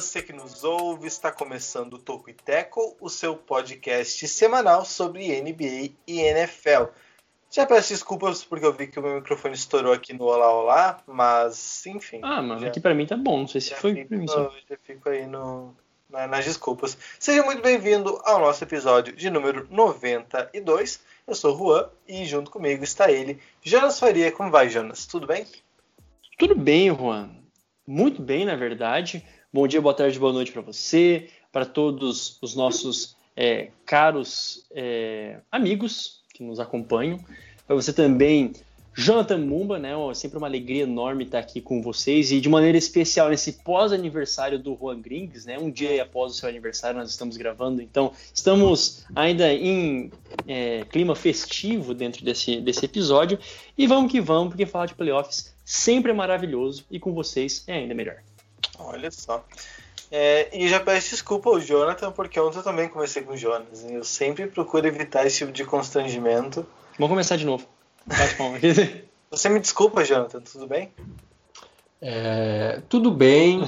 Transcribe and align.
Você 0.00 0.22
que 0.22 0.32
nos 0.32 0.64
ouve, 0.64 1.06
está 1.06 1.30
começando 1.30 1.92
o 1.92 1.98
Toco 1.98 2.30
e 2.30 2.32
Tackle, 2.32 2.94
o 3.02 3.10
seu 3.10 3.36
podcast 3.36 4.26
semanal 4.28 4.82
sobre 4.86 5.38
NBA 5.42 5.92
e 6.06 6.20
NFL. 6.20 6.84
Já 7.50 7.66
peço 7.66 7.90
desculpas 7.92 8.42
porque 8.42 8.64
eu 8.64 8.72
vi 8.72 8.86
que 8.86 8.98
o 8.98 9.02
meu 9.02 9.16
microfone 9.16 9.54
estourou 9.54 9.92
aqui 9.92 10.14
no 10.14 10.24
Olá 10.24 10.50
Olá, 10.50 11.02
mas 11.06 11.84
enfim. 11.84 12.18
Ah, 12.22 12.40
mano, 12.40 12.62
já, 12.62 12.68
aqui 12.68 12.80
pra 12.80 12.94
mim 12.94 13.04
tá 13.04 13.14
bom. 13.14 13.40
Não 13.40 13.46
sei 13.46 13.60
se 13.60 13.74
foi 13.74 13.94
fico, 13.94 14.26
só. 14.26 14.50
já 14.70 14.76
fico 14.82 15.06
aí 15.10 15.26
no, 15.26 15.76
na- 16.08 16.26
nas 16.26 16.46
desculpas. 16.46 16.96
Seja 17.18 17.42
muito 17.42 17.60
bem-vindo 17.60 18.18
ao 18.24 18.40
nosso 18.40 18.64
episódio 18.64 19.14
de 19.14 19.28
número 19.28 19.66
92. 19.70 21.02
Eu 21.26 21.34
sou 21.34 21.54
o 21.54 21.58
Juan 21.58 21.90
e 22.08 22.24
junto 22.24 22.50
comigo 22.50 22.82
está 22.82 23.12
ele, 23.12 23.38
Jonas 23.62 24.00
Faria. 24.00 24.32
Como 24.32 24.50
vai, 24.50 24.70
Jonas? 24.70 25.04
Tudo 25.04 25.26
bem? 25.26 25.44
Tudo 26.38 26.54
bem, 26.54 26.88
Juan. 26.88 27.28
Muito 27.86 28.22
bem, 28.22 28.46
na 28.46 28.56
verdade. 28.56 29.22
Bom 29.52 29.66
dia, 29.66 29.80
boa 29.80 29.92
tarde, 29.92 30.16
boa 30.16 30.32
noite 30.32 30.52
pra 30.52 30.62
você, 30.62 31.28
para 31.50 31.66
todos 31.66 32.38
os 32.40 32.54
nossos 32.54 33.16
é, 33.34 33.70
caros 33.84 34.64
é, 34.70 35.38
amigos 35.50 36.20
que 36.32 36.44
nos 36.44 36.60
acompanham. 36.60 37.18
Para 37.66 37.74
você 37.74 37.92
também, 37.92 38.52
Jonathan 38.94 39.38
Mumba, 39.38 39.76
né? 39.76 39.96
ó, 39.96 40.14
Sempre 40.14 40.38
uma 40.38 40.46
alegria 40.46 40.84
enorme 40.84 41.24
estar 41.24 41.40
aqui 41.40 41.60
com 41.60 41.82
vocês 41.82 42.30
e 42.30 42.40
de 42.40 42.48
maneira 42.48 42.78
especial 42.78 43.28
nesse 43.28 43.54
pós-aniversário 43.64 44.56
do 44.56 44.78
Juan 44.80 45.00
Grings, 45.00 45.44
né? 45.44 45.58
Um 45.58 45.68
dia 45.68 46.00
após 46.00 46.30
o 46.30 46.36
seu 46.36 46.48
aniversário 46.48 47.00
nós 47.00 47.10
estamos 47.10 47.36
gravando, 47.36 47.82
então 47.82 48.12
estamos 48.32 49.04
ainda 49.16 49.52
em 49.52 50.12
é, 50.46 50.84
clima 50.84 51.16
festivo 51.16 51.92
dentro 51.92 52.24
desse, 52.24 52.60
desse 52.60 52.84
episódio 52.84 53.36
e 53.76 53.84
vamos 53.88 54.12
que 54.12 54.20
vamos, 54.20 54.50
porque 54.50 54.64
falar 54.64 54.86
de 54.86 54.94
playoffs 54.94 55.52
sempre 55.64 56.12
é 56.12 56.14
maravilhoso 56.14 56.84
e 56.88 57.00
com 57.00 57.12
vocês 57.12 57.64
é 57.66 57.74
ainda 57.74 57.96
melhor. 57.96 58.22
Olha 58.78 59.10
só. 59.10 59.44
É, 60.10 60.48
e 60.52 60.68
já 60.68 60.80
peço 60.80 61.10
desculpa 61.10 61.50
ao 61.50 61.60
Jonathan, 61.60 62.10
porque 62.10 62.40
ontem 62.40 62.58
eu 62.58 62.62
também 62.64 62.88
comecei 62.88 63.22
com 63.22 63.32
o 63.32 63.36
Jonas. 63.36 63.84
Eu 63.88 64.02
sempre 64.02 64.46
procuro 64.48 64.86
evitar 64.86 65.24
esse 65.26 65.38
tipo 65.38 65.52
de 65.52 65.64
constrangimento. 65.64 66.66
Vamos 66.98 67.10
começar 67.10 67.36
de 67.36 67.46
novo. 67.46 67.66
Você 69.30 69.48
me 69.48 69.60
desculpa, 69.60 70.04
Jonathan, 70.04 70.40
tudo 70.40 70.66
bem? 70.66 70.90
É, 72.02 72.80
tudo 72.88 73.10
bem, 73.10 73.62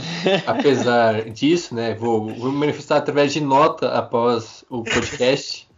apesar 0.46 1.22
disso, 1.30 1.74
né? 1.74 1.94
Vou, 1.94 2.34
vou 2.34 2.50
me 2.50 2.58
manifestar 2.58 2.96
através 2.96 3.32
de 3.32 3.40
nota 3.40 3.90
após 3.90 4.64
o 4.68 4.82
podcast, 4.82 5.68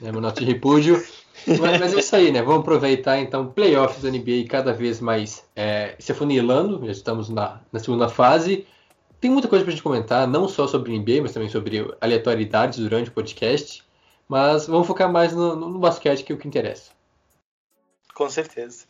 né, 0.00 0.10
uma 0.10 0.20
nota 0.20 0.40
de 0.40 0.46
repúdio. 0.46 1.02
Mas, 1.46 1.80
mas 1.80 1.94
é 1.94 1.98
isso 1.98 2.14
aí, 2.16 2.30
né? 2.30 2.42
Vamos 2.42 2.60
aproveitar 2.60 3.18
então 3.18 3.46
playoffs 3.46 4.02
da 4.02 4.10
NBA 4.10 4.46
cada 4.48 4.72
vez 4.72 5.00
mais 5.00 5.44
é, 5.56 5.94
se 5.98 6.12
afunilando. 6.12 6.84
Já 6.86 6.92
estamos 6.92 7.28
na, 7.28 7.60
na 7.72 7.78
segunda 7.80 8.08
fase. 8.08 8.66
Tem 9.20 9.30
muita 9.30 9.48
coisa 9.48 9.64
pra 9.64 9.70
gente 9.72 9.82
comentar, 9.82 10.26
não 10.26 10.48
só 10.48 10.66
sobre 10.66 10.98
NBA, 10.98 11.22
mas 11.22 11.32
também 11.32 11.48
sobre 11.48 11.88
aleatoriedades 12.00 12.78
durante 12.78 13.10
o 13.10 13.12
podcast. 13.12 13.84
Mas 14.28 14.66
vamos 14.66 14.86
focar 14.86 15.10
mais 15.12 15.32
no, 15.32 15.54
no 15.54 15.78
basquete, 15.78 16.24
que 16.24 16.32
é 16.32 16.34
o 16.34 16.38
que 16.38 16.48
interessa. 16.48 16.90
Com 18.14 18.28
certeza. 18.28 18.84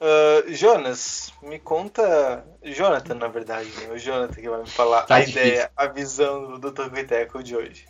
Ah, 0.00 0.44
Jonas, 0.48 1.32
me 1.42 1.58
conta. 1.58 2.44
Jonathan, 2.64 3.14
na 3.14 3.28
verdade, 3.28 3.68
né? 3.80 3.92
o 3.92 3.98
Jonathan 3.98 4.40
que 4.40 4.48
vai 4.48 4.60
me 4.60 4.68
falar 4.68 5.02
Tá 5.02 5.16
a 5.16 5.20
difícil. 5.20 5.42
ideia, 5.42 5.70
a 5.76 5.86
visão 5.86 6.52
do, 6.52 6.58
do 6.58 6.72
Tocoiteco 6.72 7.42
de 7.42 7.56
hoje. 7.56 7.86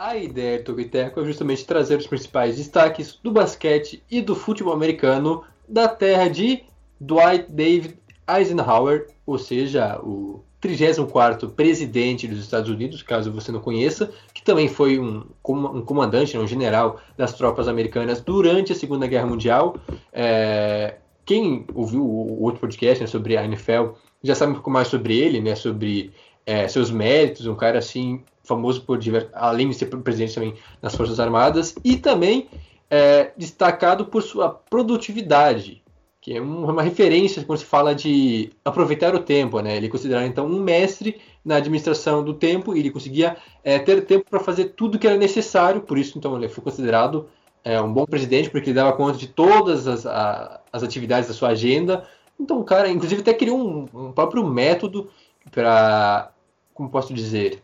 A 0.00 0.16
ideia 0.16 0.56
do 0.56 0.64
Togiteco 0.64 1.20
é 1.20 1.24
justamente 1.26 1.66
trazer 1.66 1.98
os 1.98 2.06
principais 2.06 2.56
destaques 2.56 3.18
do 3.22 3.30
basquete 3.30 4.02
e 4.10 4.22
do 4.22 4.34
futebol 4.34 4.72
americano 4.72 5.44
da 5.68 5.88
terra 5.88 6.26
de 6.26 6.62
Dwight 6.98 7.52
David 7.52 7.98
Eisenhower, 8.26 9.08
ou 9.26 9.38
seja, 9.38 10.00
o 10.02 10.42
34º 10.62 11.50
presidente 11.50 12.26
dos 12.26 12.38
Estados 12.38 12.70
Unidos, 12.70 13.02
caso 13.02 13.30
você 13.30 13.52
não 13.52 13.60
conheça, 13.60 14.10
que 14.32 14.42
também 14.42 14.68
foi 14.68 14.98
um, 14.98 15.22
um 15.46 15.82
comandante, 15.82 16.34
né, 16.34 16.42
um 16.42 16.46
general 16.46 16.98
das 17.14 17.34
tropas 17.34 17.68
americanas 17.68 18.22
durante 18.22 18.72
a 18.72 18.74
Segunda 18.74 19.06
Guerra 19.06 19.26
Mundial. 19.26 19.76
É, 20.14 20.94
quem 21.26 21.66
ouviu 21.74 22.02
o 22.02 22.42
outro 22.42 22.58
podcast 22.58 23.02
né, 23.02 23.06
sobre 23.06 23.36
a 23.36 23.44
NFL 23.44 23.88
já 24.22 24.34
sabe 24.34 24.52
um 24.52 24.54
pouco 24.54 24.70
mais 24.70 24.88
sobre 24.88 25.18
ele, 25.18 25.42
né, 25.42 25.54
sobre 25.54 26.10
é, 26.46 26.66
seus 26.68 26.90
méritos, 26.90 27.46
um 27.46 27.54
cara 27.54 27.78
assim 27.78 28.24
famoso 28.50 28.82
por 28.82 28.98
além 29.32 29.68
de 29.68 29.74
ser 29.76 29.86
presidente 29.86 30.34
também 30.34 30.54
nas 30.82 30.94
Forças 30.94 31.18
Armadas 31.20 31.74
e 31.84 31.96
também 31.96 32.48
é, 32.90 33.30
destacado 33.36 34.06
por 34.06 34.20
sua 34.22 34.48
produtividade, 34.50 35.80
que 36.20 36.36
é 36.36 36.40
um- 36.42 36.64
uma 36.68 36.82
referência 36.82 37.44
quando 37.44 37.60
se 37.60 37.64
fala 37.64 37.94
de 37.94 38.50
aproveitar 38.64 39.14
o 39.14 39.20
tempo, 39.20 39.60
né? 39.60 39.76
Ele 39.76 39.86
é 39.86 39.88
considerado 39.88 40.26
então 40.26 40.44
um 40.46 40.60
mestre 40.60 41.20
na 41.44 41.56
administração 41.56 42.24
do 42.24 42.34
tempo 42.34 42.74
e 42.74 42.80
ele 42.80 42.90
conseguia 42.90 43.36
é, 43.64 43.78
ter 43.78 44.04
tempo 44.04 44.26
para 44.28 44.40
fazer 44.40 44.64
tudo 44.76 44.98
que 44.98 45.06
era 45.06 45.16
necessário, 45.16 45.80
por 45.82 45.96
isso 45.96 46.18
então 46.18 46.36
ele 46.36 46.48
foi 46.48 46.62
considerado 46.64 47.28
é, 47.64 47.80
um 47.80 47.92
bom 47.92 48.04
presidente 48.06 48.50
porque 48.50 48.70
ele 48.70 48.74
dava 48.80 48.92
conta 48.96 49.16
de 49.18 49.28
todas 49.28 49.86
as, 49.86 50.04
a- 50.06 50.60
as 50.72 50.82
atividades 50.82 51.28
da 51.28 51.34
sua 51.34 51.50
agenda. 51.50 52.04
Então 52.38 52.58
o 52.58 52.64
cara, 52.64 52.88
inclusive, 52.88 53.20
até 53.20 53.32
criou 53.34 53.58
um, 53.58 53.86
um 54.08 54.12
próprio 54.12 54.44
método 54.46 55.08
para, 55.50 56.30
como 56.74 56.88
posso 56.90 57.12
dizer, 57.14 57.62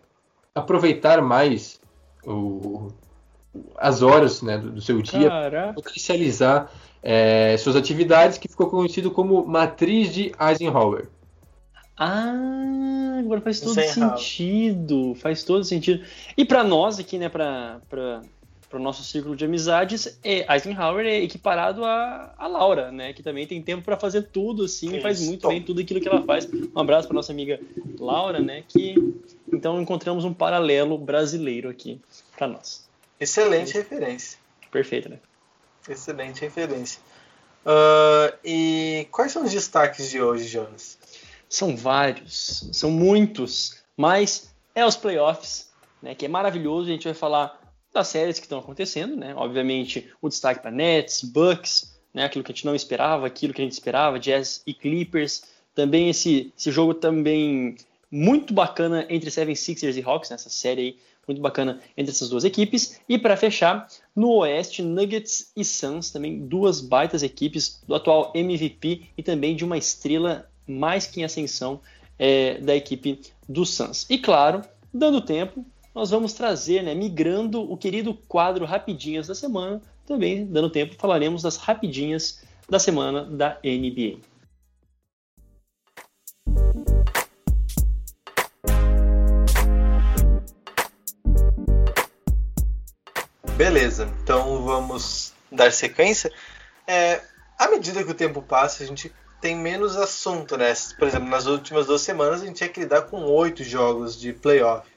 aproveitar 0.56 1.20
mais 1.22 1.78
o- 2.26 2.88
as 3.78 4.02
horas 4.02 4.42
né, 4.42 4.58
do, 4.58 4.70
do 4.72 4.80
seu 4.80 5.00
dia, 5.00 5.28
Caraca. 5.28 5.72
potencializar 5.74 6.70
é, 7.02 7.56
suas 7.58 7.76
atividades, 7.76 8.36
que 8.36 8.48
ficou 8.48 8.68
conhecido 8.68 9.10
como 9.12 9.46
matriz 9.46 10.12
de 10.12 10.32
Eisenhower. 10.40 11.08
Ah, 11.96 13.16
agora 13.20 13.40
faz 13.40 13.60
todo 13.60 13.78
Eisenhower. 13.78 14.18
sentido. 14.18 15.14
Faz 15.14 15.42
todo 15.44 15.62
sentido. 15.64 16.04
E 16.36 16.44
pra 16.44 16.64
nós 16.64 16.98
aqui, 16.98 17.16
né, 17.18 17.28
pra, 17.28 17.80
pra, 18.66 18.76
pro 18.76 18.78
nosso 18.78 19.02
círculo 19.04 19.36
de 19.36 19.44
amizades, 19.44 20.18
é, 20.22 20.46
Eisenhower 20.52 21.06
é 21.06 21.22
equiparado 21.22 21.84
a, 21.84 22.34
a 22.36 22.46
Laura, 22.46 22.90
né, 22.90 23.12
que 23.12 23.22
também 23.22 23.46
tem 23.46 23.62
tempo 23.62 23.82
pra 23.82 23.96
fazer 23.96 24.22
tudo, 24.22 24.64
assim, 24.64 24.96
e 24.96 25.00
faz 25.00 25.20
muito 25.20 25.48
bem 25.48 25.62
tudo 25.62 25.80
aquilo 25.80 26.00
que 26.00 26.08
ela 26.08 26.22
faz. 26.22 26.48
Um 26.52 26.80
abraço 26.80 27.08
pra 27.08 27.14
nossa 27.14 27.32
amiga 27.32 27.60
Laura, 27.98 28.40
né, 28.40 28.64
que 28.68 28.94
então 29.52 29.80
encontramos 29.80 30.24
um 30.24 30.34
paralelo 30.34 30.98
brasileiro 30.98 31.68
aqui 31.68 32.00
pra 32.36 32.46
nós. 32.46 32.88
Excelente 33.18 33.74
referência. 33.74 34.38
Perfeito, 34.70 35.08
né? 35.08 35.18
Excelente 35.88 36.40
referência. 36.40 37.00
Ah, 37.64 38.34
e 38.44 39.08
quais 39.10 39.32
são 39.32 39.44
os 39.44 39.50
destaques 39.50 40.10
de 40.10 40.20
hoje, 40.20 40.46
Jonas? 40.46 40.98
São 41.48 41.76
vários, 41.76 42.68
são 42.72 42.90
muitos, 42.90 43.76
mas 43.96 44.50
é 44.74 44.84
os 44.84 44.96
playoffs, 44.96 45.70
né, 46.02 46.14
que 46.14 46.26
é 46.26 46.28
maravilhoso. 46.28 46.88
A 46.88 46.92
gente 46.92 47.04
vai 47.04 47.14
falar 47.14 47.65
das 47.96 48.08
séries 48.08 48.38
que 48.38 48.44
estão 48.44 48.58
acontecendo, 48.58 49.16
né? 49.16 49.34
Obviamente, 49.34 50.10
o 50.20 50.28
destaque 50.28 50.60
para 50.60 50.70
Nets, 50.70 51.22
Bucks, 51.22 51.96
né, 52.12 52.24
aquilo 52.24 52.44
que 52.44 52.52
a 52.52 52.54
gente 52.54 52.66
não 52.66 52.74
esperava, 52.74 53.26
aquilo 53.26 53.52
que 53.52 53.60
a 53.60 53.64
gente 53.64 53.72
esperava, 53.72 54.18
Jazz 54.18 54.62
e 54.66 54.72
Clippers. 54.72 55.44
Também 55.74 56.08
esse, 56.08 56.52
esse 56.56 56.70
jogo 56.70 56.94
também 56.94 57.76
muito 58.10 58.54
bacana 58.54 59.06
entre 59.10 59.30
76ers 59.30 59.96
e 59.96 60.02
Hawks, 60.02 60.30
nessa 60.30 60.48
série 60.48 60.80
aí, 60.80 60.96
muito 61.26 61.40
bacana 61.40 61.80
entre 61.96 62.12
essas 62.12 62.28
duas 62.28 62.44
equipes. 62.44 63.00
E 63.08 63.18
para 63.18 63.36
fechar, 63.36 63.88
no 64.14 64.30
Oeste, 64.30 64.82
Nuggets 64.82 65.50
e 65.56 65.64
Suns, 65.64 66.10
também 66.10 66.46
duas 66.46 66.80
baitas 66.80 67.22
equipes 67.22 67.82
do 67.86 67.94
atual 67.94 68.32
MVP 68.34 69.02
e 69.16 69.22
também 69.22 69.56
de 69.56 69.64
uma 69.64 69.76
estrela 69.76 70.48
mais 70.66 71.06
que 71.06 71.20
em 71.20 71.24
ascensão 71.24 71.80
é, 72.18 72.58
da 72.58 72.74
equipe 72.74 73.20
do 73.48 73.66
Suns. 73.66 74.06
E 74.08 74.18
claro, 74.18 74.62
dando 74.92 75.20
tempo, 75.20 75.64
nós 75.96 76.10
vamos 76.10 76.34
trazer, 76.34 76.82
né, 76.82 76.94
migrando 76.94 77.72
o 77.72 77.74
querido 77.74 78.12
quadro 78.12 78.66
Rapidinhas 78.66 79.28
da 79.28 79.34
semana. 79.34 79.80
Também, 80.06 80.44
dando 80.44 80.68
tempo, 80.68 80.94
falaremos 80.94 81.40
das 81.40 81.56
rapidinhas 81.56 82.44
da 82.68 82.78
semana 82.78 83.24
da 83.24 83.58
NBA. 83.64 84.18
Beleza, 93.56 94.12
então 94.22 94.62
vamos 94.64 95.32
dar 95.50 95.72
sequência. 95.72 96.30
É, 96.86 97.22
à 97.58 97.70
medida 97.70 98.04
que 98.04 98.10
o 98.10 98.14
tempo 98.14 98.42
passa, 98.42 98.84
a 98.84 98.86
gente 98.86 99.10
tem 99.40 99.56
menos 99.56 99.96
assunto, 99.96 100.58
né? 100.58 100.74
Por 100.98 101.08
exemplo, 101.08 101.30
nas 101.30 101.46
últimas 101.46 101.86
duas 101.86 102.02
semanas 102.02 102.42
a 102.42 102.44
gente 102.44 102.56
tinha 102.56 102.68
que 102.68 102.80
lidar 102.80 103.02
com 103.06 103.24
oito 103.24 103.64
jogos 103.64 104.20
de 104.20 104.34
playoff. 104.34 104.95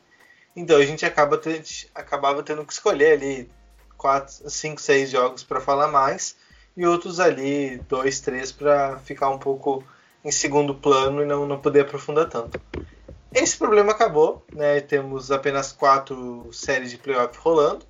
Então 0.59 0.75
a 0.75 0.85
gente 0.85 1.05
acaba 1.05 1.37
ter, 1.37 1.63
acabava 1.95 2.43
tendo 2.43 2.65
que 2.65 2.73
escolher 2.73 3.13
ali 3.13 3.49
4, 3.97 4.49
5, 4.49 4.81
6 4.81 5.09
jogos 5.09 5.41
para 5.41 5.61
falar 5.61 5.87
mais 5.87 6.35
e 6.75 6.85
outros 6.85 7.21
ali, 7.21 7.77
dois, 7.87 8.19
três, 8.19 8.51
para 8.51 8.99
ficar 8.99 9.29
um 9.29 9.39
pouco 9.39 9.81
em 10.21 10.31
segundo 10.31 10.75
plano 10.75 11.21
e 11.21 11.25
não, 11.25 11.47
não 11.47 11.57
poder 11.57 11.81
aprofundar 11.81 12.27
tanto. 12.27 12.59
Esse 13.33 13.57
problema 13.57 13.93
acabou, 13.93 14.45
né? 14.53 14.81
Temos 14.81 15.31
apenas 15.31 15.71
quatro 15.71 16.49
séries 16.51 16.91
de 16.91 16.97
playoff 16.97 17.39
rolando. 17.39 17.85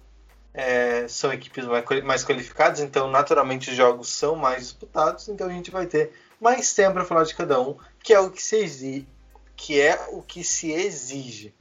É, 0.54 1.08
são 1.08 1.34
equipes 1.34 1.66
mais 2.04 2.24
qualificadas, 2.24 2.82
então 2.82 3.10
naturalmente 3.10 3.72
os 3.72 3.76
jogos 3.76 4.10
são 4.10 4.36
mais 4.36 4.62
disputados, 4.62 5.28
então 5.28 5.48
a 5.48 5.52
gente 5.52 5.72
vai 5.72 5.88
ter 5.88 6.12
mais 6.40 6.72
tempo 6.72 6.94
para 6.94 7.06
falar 7.06 7.24
de 7.24 7.34
cada 7.34 7.60
um, 7.60 7.76
que 8.04 8.14
é 8.14 8.20
o 8.20 8.30
que 8.30 8.42
se 8.42 8.58
exige, 8.58 9.08
que 9.56 9.82
é 9.82 10.08
o 10.12 10.22
que 10.22 10.44
se 10.44 10.72
exige. 10.72 11.54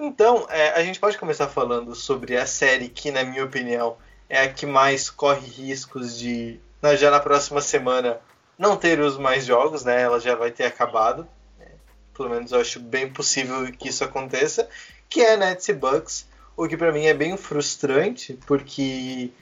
Então, 0.00 0.46
é, 0.48 0.70
a 0.70 0.84
gente 0.84 1.00
pode 1.00 1.18
começar 1.18 1.48
falando 1.48 1.92
sobre 1.92 2.36
a 2.36 2.46
série 2.46 2.88
que, 2.88 3.10
na 3.10 3.24
minha 3.24 3.44
opinião, 3.44 3.96
é 4.28 4.42
a 4.42 4.52
que 4.52 4.64
mais 4.64 5.10
corre 5.10 5.44
riscos 5.44 6.16
de, 6.16 6.60
já 6.96 7.10
na 7.10 7.18
próxima 7.18 7.60
semana, 7.60 8.20
não 8.56 8.76
ter 8.76 9.00
os 9.00 9.18
mais 9.18 9.44
jogos, 9.44 9.84
né? 9.84 10.00
Ela 10.00 10.20
já 10.20 10.36
vai 10.36 10.52
ter 10.52 10.66
acabado. 10.66 11.26
Né? 11.58 11.66
Pelo 12.14 12.30
menos 12.30 12.52
eu 12.52 12.60
acho 12.60 12.78
bem 12.78 13.12
possível 13.12 13.72
que 13.72 13.88
isso 13.88 14.04
aconteça, 14.04 14.68
que 15.08 15.20
é 15.20 15.36
Nets 15.36 15.68
e 15.68 15.72
Bucks, 15.72 16.28
o 16.56 16.68
que 16.68 16.76
para 16.76 16.92
mim 16.92 17.06
é 17.06 17.14
bem 17.14 17.36
frustrante, 17.36 18.38
porque 18.46 19.32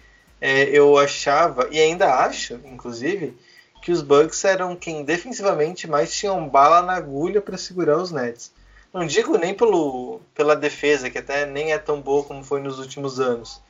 é, 0.41 0.64
eu 0.70 0.97
achava, 0.97 1.69
e 1.70 1.79
ainda 1.79 2.14
acho, 2.14 2.55
inclusive, 2.64 3.37
que 3.82 3.93
os 3.93 4.00
Bucks 4.00 4.43
eram 4.43 4.75
quem 4.75 5.05
defensivamente 5.05 5.87
mais 5.87 6.14
tinham 6.14 6.49
bala 6.49 6.81
na 6.81 6.94
agulha 6.94 7.43
para 7.43 7.58
segurar 7.58 7.99
os 7.99 8.11
Nets. 8.11 8.56
Não 8.96 9.06
digo 9.06 9.37
nem 9.37 9.52
pelo, 9.52 10.22
pela 10.34 10.56
defesa, 10.56 11.10
que 11.10 11.19
até 11.19 11.44
nem 11.44 11.70
é 11.70 11.76
tão 11.78 12.00
boa 12.00 12.25
como 12.25 12.43
foi 12.43 12.62
nos 12.62 12.78
últimos 12.78 13.20
anos, 13.20 13.60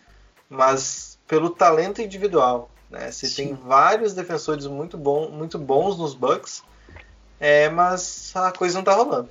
mas 0.48 1.18
pelo 1.26 1.50
talento 1.50 2.00
individual. 2.00 2.70
Né? 2.88 3.10
Você 3.10 3.26
Sim. 3.26 3.48
tem 3.48 3.54
vários 3.54 4.14
defensores 4.14 4.68
muito, 4.68 4.96
bom, 4.96 5.28
muito 5.28 5.58
bons 5.58 5.98
nos 5.98 6.14
Bucks, 6.14 6.62
é, 7.40 7.68
mas 7.68 8.30
a 8.36 8.52
coisa 8.52 8.78
não 8.78 8.84
tá 8.84 8.94
rolando. 8.94 9.28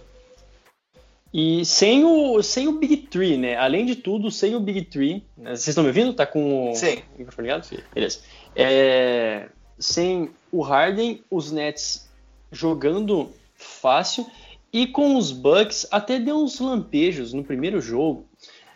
E 1.33 1.63
sem 1.63 2.03
o, 2.03 2.43
sem 2.43 2.67
o 2.67 2.73
Big 2.73 2.97
Tree, 2.97 3.37
né? 3.37 3.55
Além 3.55 3.85
de 3.85 3.95
tudo, 3.95 4.29
sem 4.29 4.53
o 4.53 4.59
Big 4.59 4.81
Tree. 4.81 5.23
Né? 5.37 5.51
Vocês 5.51 5.69
estão 5.69 5.83
me 5.83 5.91
ouvindo? 5.91 6.13
Tá 6.13 6.25
com 6.25 6.71
o 6.71 6.75
Sim. 6.75 7.03
microfone 7.17 7.47
ligado? 7.47 7.63
Sim. 7.63 7.77
Beleza. 7.93 8.19
É, 8.53 9.47
sem 9.79 10.29
o 10.51 10.61
Harden, 10.61 11.23
os 11.31 11.53
Nets 11.53 12.09
jogando 12.51 13.31
fácil 13.55 14.29
e 14.75 14.85
com 14.85 15.15
os 15.15 15.31
Bucks, 15.31 15.87
até 15.89 16.19
deu 16.19 16.35
uns 16.35 16.59
lampejos 16.59 17.31
no 17.31 17.45
primeiro 17.45 17.79
jogo, 17.79 18.27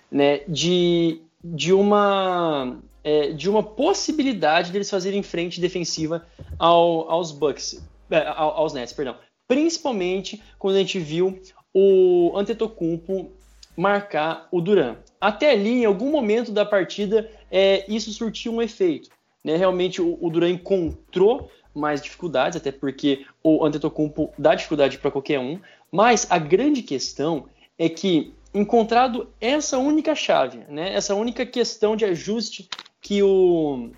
né, 0.10 0.40
de, 0.48 1.20
de 1.44 1.74
uma 1.74 2.80
é, 3.04 3.34
de 3.34 3.50
uma 3.50 3.62
possibilidade 3.62 4.72
deles 4.72 4.90
fazerem 4.90 5.22
frente 5.22 5.60
defensiva 5.60 6.26
ao, 6.58 7.12
aos 7.12 7.34
Bucks, 7.34 7.86
é, 8.10 8.26
aos 8.28 8.72
Nets, 8.72 8.94
perdão. 8.94 9.18
Principalmente 9.46 10.42
quando 10.58 10.78
a 10.78 10.80
gente 10.80 11.00
viu 11.00 11.38
o 11.74 12.32
Antetokounmpo 12.34 13.32
marcar 13.76 14.48
o 14.54 14.62
Duran. 14.62 14.96
Até 15.20 15.52
ali, 15.52 15.82
em 15.82 15.86
algum 15.86 16.12
momento 16.12 16.54
da 16.54 16.64
partida, 16.64 17.30
é, 17.52 17.84
isso 17.94 18.14
surtiu 18.14 18.54
um 18.54 18.62
efeito. 18.62 19.10
Né? 19.44 19.58
Realmente 19.58 20.02
o, 20.02 20.18
o 20.22 20.30
Duran 20.30 20.50
encontrou 20.50 21.52
mais 21.74 22.02
dificuldades, 22.02 22.58
até 22.58 22.72
porque 22.72 23.26
o 23.44 23.66
Antetokounmpo 23.66 24.34
dá 24.38 24.56
dificuldade 24.56 24.98
para 24.98 25.12
qualquer 25.12 25.40
um, 25.40 25.60
mas 25.92 26.28
a 26.30 26.38
grande 26.38 26.82
questão 26.82 27.46
é 27.78 27.88
que, 27.90 28.34
encontrado 28.54 29.30
essa 29.40 29.78
única 29.78 30.16
chave, 30.16 30.60
né, 30.70 30.94
essa 30.94 31.16
única 31.16 31.46
questão 31.46 31.96
de 31.96 32.06
ajuste 32.06 32.68
que, 33.02 33.24
o, 33.24 33.90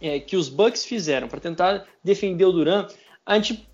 é, 0.00 0.20
que 0.20 0.36
os 0.36 0.48
Bucks 0.48 0.84
fizeram 0.84 1.28
para 1.28 1.40
tentar 1.40 1.86
defender 2.02 2.44
o 2.44 2.52
Duran, 2.52 2.86
a 3.24 3.36
gente 3.36 3.68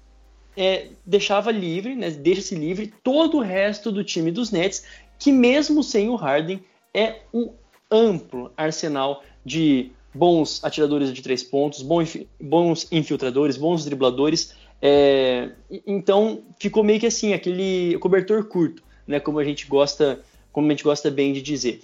é, 0.57 0.89
deixava 1.05 1.51
livre, 1.51 1.95
né, 1.95 2.11
deixa-se 2.11 2.55
livre 2.55 2.93
todo 3.03 3.39
o 3.39 3.43
resto 3.43 3.91
do 3.91 4.05
time 4.05 4.31
dos 4.31 4.51
Nets, 4.51 4.85
que 5.19 5.33
mesmo 5.33 5.83
sem 5.83 6.09
o 6.09 6.15
Harden 6.15 6.63
é 6.95 7.21
um 7.33 7.53
amplo 7.91 8.53
arsenal 8.57 9.23
de 9.45 9.91
bons 10.15 10.63
atiradores 10.65 11.13
de 11.13 11.23
três 11.23 11.43
pontos, 11.43 11.83
bons 11.83 12.89
infiltradores, 12.91 13.57
bons 13.57 13.85
dribladores, 13.85 14.55
é, 14.81 15.51
então 15.87 16.43
ficou 16.59 16.85
meio 16.85 17.01
que 17.01 17.07
assim, 17.07 17.33
aquele 17.33 17.99
cobertor 17.99 18.45
curto, 18.45 18.83
né, 19.07 19.19
como 19.19 19.39
a 19.39 19.45
gente 19.45 19.67
gosta, 19.67 20.21
como 20.53 20.67
a 20.67 20.71
gente 20.71 20.85
gosta 20.85 21.11
bem 21.11 21.33
de 21.33 21.43
dizer. 21.43 21.83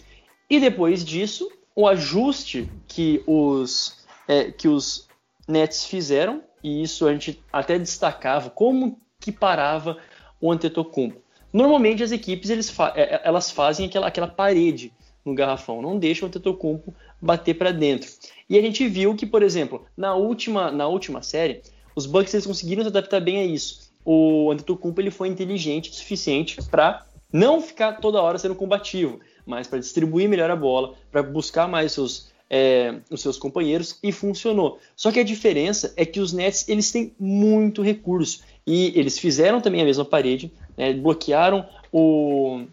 E 0.49 0.61
depois 0.61 1.05
disso, 1.05 1.51
o 1.75 1.89
ajuste 1.89 2.69
que 2.87 3.23
os 3.27 4.05
é, 4.29 4.51
que 4.51 4.69
os 4.69 5.09
Nets 5.47 5.85
fizeram, 5.85 6.43
e 6.63 6.83
isso 6.83 7.07
a 7.07 7.13
gente 7.13 7.43
até 7.53 7.79
destacava 7.79 8.49
como 8.51 8.99
que 9.21 9.33
parava 9.33 9.99
o 10.41 10.51
Antetokounmpo. 10.53 11.21
Normalmente 11.53 12.03
as 12.03 12.13
equipes 12.13 12.51
eles 12.51 12.71
fa 12.71 12.93
é, 12.97 13.15
é, 13.15 13.21
elas 13.25 13.51
fazem 13.51 13.87
aquela, 13.87 14.07
aquela 14.07 14.29
parede 14.29 14.93
no 15.25 15.35
garrafão, 15.35 15.81
não 15.81 15.99
deixam 15.99 16.27
o 16.27 16.29
Antetokounmpo 16.29 16.95
bater 17.21 17.55
para 17.55 17.73
dentro. 17.73 18.11
E 18.49 18.59
a 18.59 18.63
gente 18.63 18.87
viu 18.87 19.15
que, 19.15 19.25
por 19.25 19.43
exemplo, 19.43 19.87
na 19.97 20.15
última, 20.15 20.71
na 20.71 20.87
última 20.87 21.23
série, 21.23 21.63
os 21.95 22.07
Bucks 22.07 22.35
eles 22.35 22.47
conseguiram 22.47 22.83
se 22.83 22.89
adaptar 22.89 23.21
bem 23.21 23.39
a 23.39 23.45
isso. 23.45 23.93
O 24.05 24.51
Antetokounmpo 24.51 25.01
ele 25.01 25.11
foi 25.11 25.29
inteligente 25.29 25.91
o 25.91 25.95
suficiente 25.95 26.59
para 26.71 27.07
não 27.33 27.61
ficar 27.61 27.95
toda 27.95 28.21
hora 28.21 28.39
sendo 28.39 28.55
combativo, 28.55 29.21
mas 29.47 29.67
para 29.67 29.79
distribuir 29.79 30.29
melhor 30.29 30.51
a 30.51 30.57
bola, 30.57 30.95
para 31.11 31.23
buscar 31.23 31.67
mais 31.67 31.93
seus, 31.93 32.29
é, 32.51 32.97
os 33.11 33.23
seus 33.23 33.39
companheiros 33.39 33.99
e 34.03 34.13
funcionou. 34.13 34.79
Só 34.95 35.11
que 35.11 35.21
a 35.21 35.25
diferença 35.25 35.93
é 35.97 36.05
que 36.05 36.21
os 36.21 36.33
Nets 36.33 36.69
eles 36.69 36.93
têm 36.93 37.13
muito 37.19 37.83
recurso 37.83 38.43
e 38.67 38.93
eles 38.99 39.19
fizeram 39.19 39.61
também 39.61 39.81
a 39.81 39.85
mesma 39.85 40.05
parede, 40.05 40.53
né, 40.77 40.93
bloquearam 40.93 41.67
o, 41.91 42.65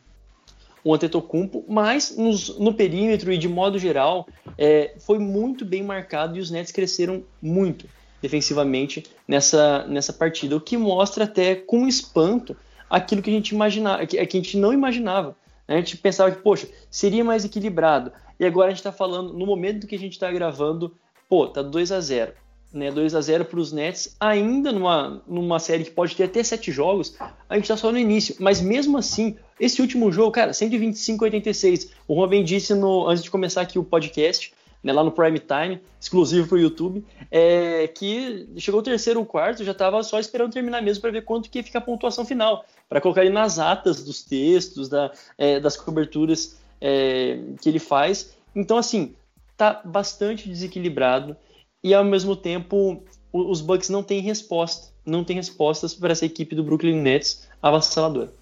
o 0.83 0.93
Antetokounmpo, 0.93 1.63
mas 1.67 2.15
nos, 2.17 2.57
no 2.59 2.73
perímetro 2.73 3.31
e 3.31 3.37
de 3.37 3.47
modo 3.47 3.79
geral 3.79 4.27
é, 4.57 4.93
foi 4.99 5.17
muito 5.17 5.63
bem 5.63 5.81
marcado 5.81 6.37
e 6.37 6.41
os 6.41 6.51
Nets 6.51 6.71
cresceram 6.71 7.23
muito 7.41 7.87
defensivamente 8.21 9.03
nessa, 9.27 9.85
nessa 9.87 10.13
partida, 10.13 10.55
o 10.55 10.61
que 10.61 10.77
mostra 10.77 11.23
até 11.23 11.55
com 11.55 11.87
espanto 11.87 12.55
aquilo 12.89 13.21
que 13.21 13.29
a 13.29 13.33
gente 13.33 13.49
imaginava, 13.49 14.05
que, 14.05 14.25
que 14.25 14.37
a 14.37 14.41
gente 14.41 14.57
não 14.57 14.73
imaginava. 14.73 15.35
Né? 15.67 15.75
A 15.75 15.77
gente 15.79 15.97
pensava 15.97 16.31
que, 16.31 16.41
poxa, 16.41 16.67
seria 16.89 17.23
mais 17.23 17.45
equilibrado. 17.45 18.11
E 18.39 18.45
agora 18.45 18.67
a 18.67 18.69
gente 18.71 18.79
está 18.79 18.91
falando, 18.91 19.33
no 19.33 19.45
momento 19.45 19.87
que 19.87 19.95
a 19.95 19.99
gente 19.99 20.13
está 20.13 20.31
gravando, 20.31 20.95
pô, 21.29 21.47
tá 21.47 21.61
2 21.61 21.91
a 21.91 22.01
0 22.01 22.33
né, 22.73 22.91
2 22.91 23.15
a 23.15 23.21
0 23.21 23.45
para 23.45 23.59
os 23.59 23.71
Nets, 23.71 24.15
ainda 24.19 24.71
numa, 24.71 25.21
numa 25.27 25.59
série 25.59 25.83
que 25.83 25.91
pode 25.91 26.15
ter 26.15 26.23
até 26.23 26.41
sete 26.43 26.71
jogos, 26.71 27.15
a 27.49 27.55
gente 27.55 27.65
está 27.65 27.75
só 27.75 27.91
no 27.91 27.97
início. 27.97 28.35
Mas 28.39 28.61
mesmo 28.61 28.97
assim, 28.97 29.35
esse 29.59 29.81
último 29.81 30.11
jogo, 30.11 30.31
cara, 30.31 30.53
125 30.53 31.23
a 31.23 31.27
86. 31.27 31.91
O 32.07 32.15
Juan 32.15 32.43
disse 32.43 32.73
no, 32.73 33.07
antes 33.07 33.23
de 33.23 33.29
começar 33.31 33.61
aqui 33.61 33.77
o 33.77 33.83
podcast, 33.83 34.53
né, 34.83 34.91
lá 34.91 35.03
no 35.03 35.11
Prime 35.11 35.39
Time, 35.39 35.79
exclusivo 35.99 36.47
para 36.47 36.55
o 36.55 36.59
YouTube, 36.59 37.05
é, 37.29 37.87
que 37.87 38.49
chegou 38.57 38.79
o 38.79 38.83
terceiro 38.83 39.23
quarto, 39.25 39.63
já 39.63 39.71
estava 39.71 40.01
só 40.03 40.19
esperando 40.19 40.53
terminar 40.53 40.81
mesmo 40.81 41.01
para 41.01 41.11
ver 41.11 41.23
quanto 41.23 41.49
que 41.49 41.59
ia 41.59 41.63
ficar 41.63 41.79
a 41.79 41.83
pontuação 41.83 42.25
final, 42.25 42.65
para 42.89 42.99
colocar 42.99 43.21
ele 43.21 43.33
nas 43.33 43.59
atas 43.59 44.03
dos 44.03 44.23
textos, 44.23 44.89
da, 44.89 45.11
é, 45.37 45.59
das 45.59 45.77
coberturas 45.77 46.59
é, 46.79 47.39
que 47.61 47.69
ele 47.69 47.79
faz. 47.79 48.35
Então, 48.55 48.77
assim, 48.77 49.15
tá 49.55 49.81
bastante 49.85 50.49
desequilibrado 50.49 51.37
e 51.83 51.93
ao 51.93 52.03
mesmo 52.03 52.35
tempo 52.35 53.03
os 53.31 53.61
Bucks 53.61 53.89
não 53.89 54.03
têm 54.03 54.19
resposta, 54.19 54.91
não 55.05 55.23
têm 55.23 55.35
respostas 55.35 55.93
para 55.93 56.11
essa 56.11 56.25
equipe 56.25 56.55
do 56.55 56.63
Brooklyn 56.63 56.99
Nets 56.99 57.47
avassaladora. 57.61 58.33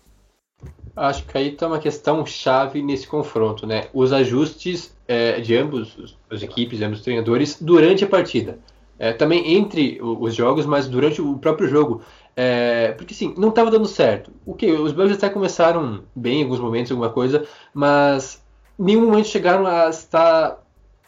Acho 0.96 1.26
que 1.26 1.38
aí 1.38 1.54
está 1.54 1.68
uma 1.68 1.80
questão 1.80 2.26
chave 2.26 2.82
nesse 2.82 3.08
confronto, 3.08 3.66
né? 3.66 3.88
Os 3.94 4.12
ajustes 4.12 4.94
é, 5.08 5.40
de 5.40 5.56
ambos 5.56 6.18
as 6.30 6.44
equipes, 6.44 6.82
ambos 6.82 7.00
os 7.00 7.04
treinadores, 7.04 7.58
durante 7.60 8.04
a 8.04 8.08
partida. 8.08 8.60
É, 8.98 9.14
também 9.14 9.56
entre 9.56 9.98
os 10.02 10.36
jogos, 10.36 10.66
mas 10.66 10.88
durante 10.88 11.22
o 11.22 11.38
próprio 11.38 11.70
jogo. 11.70 12.02
É, 12.36 12.92
porque 12.92 13.14
sim, 13.14 13.34
não 13.38 13.50
estava 13.50 13.72
dando 13.72 13.88
certo. 13.88 14.32
O 14.46 14.54
que? 14.54 14.72
Os 14.72 14.92
Bucks 14.92 15.14
até 15.14 15.30
começaram 15.30 16.04
bem 16.16 16.42
em 16.42 16.44
alguns 16.44 16.60
momentos, 16.60 16.92
alguma 16.92 17.10
coisa, 17.10 17.46
mas 17.74 18.44
em 18.78 18.84
nenhum 18.84 19.06
momento 19.06 19.28
chegaram 19.28 19.66
a 19.66 19.90
estar, 19.90 20.62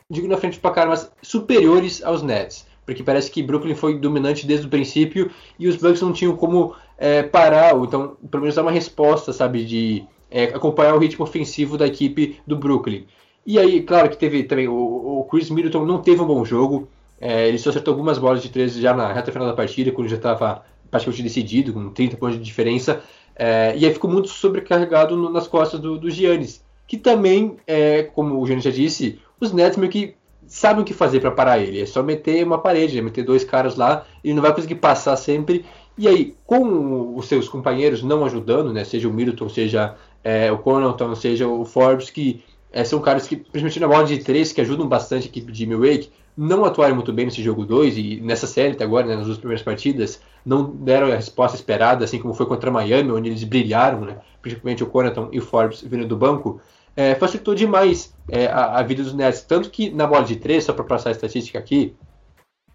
digo 0.09 0.27
na 0.27 0.37
frente 0.37 0.57
do 0.57 0.61
placar, 0.61 0.87
mas 0.87 1.11
superiores 1.21 2.01
aos 2.03 2.21
Nets. 2.21 2.65
Porque 2.85 3.03
parece 3.03 3.29
que 3.29 3.43
Brooklyn 3.43 3.75
foi 3.75 3.99
dominante 3.99 4.47
desde 4.47 4.67
o 4.67 4.69
princípio 4.69 5.29
e 5.59 5.67
os 5.67 5.75
Bucks 5.75 6.01
não 6.01 6.11
tinham 6.11 6.35
como 6.35 6.75
é, 7.01 7.23
parar, 7.23 7.73
ou 7.75 7.83
então 7.83 8.15
pelo 8.29 8.43
menos 8.43 8.55
dar 8.55 8.61
uma 8.61 8.71
resposta, 8.71 9.33
sabe, 9.33 9.65
de 9.65 10.03
é, 10.29 10.43
acompanhar 10.43 10.93
o 10.93 10.99
ritmo 10.99 11.25
ofensivo 11.25 11.75
da 11.75 11.87
equipe 11.87 12.39
do 12.45 12.55
Brooklyn. 12.55 13.05
E 13.43 13.57
aí, 13.57 13.81
claro 13.81 14.07
que 14.07 14.17
teve 14.17 14.43
também 14.43 14.67
o, 14.67 14.75
o 14.75 15.25
Chris 15.25 15.49
Middleton 15.49 15.83
não 15.83 15.99
teve 15.99 16.21
um 16.21 16.27
bom 16.27 16.45
jogo, 16.45 16.87
é, 17.19 17.47
ele 17.47 17.57
só 17.57 17.71
acertou 17.71 17.93
algumas 17.93 18.19
bolas 18.19 18.43
de 18.43 18.49
três 18.49 18.75
já 18.75 18.93
na 18.93 19.11
reta 19.11 19.31
final 19.31 19.47
da 19.47 19.55
partida, 19.55 19.91
quando 19.91 20.09
já 20.09 20.15
estava 20.15 20.63
praticamente 20.91 21.23
decidido, 21.23 21.73
com 21.73 21.89
30 21.89 22.17
pontos 22.17 22.37
de 22.37 22.43
diferença, 22.43 23.01
é, 23.35 23.73
e 23.75 23.83
aí 23.83 23.91
ficou 23.91 24.09
muito 24.09 24.29
sobrecarregado 24.29 25.17
no, 25.17 25.27
nas 25.31 25.47
costas 25.47 25.79
do, 25.79 25.97
do 25.97 26.11
Giannis. 26.11 26.63
que 26.87 26.97
também, 26.97 27.57
é, 27.65 28.03
como 28.03 28.39
o 28.39 28.45
Júnior 28.45 28.61
já 28.61 28.69
disse, 28.69 29.17
os 29.39 29.51
Nets 29.51 29.77
meio 29.77 29.91
que 29.91 30.13
sabem 30.45 30.83
o 30.83 30.85
que 30.85 30.93
fazer 30.93 31.21
para 31.21 31.31
parar 31.31 31.59
ele. 31.59 31.81
É 31.81 31.85
só 31.85 32.03
meter 32.03 32.45
uma 32.45 32.59
parede, 32.59 32.99
é 32.99 33.01
meter 33.01 33.23
dois 33.23 33.43
caras 33.43 33.75
lá, 33.75 34.05
ele 34.23 34.33
não 34.33 34.41
vai 34.41 34.53
conseguir 34.53 34.75
passar 34.75 35.15
sempre. 35.15 35.65
E 35.97 36.07
aí, 36.07 36.35
com 36.45 37.15
os 37.15 37.27
seus 37.27 37.47
companheiros 37.49 38.01
não 38.01 38.25
ajudando, 38.25 38.71
né, 38.73 38.83
seja 38.83 39.07
o 39.07 39.13
Middleton, 39.13 39.49
seja 39.49 39.95
é, 40.23 40.51
o 40.51 40.57
Connaughton, 40.57 41.13
seja 41.15 41.47
o 41.47 41.65
Forbes, 41.65 42.09
que 42.09 42.43
é, 42.71 42.83
são 42.83 42.99
caras 42.99 43.27
que, 43.27 43.35
principalmente 43.35 43.79
na 43.79 43.87
bola 43.87 44.05
de 44.05 44.19
três, 44.19 44.53
que 44.53 44.61
ajudam 44.61 44.87
bastante 44.87 45.27
a 45.27 45.29
equipe 45.29 45.51
de 45.51 45.65
Milwaukee, 45.65 46.09
não 46.35 46.63
atuaram 46.63 46.95
muito 46.95 47.11
bem 47.11 47.25
nesse 47.25 47.43
jogo 47.43 47.65
2 47.65 47.97
e 47.97 48.21
nessa 48.21 48.47
série 48.47 48.71
até 48.71 48.83
agora, 48.83 49.05
né, 49.05 49.15
nas 49.15 49.25
duas 49.25 49.37
primeiras 49.37 49.63
partidas, 49.63 50.21
não 50.45 50.63
deram 50.71 51.11
a 51.11 51.15
resposta 51.15 51.57
esperada, 51.57 52.05
assim 52.05 52.19
como 52.19 52.33
foi 52.33 52.45
contra 52.45 52.71
Miami, 52.71 53.11
onde 53.11 53.29
eles 53.29 53.43
brilharam, 53.43 54.01
né, 54.01 54.17
principalmente 54.41 54.83
o 54.83 54.87
Connaughton 54.87 55.29
e 55.31 55.39
o 55.39 55.41
Forbes 55.41 55.81
vindo 55.81 56.07
do 56.07 56.15
banco, 56.15 56.61
é, 56.95 57.15
facilitou 57.15 57.53
demais 57.53 58.13
é, 58.29 58.47
a, 58.47 58.79
a, 58.79 58.83
vida 58.83 59.03
dos 59.03 59.13
Nets. 59.13 59.43
Tanto 59.43 59.69
que 59.69 59.89
na 59.89 60.07
bola 60.07 60.23
de 60.23 60.35
3, 60.37 60.63
só 60.63 60.73
para 60.73 60.83
passar 60.83 61.09
a 61.09 61.13
estatística 61.13 61.57
aqui, 61.57 61.95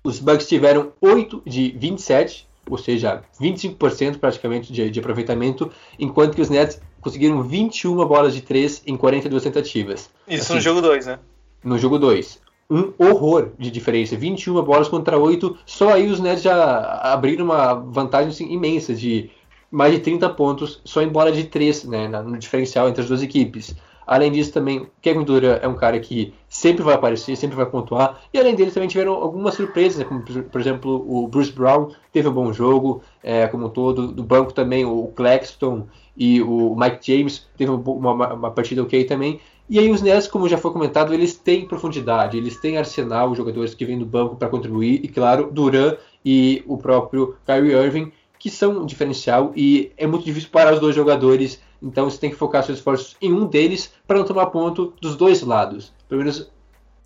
os 0.04 0.20
Bucks 0.20 0.46
tiveram 0.46 0.92
8 1.00 1.42
de 1.44 1.74
27, 1.76 2.45
ou 2.68 2.78
seja, 2.78 3.22
25% 3.40 4.18
praticamente 4.18 4.72
de, 4.72 4.90
de, 4.90 5.00
aproveitamento, 5.00 5.70
enquanto 5.98 6.34
que 6.34 6.42
os 6.42 6.50
Nets 6.50 6.80
conseguiram 7.00 7.42
21 7.42 7.94
bolas 8.06 8.34
de 8.34 8.40
3 8.40 8.82
em 8.86 8.96
42 8.96 9.42
tentativas. 9.42 10.10
Isso 10.26 10.44
assim, 10.44 10.54
no 10.54 10.60
jogo 10.60 10.80
2, 10.80 11.06
né? 11.06 11.18
No 11.64 11.78
jogo 11.78 11.98
2. 11.98 12.40
Um 12.68 12.92
horror 12.98 13.50
de 13.58 13.70
diferença. 13.70 14.16
21 14.16 14.60
bolas 14.62 14.88
contra 14.88 15.16
8. 15.16 15.56
Só 15.64 15.92
aí 15.92 16.08
os 16.08 16.18
Nets 16.18 16.42
já 16.42 17.00
abriram 17.02 17.44
uma 17.44 17.74
vantagem 17.74 18.30
assim, 18.30 18.52
imensa 18.52 18.94
de 18.94 19.30
mais 19.70 19.92
de 19.92 20.00
30 20.00 20.28
pontos 20.30 20.80
só 20.84 21.02
em 21.02 21.08
bola 21.08 21.30
de 21.30 21.44
3, 21.44 21.84
né, 21.84 22.08
no 22.08 22.38
diferencial 22.38 22.88
entre 22.88 23.02
as 23.02 23.08
duas 23.08 23.22
equipes. 23.22 23.74
Além 24.06 24.30
disso, 24.30 24.52
também, 24.52 24.86
Kevin 25.02 25.24
Durant 25.24 25.58
é 25.62 25.66
um 25.66 25.74
cara 25.74 25.98
que 25.98 26.32
sempre 26.56 26.82
vai 26.82 26.94
aparecer, 26.94 27.36
sempre 27.36 27.54
vai 27.54 27.66
pontuar. 27.66 28.18
E 28.32 28.38
além 28.38 28.54
dele, 28.54 28.70
também 28.70 28.88
tiveram 28.88 29.12
algumas 29.12 29.54
surpresas, 29.54 30.02
como 30.04 30.22
por 30.22 30.60
exemplo 30.60 31.04
o 31.06 31.28
Bruce 31.28 31.52
Brown 31.52 31.90
teve 32.10 32.28
um 32.28 32.32
bom 32.32 32.50
jogo, 32.52 33.02
é, 33.22 33.46
como 33.46 33.66
um 33.66 33.68
todo. 33.68 34.08
Do 34.08 34.22
banco 34.22 34.54
também 34.54 34.84
o 34.84 35.08
Claxton 35.08 35.86
e 36.16 36.40
o 36.40 36.74
Mike 36.74 36.98
James 37.02 37.46
teve 37.58 37.70
uma, 37.70 38.12
uma, 38.12 38.34
uma 38.34 38.50
partida 38.50 38.82
ok 38.82 39.04
também. 39.04 39.38
E 39.68 39.78
aí 39.78 39.90
os 39.90 40.00
Nets, 40.00 40.28
como 40.28 40.48
já 40.48 40.56
foi 40.56 40.72
comentado, 40.72 41.12
eles 41.12 41.34
têm 41.36 41.66
profundidade, 41.66 42.38
eles 42.38 42.56
têm 42.56 42.78
arsenal, 42.78 43.34
jogadores 43.34 43.74
que 43.74 43.84
vêm 43.84 43.98
do 43.98 44.06
banco 44.06 44.36
para 44.36 44.48
contribuir. 44.48 45.00
E 45.04 45.08
claro, 45.08 45.50
Durant 45.52 45.98
e 46.24 46.64
o 46.66 46.78
próprio 46.78 47.36
Kyrie 47.44 47.72
Irving, 47.74 48.12
que 48.38 48.48
são 48.48 48.78
um 48.78 48.86
diferencial. 48.86 49.52
E 49.54 49.92
é 49.98 50.06
muito 50.06 50.24
difícil 50.24 50.48
parar 50.50 50.72
os 50.72 50.80
dois 50.80 50.96
jogadores 50.96 51.60
então 51.82 52.08
você 52.08 52.18
tem 52.18 52.30
que 52.30 52.36
focar 52.36 52.62
seus 52.62 52.78
esforços 52.78 53.16
em 53.20 53.32
um 53.32 53.46
deles 53.46 53.92
para 54.06 54.18
não 54.18 54.24
tomar 54.24 54.46
ponto 54.46 54.92
dos 55.00 55.16
dois 55.16 55.42
lados. 55.42 55.92
Pelo 56.08 56.20
menos 56.20 56.50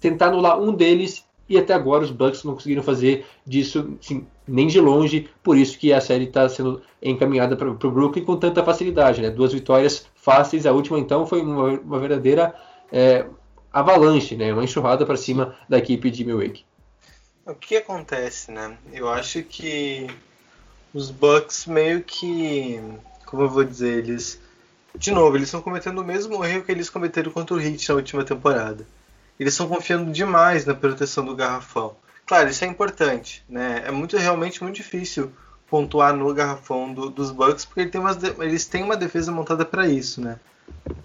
tentar 0.00 0.28
anular 0.28 0.60
um 0.60 0.72
deles 0.72 1.24
e 1.48 1.58
até 1.58 1.74
agora 1.74 2.04
os 2.04 2.12
Bucks 2.12 2.44
não 2.44 2.54
conseguiram 2.54 2.82
fazer 2.82 3.26
disso 3.44 3.98
assim, 4.00 4.24
nem 4.46 4.68
de 4.68 4.80
longe, 4.80 5.28
por 5.42 5.58
isso 5.58 5.76
que 5.76 5.92
a 5.92 6.00
série 6.00 6.24
está 6.24 6.48
sendo 6.48 6.80
encaminhada 7.02 7.56
para 7.56 7.68
o 7.68 7.74
Brooklyn 7.74 8.24
com 8.24 8.36
tanta 8.36 8.62
facilidade. 8.62 9.20
Né? 9.20 9.30
Duas 9.30 9.52
vitórias 9.52 10.06
fáceis, 10.14 10.64
a 10.64 10.72
última 10.72 10.98
então 11.00 11.26
foi 11.26 11.42
uma, 11.42 11.70
uma 11.80 11.98
verdadeira 11.98 12.54
é, 12.92 13.26
avalanche, 13.72 14.36
né? 14.36 14.52
uma 14.52 14.62
enxurrada 14.62 15.04
para 15.04 15.16
cima 15.16 15.56
da 15.68 15.78
equipe 15.78 16.08
de 16.08 16.24
Milwaukee. 16.24 16.64
O 17.44 17.54
que 17.54 17.76
acontece, 17.76 18.52
né? 18.52 18.78
Eu 18.92 19.08
acho 19.08 19.42
que 19.42 20.06
os 20.94 21.10
Bucks 21.10 21.66
meio 21.66 22.00
que, 22.02 22.80
como 23.26 23.42
eu 23.42 23.48
vou 23.48 23.64
dizer, 23.64 24.04
eles 24.04 24.40
de 24.96 25.10
novo, 25.12 25.36
eles 25.36 25.48
estão 25.48 25.62
cometendo 25.62 26.00
o 26.00 26.04
mesmo 26.04 26.44
erro 26.44 26.62
que 26.62 26.72
eles 26.72 26.90
cometeram 26.90 27.30
contra 27.30 27.54
o 27.54 27.60
Heat 27.60 27.88
na 27.88 27.94
última 27.94 28.24
temporada. 28.24 28.86
Eles 29.38 29.54
estão 29.54 29.68
confiando 29.68 30.10
demais 30.10 30.66
na 30.66 30.74
proteção 30.74 31.24
do 31.24 31.34
garrafão. 31.34 31.96
Claro, 32.26 32.48
isso 32.48 32.64
é 32.64 32.66
importante, 32.66 33.42
né? 33.48 33.82
É 33.86 33.90
muito 33.90 34.16
realmente 34.16 34.62
muito 34.62 34.76
difícil 34.76 35.32
pontuar 35.68 36.14
no 36.14 36.32
garrafão 36.34 36.92
do, 36.92 37.08
dos 37.08 37.30
Bucks 37.30 37.64
porque 37.64 37.80
ele 37.80 37.90
tem 37.90 38.00
umas, 38.00 38.18
eles 38.40 38.66
têm 38.66 38.82
uma 38.82 38.96
defesa 38.96 39.32
montada 39.32 39.64
para 39.64 39.88
isso, 39.88 40.20
né? 40.20 40.38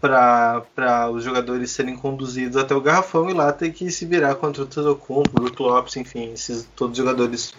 Para 0.01 1.09
os 1.11 1.23
jogadores 1.23 1.71
serem 1.71 1.95
conduzidos 1.95 2.57
até 2.57 2.75
o 2.75 2.81
garrafão 2.81 3.29
e 3.29 3.33
lá 3.33 3.51
ter 3.53 3.71
que 3.71 3.89
se 3.91 4.05
virar 4.05 4.35
contra 4.35 4.63
o 4.63 4.65
Todocumpo, 4.65 5.29
o 5.29 5.41
Brook 5.41 5.61
Lopes, 5.61 5.95
enfim, 5.95 6.33
esses 6.33 6.67
todos 6.75 6.97
jogadores 6.97 7.53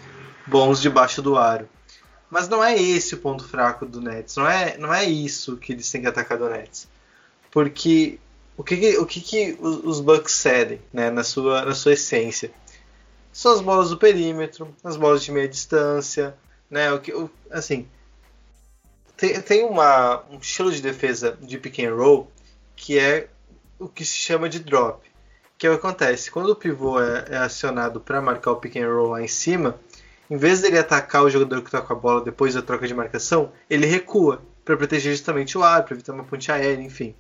bons 0.47 0.81
debaixo 0.81 1.23
do 1.23 1.37
aro. 1.37 1.69
Mas 2.31 2.49
não 2.49 2.63
é 2.63 2.77
esse 2.77 3.15
o 3.15 3.19
ponto 3.19 3.47
fraco 3.47 3.87
do 3.87 4.01
Nets. 4.01 4.37
Não 4.37 4.49
é, 4.49 4.77
não 4.79 4.93
é 4.93 5.05
isso 5.05 5.57
que 5.57 5.73
eles 5.73 5.91
têm 5.91 6.01
que 6.01 6.09
atacar 6.09 6.39
do 6.39 6.49
Nets. 6.49 6.89
Porque 7.51 8.19
o 8.57 8.65
que, 8.65 8.99
o 8.99 9.07
que, 9.07 9.21
que 9.21 9.59
os 9.61 10.01
Bucks 10.01 10.33
cedem 10.33 10.81
né, 10.93 11.11
na, 11.11 11.23
sua, 11.23 11.65
na 11.65 11.75
sua 11.75 11.93
essência? 11.93 12.51
São 13.33 13.53
as 13.53 13.61
bolas 13.61 13.91
do 13.91 13.99
perímetro, 13.99 14.75
as 14.83 14.97
bolas 14.97 15.23
de 15.23 15.31
meia 15.31 15.49
distância. 15.49 16.37
Né, 16.71 16.91
o 16.93 17.01
que, 17.01 17.13
o, 17.13 17.31
assim, 17.51 17.87
tem, 19.17 19.41
tem 19.41 19.65
uma, 19.65 20.25
um 20.31 20.39
estilo 20.39 20.73
de 20.73 20.83
defesa 20.83 21.39
de 21.41 21.59
pick 21.59 21.79
and 21.81 21.95
roll 21.95 22.31
que 22.75 22.99
é 22.99 23.29
o 23.79 23.89
que 23.89 24.05
se 24.05 24.15
chama 24.15 24.49
de 24.49 24.59
drop. 24.59 25.07
Que 25.59 25.67
é 25.67 25.71
o 25.71 25.73
que 25.73 25.87
acontece? 25.87 26.31
Quando 26.31 26.51
o 26.51 26.57
pivô 26.57 27.01
é, 27.01 27.25
é 27.31 27.37
acionado 27.39 28.01
para 28.01 28.21
marcar 28.21 28.53
o 28.53 28.57
pick 28.57 28.77
and 28.77 28.89
roll 28.89 29.11
lá 29.11 29.23
em 29.23 29.29
cima, 29.29 29.79
em 30.31 30.37
vez 30.37 30.61
dele 30.61 30.79
atacar 30.79 31.23
o 31.23 31.31
jogador 31.31 31.61
que 31.61 31.69
está 31.69 31.81
com 31.81 31.93
a 31.93 31.97
bola 31.97 32.25
depois 32.25 32.55
da 32.55 32.63
troca 32.63 32.87
de 32.87 32.95
marcação, 32.95 33.53
ele 33.71 33.87
recua 33.87 34.43
para 34.65 34.77
proteger 34.77 35.13
justamente 35.13 35.57
o 35.57 35.63
ar, 35.63 35.85
para 35.85 35.95
evitar 35.95 36.13
uma 36.13 36.25
ponte 36.25 36.51
aérea, 36.51 36.83
enfim. 36.83 37.15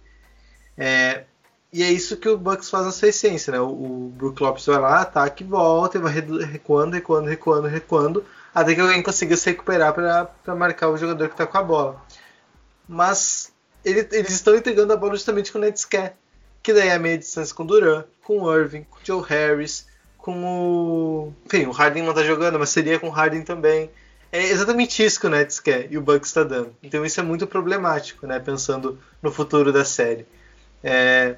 É, 0.76 1.24
e 1.72 1.82
é 1.82 1.90
isso 1.90 2.16
que 2.16 2.28
o 2.28 2.36
Bucks 2.36 2.70
faz 2.70 2.86
na 2.86 2.92
sua 2.92 3.08
essência, 3.08 3.52
né? 3.52 3.60
O, 3.60 3.68
o 3.68 4.12
Brook 4.16 4.42
Lopes 4.42 4.66
vai 4.66 4.78
lá, 4.78 5.00
ataca 5.00 5.42
e 5.42 5.46
volta, 5.46 5.98
e 5.98 6.00
vai 6.00 6.12
recuando, 6.12 6.94
recuando, 6.94 7.28
recuando, 7.28 7.68
recuando, 7.68 8.24
até 8.54 8.74
que 8.74 8.80
alguém 8.80 9.02
consiga 9.02 9.36
se 9.36 9.50
recuperar 9.50 9.92
para 9.92 10.54
marcar 10.54 10.88
o 10.88 10.96
jogador 10.96 11.28
que 11.28 11.34
está 11.34 11.46
com 11.46 11.58
a 11.58 11.62
bola. 11.62 12.02
Mas 12.88 13.52
ele, 13.84 14.08
eles 14.10 14.30
estão 14.30 14.56
entregando 14.56 14.92
a 14.92 14.96
bola 14.96 15.14
justamente 15.14 15.52
quando 15.52 15.64
o 15.64 15.66
Nets 15.66 15.84
quer, 15.84 16.16
que 16.62 16.72
daí 16.72 16.88
é 16.88 16.94
a 16.94 16.98
meia 16.98 17.18
distância 17.18 17.54
com 17.54 17.64
Duran, 17.64 18.04
com 18.24 18.52
Irving, 18.52 18.84
com 18.84 18.98
Joe 19.04 19.22
Harris, 19.22 19.86
com 20.26 20.44
o. 20.44 21.32
Enfim, 21.46 21.66
o 21.66 21.70
Harden 21.70 22.02
não 22.02 22.12
tá 22.12 22.24
jogando, 22.24 22.58
mas 22.58 22.70
seria 22.70 22.98
com 22.98 23.06
o 23.06 23.10
Harden 23.10 23.42
também. 23.42 23.88
É 24.32 24.42
exatamente 24.42 25.00
isso 25.04 25.20
que 25.20 25.26
o 25.28 25.30
Nets 25.30 25.60
quer 25.60 25.86
e 25.88 25.96
o 25.96 26.00
Bucks 26.00 26.30
está 26.30 26.42
dando. 26.42 26.74
Então 26.82 27.06
isso 27.06 27.20
é 27.20 27.22
muito 27.22 27.46
problemático, 27.46 28.26
né? 28.26 28.40
Pensando 28.40 28.98
no 29.22 29.30
futuro 29.30 29.72
da 29.72 29.84
série. 29.84 30.26
É... 30.82 31.36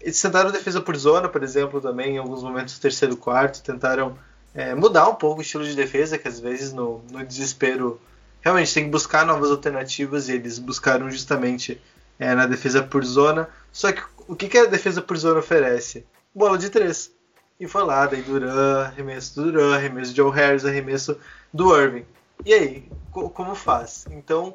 Eles 0.00 0.20
tentaram 0.22 0.50
defesa 0.50 0.80
por 0.80 0.96
zona, 0.96 1.28
por 1.28 1.42
exemplo, 1.42 1.82
também 1.82 2.14
em 2.14 2.18
alguns 2.18 2.42
momentos 2.42 2.78
do 2.78 2.80
terceiro 2.80 3.14
quarto, 3.14 3.62
tentaram 3.62 4.16
é, 4.54 4.74
mudar 4.74 5.06
um 5.10 5.14
pouco 5.14 5.40
o 5.40 5.42
estilo 5.42 5.62
de 5.62 5.76
defesa, 5.76 6.16
que 6.16 6.26
às 6.26 6.40
vezes 6.40 6.72
no, 6.72 7.04
no 7.12 7.22
desespero 7.22 8.00
realmente 8.40 8.72
tem 8.72 8.84
que 8.84 8.90
buscar 8.90 9.26
novas 9.26 9.50
alternativas 9.50 10.30
e 10.30 10.32
eles 10.32 10.58
buscaram 10.58 11.10
justamente 11.10 11.78
é, 12.18 12.34
na 12.34 12.46
defesa 12.46 12.82
por 12.82 13.04
zona. 13.04 13.50
Só 13.70 13.92
que 13.92 14.02
o 14.26 14.34
que, 14.34 14.48
que 14.48 14.56
a 14.56 14.64
defesa 14.64 15.02
por 15.02 15.18
zona 15.18 15.40
oferece? 15.40 16.06
Bola 16.34 16.56
de 16.56 16.70
três. 16.70 17.12
E 17.60 17.68
foi 17.68 17.84
lá, 17.84 18.06
daí 18.06 18.22
Duran, 18.22 18.86
arremesso 18.86 19.34
do 19.34 19.52
Duran, 19.52 19.74
arremesso 19.74 20.12
de 20.12 20.16
Joe 20.16 20.32
Harris, 20.32 20.64
arremesso 20.64 21.18
do 21.52 21.78
Irving. 21.78 22.06
E 22.46 22.54
aí, 22.54 22.90
co 23.12 23.28
como 23.28 23.54
faz? 23.54 24.06
Então, 24.10 24.54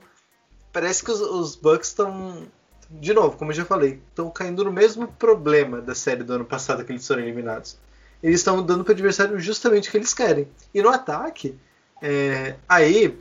parece 0.74 1.04
que 1.04 1.12
os, 1.12 1.22
os 1.22 1.56
Bucks 1.56 1.90
estão, 1.90 2.48
de 2.90 3.14
novo, 3.14 3.38
como 3.38 3.52
eu 3.52 3.56
já 3.56 3.64
falei, 3.64 4.02
estão 4.10 4.32
caindo 4.32 4.64
no 4.64 4.74
mesmo 4.74 5.08
problema 5.08 5.80
da 5.80 5.94
série 5.94 6.24
do 6.24 6.34
ano 6.34 6.46
passado 6.46 6.84
que 6.84 6.92
eles 6.92 7.06
foram 7.06 7.22
eliminados. 7.22 7.78
Eles 8.24 8.40
estão 8.40 8.66
dando 8.66 8.84
para 8.84 8.92
o 8.92 8.96
adversário 8.96 9.40
justamente 9.40 9.88
o 9.88 9.92
que 9.92 9.98
eles 9.98 10.14
querem. 10.14 10.48
E 10.74 10.82
no 10.82 10.90
ataque, 10.90 11.56
é, 12.02 12.56
aí, 12.68 13.16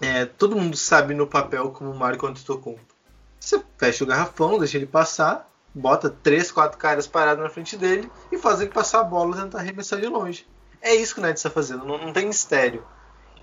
é, 0.00 0.26
todo 0.26 0.54
mundo 0.54 0.76
sabe 0.76 1.12
no 1.12 1.26
papel 1.26 1.70
como 1.72 1.90
o 1.90 1.98
Marco 1.98 2.24
Antetokounmpo. 2.24 2.94
Você 3.40 3.60
fecha 3.76 4.04
o 4.04 4.06
garrafão, 4.06 4.60
deixa 4.60 4.76
ele 4.76 4.86
passar, 4.86 5.51
bota 5.74 6.10
três, 6.10 6.50
quatro 6.52 6.78
caras 6.78 7.06
parados 7.06 7.42
na 7.42 7.50
frente 7.50 7.76
dele 7.76 8.10
e 8.30 8.38
faz 8.38 8.60
ele 8.60 8.70
passar 8.70 9.00
a 9.00 9.04
bola 9.04 9.36
e 9.36 9.40
tentar 9.40 9.58
arremessar 9.58 10.00
de 10.00 10.06
longe. 10.06 10.46
É 10.80 10.94
isso 10.94 11.14
que 11.14 11.20
o 11.20 11.22
Nets 11.22 11.40
está 11.40 11.50
fazendo, 11.50 11.84
não, 11.84 11.98
não, 11.98 12.12
tem 12.12 12.26
mistério. 12.26 12.84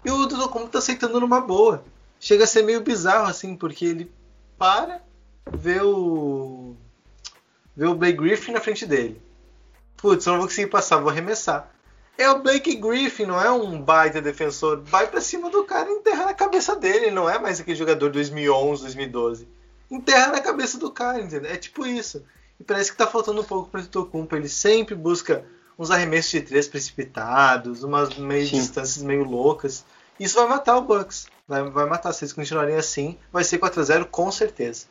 E 0.03 0.11
o 0.11 0.25
Dudu 0.25 0.65
está 0.65 0.79
aceitando 0.79 1.19
numa 1.19 1.41
boa. 1.41 1.83
Chega 2.19 2.43
a 2.43 2.47
ser 2.47 2.63
meio 2.63 2.81
bizarro 2.81 3.27
assim, 3.27 3.55
porque 3.55 3.85
ele 3.85 4.11
para, 4.57 5.01
vê 5.51 5.81
o. 5.81 6.75
vê 7.75 7.85
o 7.85 7.95
Blake 7.95 8.17
Griffin 8.17 8.51
na 8.51 8.61
frente 8.61 8.85
dele. 8.85 9.21
Putz, 9.97 10.25
eu 10.25 10.33
não 10.33 10.39
vou 10.39 10.47
conseguir 10.47 10.67
passar, 10.67 10.97
vou 10.97 11.09
arremessar. 11.09 11.71
É 12.17 12.29
o 12.29 12.41
Blake 12.41 12.75
Griffin, 12.75 13.25
não 13.25 13.41
é 13.41 13.49
um 13.49 13.81
baita 13.81 14.21
defensor. 14.21 14.81
Vai 14.83 15.07
para 15.07 15.21
cima 15.21 15.49
do 15.49 15.63
cara 15.63 15.89
e 15.89 15.93
enterra 15.93 16.25
na 16.25 16.33
cabeça 16.33 16.75
dele, 16.75 17.11
não 17.11 17.29
é 17.29 17.39
mais 17.39 17.61
aquele 17.61 17.77
jogador 17.77 18.09
2011, 18.09 18.81
2012 18.81 19.47
enterra 19.89 20.27
na 20.31 20.41
cabeça 20.41 20.77
do 20.77 20.91
cara, 20.91 21.21
entendeu? 21.21 21.51
É 21.51 21.57
tipo 21.57 21.85
isso. 21.85 22.23
E 22.59 22.63
parece 22.63 22.91
que 22.91 22.97
tá 22.97 23.07
faltando 23.07 23.41
um 23.41 23.45
pouco 23.45 23.69
para 23.69 23.81
o 23.81 23.87
Tocumpo. 23.87 24.35
Ele 24.35 24.49
sempre 24.49 24.95
busca 24.95 25.45
uns 25.77 25.89
arremessos 25.89 26.31
de 26.31 26.41
três 26.41 26.67
precipitados, 26.67 27.83
umas 27.83 28.15
meio 28.17 28.45
distâncias 28.47 29.03
meio 29.03 29.23
loucas. 29.23 29.85
Isso 30.19 30.35
vai 30.35 30.47
matar 30.47 30.77
o 30.77 30.81
Bucks. 30.81 31.27
Vai, 31.47 31.63
vai 31.69 31.85
matar. 31.85 32.11
Se 32.13 32.23
eles 32.23 32.33
continuarem 32.33 32.75
assim, 32.75 33.17
vai 33.31 33.43
ser 33.43 33.59
4x0 33.59 34.05
com 34.05 34.31
certeza. 34.31 34.87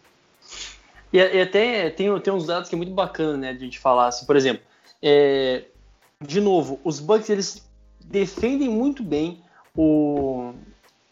E, 1.12 1.18
e 1.18 1.40
até 1.40 1.90
tem, 1.90 2.18
tem 2.20 2.32
uns 2.32 2.46
dados 2.46 2.68
que 2.68 2.74
é 2.74 2.78
muito 2.78 2.92
bacana, 2.92 3.36
né, 3.36 3.52
de 3.52 3.58
a 3.58 3.64
gente 3.64 3.78
falar, 3.78 4.08
assim, 4.08 4.26
por 4.26 4.36
exemplo, 4.36 4.62
é, 5.02 5.64
de 6.20 6.40
novo, 6.40 6.80
os 6.84 7.00
Bucks, 7.00 7.30
eles 7.30 7.68
defendem 8.00 8.68
muito 8.68 9.02
bem 9.02 9.42
o, 9.74 10.52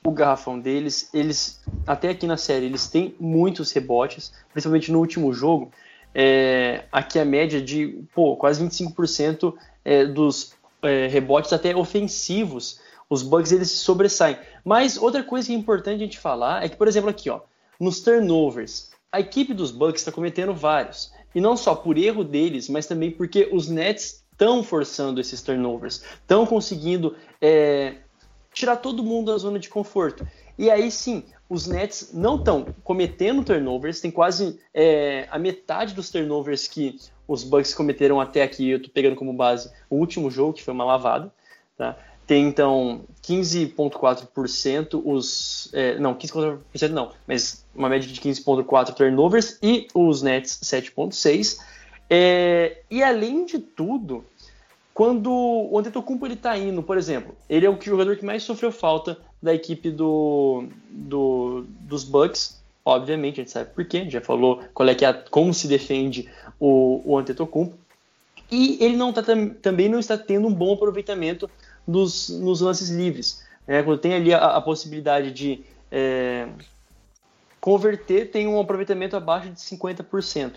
o 0.06 0.12
garrafão 0.12 0.58
deles, 0.58 1.10
eles, 1.12 1.60
até 1.86 2.10
aqui 2.10 2.26
na 2.26 2.36
série, 2.36 2.66
eles 2.66 2.86
têm 2.86 3.14
muitos 3.18 3.72
rebotes, 3.72 4.32
principalmente 4.52 4.92
no 4.92 5.00
último 5.00 5.32
jogo, 5.32 5.72
é, 6.14 6.84
aqui 6.92 7.18
a 7.18 7.24
média 7.24 7.60
de, 7.60 8.04
pô, 8.14 8.36
quase 8.36 8.64
25% 8.64 9.54
é, 9.84 10.06
dos 10.06 10.54
é, 10.82 11.08
rebotes 11.08 11.52
até 11.52 11.74
ofensivos, 11.74 12.80
os 13.10 13.22
Bucks, 13.22 13.52
eles 13.52 13.70
se 13.70 13.78
sobressaem. 13.78 14.36
Mas 14.64 14.96
outra 14.96 15.22
coisa 15.22 15.46
que 15.46 15.52
é 15.52 15.56
importante 15.56 15.96
a 15.96 16.04
gente 16.04 16.18
falar 16.18 16.64
é 16.64 16.68
que, 16.68 16.76
por 16.76 16.88
exemplo, 16.88 17.10
aqui, 17.10 17.28
ó, 17.28 17.40
nos 17.78 18.00
turnovers, 18.00 18.92
a 19.12 19.20
equipe 19.20 19.52
dos 19.52 19.70
Bucks 19.70 20.00
está 20.00 20.12
cometendo 20.12 20.54
vários. 20.54 21.12
E 21.34 21.40
não 21.40 21.56
só 21.56 21.74
por 21.74 21.98
erro 21.98 22.24
deles, 22.24 22.68
mas 22.68 22.86
também 22.86 23.10
porque 23.10 23.48
os 23.52 23.68
Nets 23.68 24.24
estão 24.32 24.62
forçando 24.62 25.20
esses 25.20 25.42
turnovers, 25.42 26.02
estão 26.20 26.46
conseguindo 26.46 27.16
é, 27.40 27.96
tirar 28.56 28.76
todo 28.76 29.04
mundo 29.04 29.30
da 29.30 29.38
zona 29.38 29.58
de 29.58 29.68
conforto. 29.68 30.26
E 30.58 30.70
aí 30.70 30.90
sim, 30.90 31.22
os 31.48 31.66
Nets 31.66 32.10
não 32.14 32.36
estão 32.36 32.66
cometendo 32.82 33.44
turnovers, 33.44 34.00
tem 34.00 34.10
quase 34.10 34.58
é, 34.72 35.28
a 35.30 35.38
metade 35.38 35.94
dos 35.94 36.10
turnovers 36.10 36.66
que 36.66 36.98
os 37.28 37.44
Bucks 37.44 37.74
cometeram 37.74 38.18
até 38.18 38.42
aqui, 38.42 38.70
eu 38.70 38.78
estou 38.78 38.90
pegando 38.90 39.14
como 39.14 39.32
base 39.34 39.70
o 39.90 39.96
último 39.96 40.30
jogo, 40.30 40.54
que 40.54 40.62
foi 40.62 40.72
uma 40.72 40.84
lavada. 40.84 41.30
Tá? 41.76 41.98
Tem 42.26 42.48
então 42.48 43.02
15,4% 43.22 45.02
os. 45.04 45.68
É, 45.74 45.98
não, 45.98 46.14
15,4% 46.14 46.88
não, 46.88 47.12
mas 47.26 47.66
uma 47.74 47.90
média 47.90 48.10
de 48.10 48.18
15,4% 48.18 48.94
turnovers 48.94 49.58
e 49.62 49.86
os 49.94 50.22
Nets 50.22 50.58
7,6%. 50.64 51.58
É, 52.08 52.78
e 52.90 53.02
além 53.02 53.44
de 53.44 53.58
tudo, 53.58 54.24
quando 54.96 55.30
o 55.30 55.78
Antetokounmpo 55.78 56.24
ele 56.24 56.36
tá 56.36 56.56
indo, 56.56 56.82
por 56.82 56.96
exemplo, 56.96 57.36
ele 57.50 57.66
é 57.66 57.68
o 57.68 57.78
jogador 57.78 58.16
que 58.16 58.24
mais 58.24 58.42
sofreu 58.42 58.72
falta 58.72 59.18
da 59.42 59.54
equipe 59.54 59.90
do, 59.90 60.68
do 60.88 61.66
dos 61.80 62.02
Bucks. 62.02 62.62
Obviamente, 62.82 63.34
a 63.34 63.42
gente 63.42 63.50
sabe 63.50 63.68
por 63.74 63.84
quê, 63.84 64.08
já 64.08 64.22
falou 64.22 64.62
qual 64.72 64.88
é 64.88 64.94
que 64.94 65.04
é, 65.04 65.12
como 65.12 65.52
se 65.52 65.68
defende 65.68 66.30
o, 66.58 67.02
o 67.04 67.18
Antetokounmpo. 67.18 67.76
E 68.50 68.82
ele 68.82 68.96
não 68.96 69.12
tá, 69.12 69.22
também 69.60 69.86
não 69.86 69.98
está 69.98 70.16
tendo 70.16 70.48
um 70.48 70.54
bom 70.54 70.72
aproveitamento 70.72 71.50
nos, 71.86 72.30
nos 72.30 72.62
lances 72.62 72.88
livres. 72.88 73.44
Né? 73.66 73.82
Quando 73.82 73.98
tem 73.98 74.14
ali 74.14 74.32
a, 74.32 74.38
a 74.38 74.62
possibilidade 74.62 75.30
de 75.30 75.62
é, 75.92 76.48
converter, 77.60 78.30
tem 78.30 78.48
um 78.48 78.58
aproveitamento 78.58 79.14
abaixo 79.14 79.50
de 79.50 79.60
50%. 79.60 80.52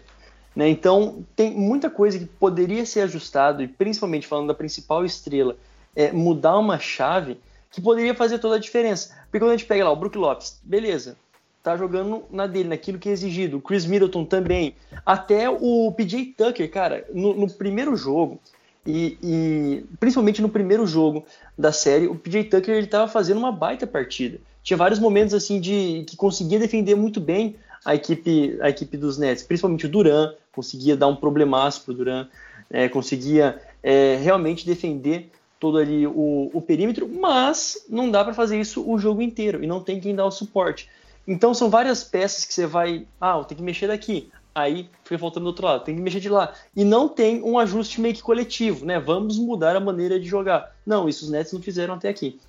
Né? 0.56 0.70
Então, 0.70 1.26
tem 1.36 1.52
muita 1.52 1.90
coisa 1.90 2.18
que 2.18 2.26
poderia 2.26 2.86
ser 2.86 3.02
ajustado, 3.02 3.64
e 3.64 3.68
principalmente 3.68 4.28
falando 4.28 4.48
da 4.48 4.54
principal 4.54 5.06
estrela, 5.06 5.56
é, 5.96 6.12
mudar 6.12 6.58
uma 6.58 6.80
chave 6.80 7.40
que 7.72 7.82
poderia 7.82 8.16
fazer 8.16 8.40
toda 8.40 8.56
a 8.56 8.60
diferença. 8.60 9.16
Porque 9.26 9.40
quando 9.40 9.52
a 9.52 9.58
gente 9.58 9.68
pega 9.68 9.84
lá 9.84 9.92
o 9.92 9.96
Brook 9.96 10.18
Lopes, 10.18 10.60
beleza, 10.64 11.16
tá 11.62 11.78
jogando 11.78 12.24
na 12.32 12.48
dele, 12.48 12.70
naquilo 12.70 12.98
que 12.98 13.10
é 13.10 13.12
exigido. 13.12 13.58
O 13.58 13.62
Chris 13.62 13.86
Middleton 13.86 14.26
também. 14.26 14.76
Até 15.06 15.50
o 15.50 15.92
PJ 15.92 16.34
Tucker, 16.38 16.70
cara, 16.72 17.06
no, 17.14 17.34
no 17.34 17.50
primeiro 17.50 17.96
jogo, 17.96 18.40
e, 18.86 19.18
e, 19.22 19.84
principalmente 20.00 20.42
no 20.42 20.50
primeiro 20.50 20.88
jogo 20.88 21.26
da 21.58 21.72
série, 21.72 22.08
o 22.08 22.16
PJ 22.16 22.46
Tucker 22.46 22.76
ele 22.76 22.86
estava 22.86 23.08
fazendo 23.08 23.38
uma 23.38 23.52
baita 23.52 23.86
partida. 23.86 24.40
Tinha 24.64 24.78
vários 24.78 25.00
momentos 25.00 25.34
assim 25.34 25.60
de 25.60 26.04
que 26.08 26.16
conseguia 26.16 26.60
defender 26.60 26.96
muito 26.96 27.20
bem 27.20 27.56
a 27.86 27.96
equipe, 27.96 28.58
a 28.62 28.70
equipe 28.70 28.98
dos 28.98 29.18
Nets, 29.18 29.44
principalmente 29.44 29.86
o 29.86 29.90
Duran, 29.90 30.34
conseguia 30.52 30.96
dar 30.96 31.08
um 31.08 31.16
problemaço 31.16 31.84
para 31.84 31.92
o 31.92 31.96
Duran, 31.96 32.28
é, 32.70 32.88
conseguia 32.90 33.62
é, 33.82 34.18
realmente 34.22 34.66
defender 34.66 35.32
todo 35.60 35.78
ali 35.78 36.08
o, 36.08 36.50
o 36.54 36.62
perímetro, 36.62 37.08
mas 37.08 37.86
não 37.90 38.10
dá 38.10 38.24
para 38.24 38.34
fazer 38.34 38.60
isso 38.60 38.90
o 38.90 38.98
jogo 38.98 39.22
inteiro 39.22 39.64
e 39.64 39.68
não 39.68 39.82
tem 39.82 40.00
quem 40.00 40.16
dar 40.16 40.26
o 40.26 40.32
suporte. 40.32 40.90
Então 41.28 41.54
são 41.54 41.70
várias 41.70 42.04
peças 42.04 42.46
que 42.46 42.54
você 42.54 42.66
vai, 42.66 43.06
ah, 43.20 43.44
tem 43.44 43.58
que 43.58 43.64
mexer 43.64 43.88
daqui, 43.88 44.32
aí 44.54 44.90
fica 45.04 45.20
faltando 45.20 45.46
do 45.46 45.48
outro 45.48 45.66
lado, 45.66 45.84
tem 45.84 45.96
que 45.96 46.02
mexer 46.02 46.20
de 46.20 46.30
lá. 46.30 46.54
E 46.76 46.84
não 46.84 47.08
tem 47.08 47.44
um 47.44 47.60
ajuste 47.60 48.02
meio 48.02 48.16
que 48.16 48.22
coletivo, 48.22 48.86
né? 48.86 49.00
Vamos 49.00 49.38
mudar 49.38 49.76
a 49.76 49.80
maneira 49.80 50.20
de 50.20 50.28
jogar. 50.28 50.76
Não, 50.86 51.08
isso 51.08 51.26
os 51.26 51.32
Nets 51.32 51.54
não 51.54 51.62
fizeram 51.62 51.94
até 51.94 52.10
aqui. 52.10 52.40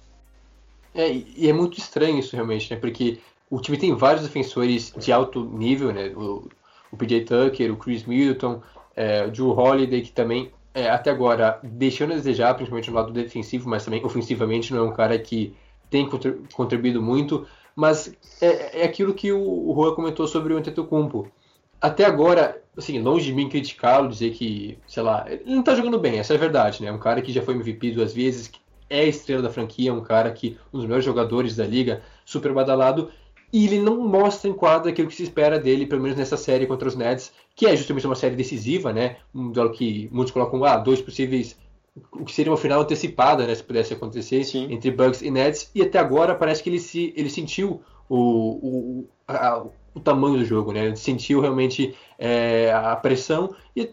É, 0.94 1.12
e 1.12 1.48
é 1.48 1.52
muito 1.52 1.78
estranho 1.78 2.18
isso 2.18 2.34
realmente, 2.34 2.72
né? 2.72 2.78
Porque 2.78 3.18
o 3.50 3.60
time 3.60 3.76
tem 3.76 3.94
vários 3.94 4.22
defensores 4.22 4.92
de 4.96 5.12
alto 5.12 5.44
nível, 5.44 5.92
né? 5.92 6.12
O, 6.14 6.48
o 6.92 6.96
PJ 6.96 7.24
Tucker, 7.24 7.72
o 7.72 7.76
Chris 7.76 8.04
Middleton, 8.04 8.62
é, 8.96 9.26
o 9.26 9.30
Drew 9.30 9.50
Holiday, 9.50 10.02
que 10.02 10.12
também, 10.12 10.50
é, 10.72 10.88
até 10.88 11.10
agora, 11.10 11.58
deixando 11.62 12.12
a 12.12 12.16
desejar, 12.16 12.54
principalmente 12.54 12.90
no 12.90 12.96
lado 12.96 13.12
defensivo, 13.12 13.68
mas 13.68 13.84
também 13.84 14.04
ofensivamente 14.04 14.72
não 14.72 14.86
é 14.86 14.88
um 14.88 14.92
cara 14.92 15.18
que 15.18 15.54
tem 15.90 16.08
contribuído 16.54 17.02
muito. 17.02 17.46
Mas 17.74 18.14
é, 18.40 18.82
é 18.82 18.84
aquilo 18.84 19.14
que 19.14 19.32
o, 19.32 19.40
o 19.40 19.74
Juan 19.74 19.94
comentou 19.94 20.26
sobre 20.26 20.54
o 20.54 20.56
Antetokounmpo 20.56 21.30
até 21.80 22.04
agora, 22.04 22.62
assim, 22.76 23.00
longe 23.00 23.26
de 23.26 23.32
mim 23.32 23.48
criticá-lo, 23.48 24.08
dizer 24.08 24.32
que, 24.32 24.78
sei 24.86 25.02
lá, 25.02 25.24
ele 25.26 25.42
não 25.46 25.62
tá 25.62 25.74
jogando 25.74 25.98
bem, 25.98 26.18
essa 26.18 26.34
é 26.34 26.36
a 26.36 26.40
verdade, 26.40 26.82
né? 26.82 26.88
É 26.88 26.92
um 26.92 26.98
cara 26.98 27.22
que 27.22 27.32
já 27.32 27.40
foi 27.40 27.54
MVP 27.54 27.92
duas 27.92 28.12
vezes, 28.12 28.50
é 28.88 29.00
a 29.00 29.04
estrela 29.04 29.40
da 29.40 29.50
franquia, 29.50 29.94
um 29.94 30.02
cara 30.02 30.30
que 30.30 30.58
um 30.72 30.78
dos 30.78 30.84
melhores 30.84 31.04
jogadores 31.04 31.56
da 31.56 31.66
liga, 31.66 32.02
super 32.24 32.52
badalado, 32.52 33.10
e 33.52 33.66
ele 33.66 33.78
não 33.78 34.06
mostra 34.06 34.48
em 34.48 34.52
quadra 34.52 34.90
aquilo 34.90 35.08
que 35.08 35.14
se 35.14 35.22
espera 35.22 35.58
dele, 35.58 35.86
pelo 35.86 36.02
menos 36.02 36.16
nessa 36.16 36.36
série 36.36 36.66
contra 36.66 36.88
os 36.88 36.94
Nets, 36.94 37.32
que 37.54 37.66
é 37.66 37.76
justamente 37.76 38.06
uma 38.06 38.14
série 38.14 38.36
decisiva, 38.36 38.92
né? 38.92 39.16
Um 39.34 39.50
duelo 39.50 39.72
que 39.72 40.08
muitos 40.12 40.32
colocam, 40.32 40.64
ah, 40.64 40.76
dois 40.76 41.00
possíveis 41.00 41.56
o 42.12 42.24
que 42.24 42.32
seria 42.32 42.52
uma 42.52 42.58
final 42.58 42.80
antecipada, 42.80 43.46
né, 43.46 43.54
se 43.54 43.64
pudesse 43.64 43.92
acontecer, 43.92 44.44
Sim. 44.44 44.72
entre 44.72 44.90
Bucks 44.90 45.22
e 45.22 45.30
Nets, 45.30 45.70
e 45.74 45.82
até 45.82 45.98
agora 45.98 46.34
parece 46.34 46.62
que 46.62 46.70
ele, 46.70 46.78
se, 46.78 47.12
ele 47.16 47.28
sentiu 47.28 47.82
o, 48.08 48.16
o, 48.16 49.08
a, 49.26 49.64
o 49.94 50.00
tamanho 50.00 50.38
do 50.38 50.44
jogo, 50.44 50.72
né? 50.72 50.86
Ele 50.86 50.96
sentiu 50.96 51.40
realmente 51.40 51.94
é, 52.18 52.72
a 52.72 52.94
pressão 52.96 53.54
e 53.74 53.92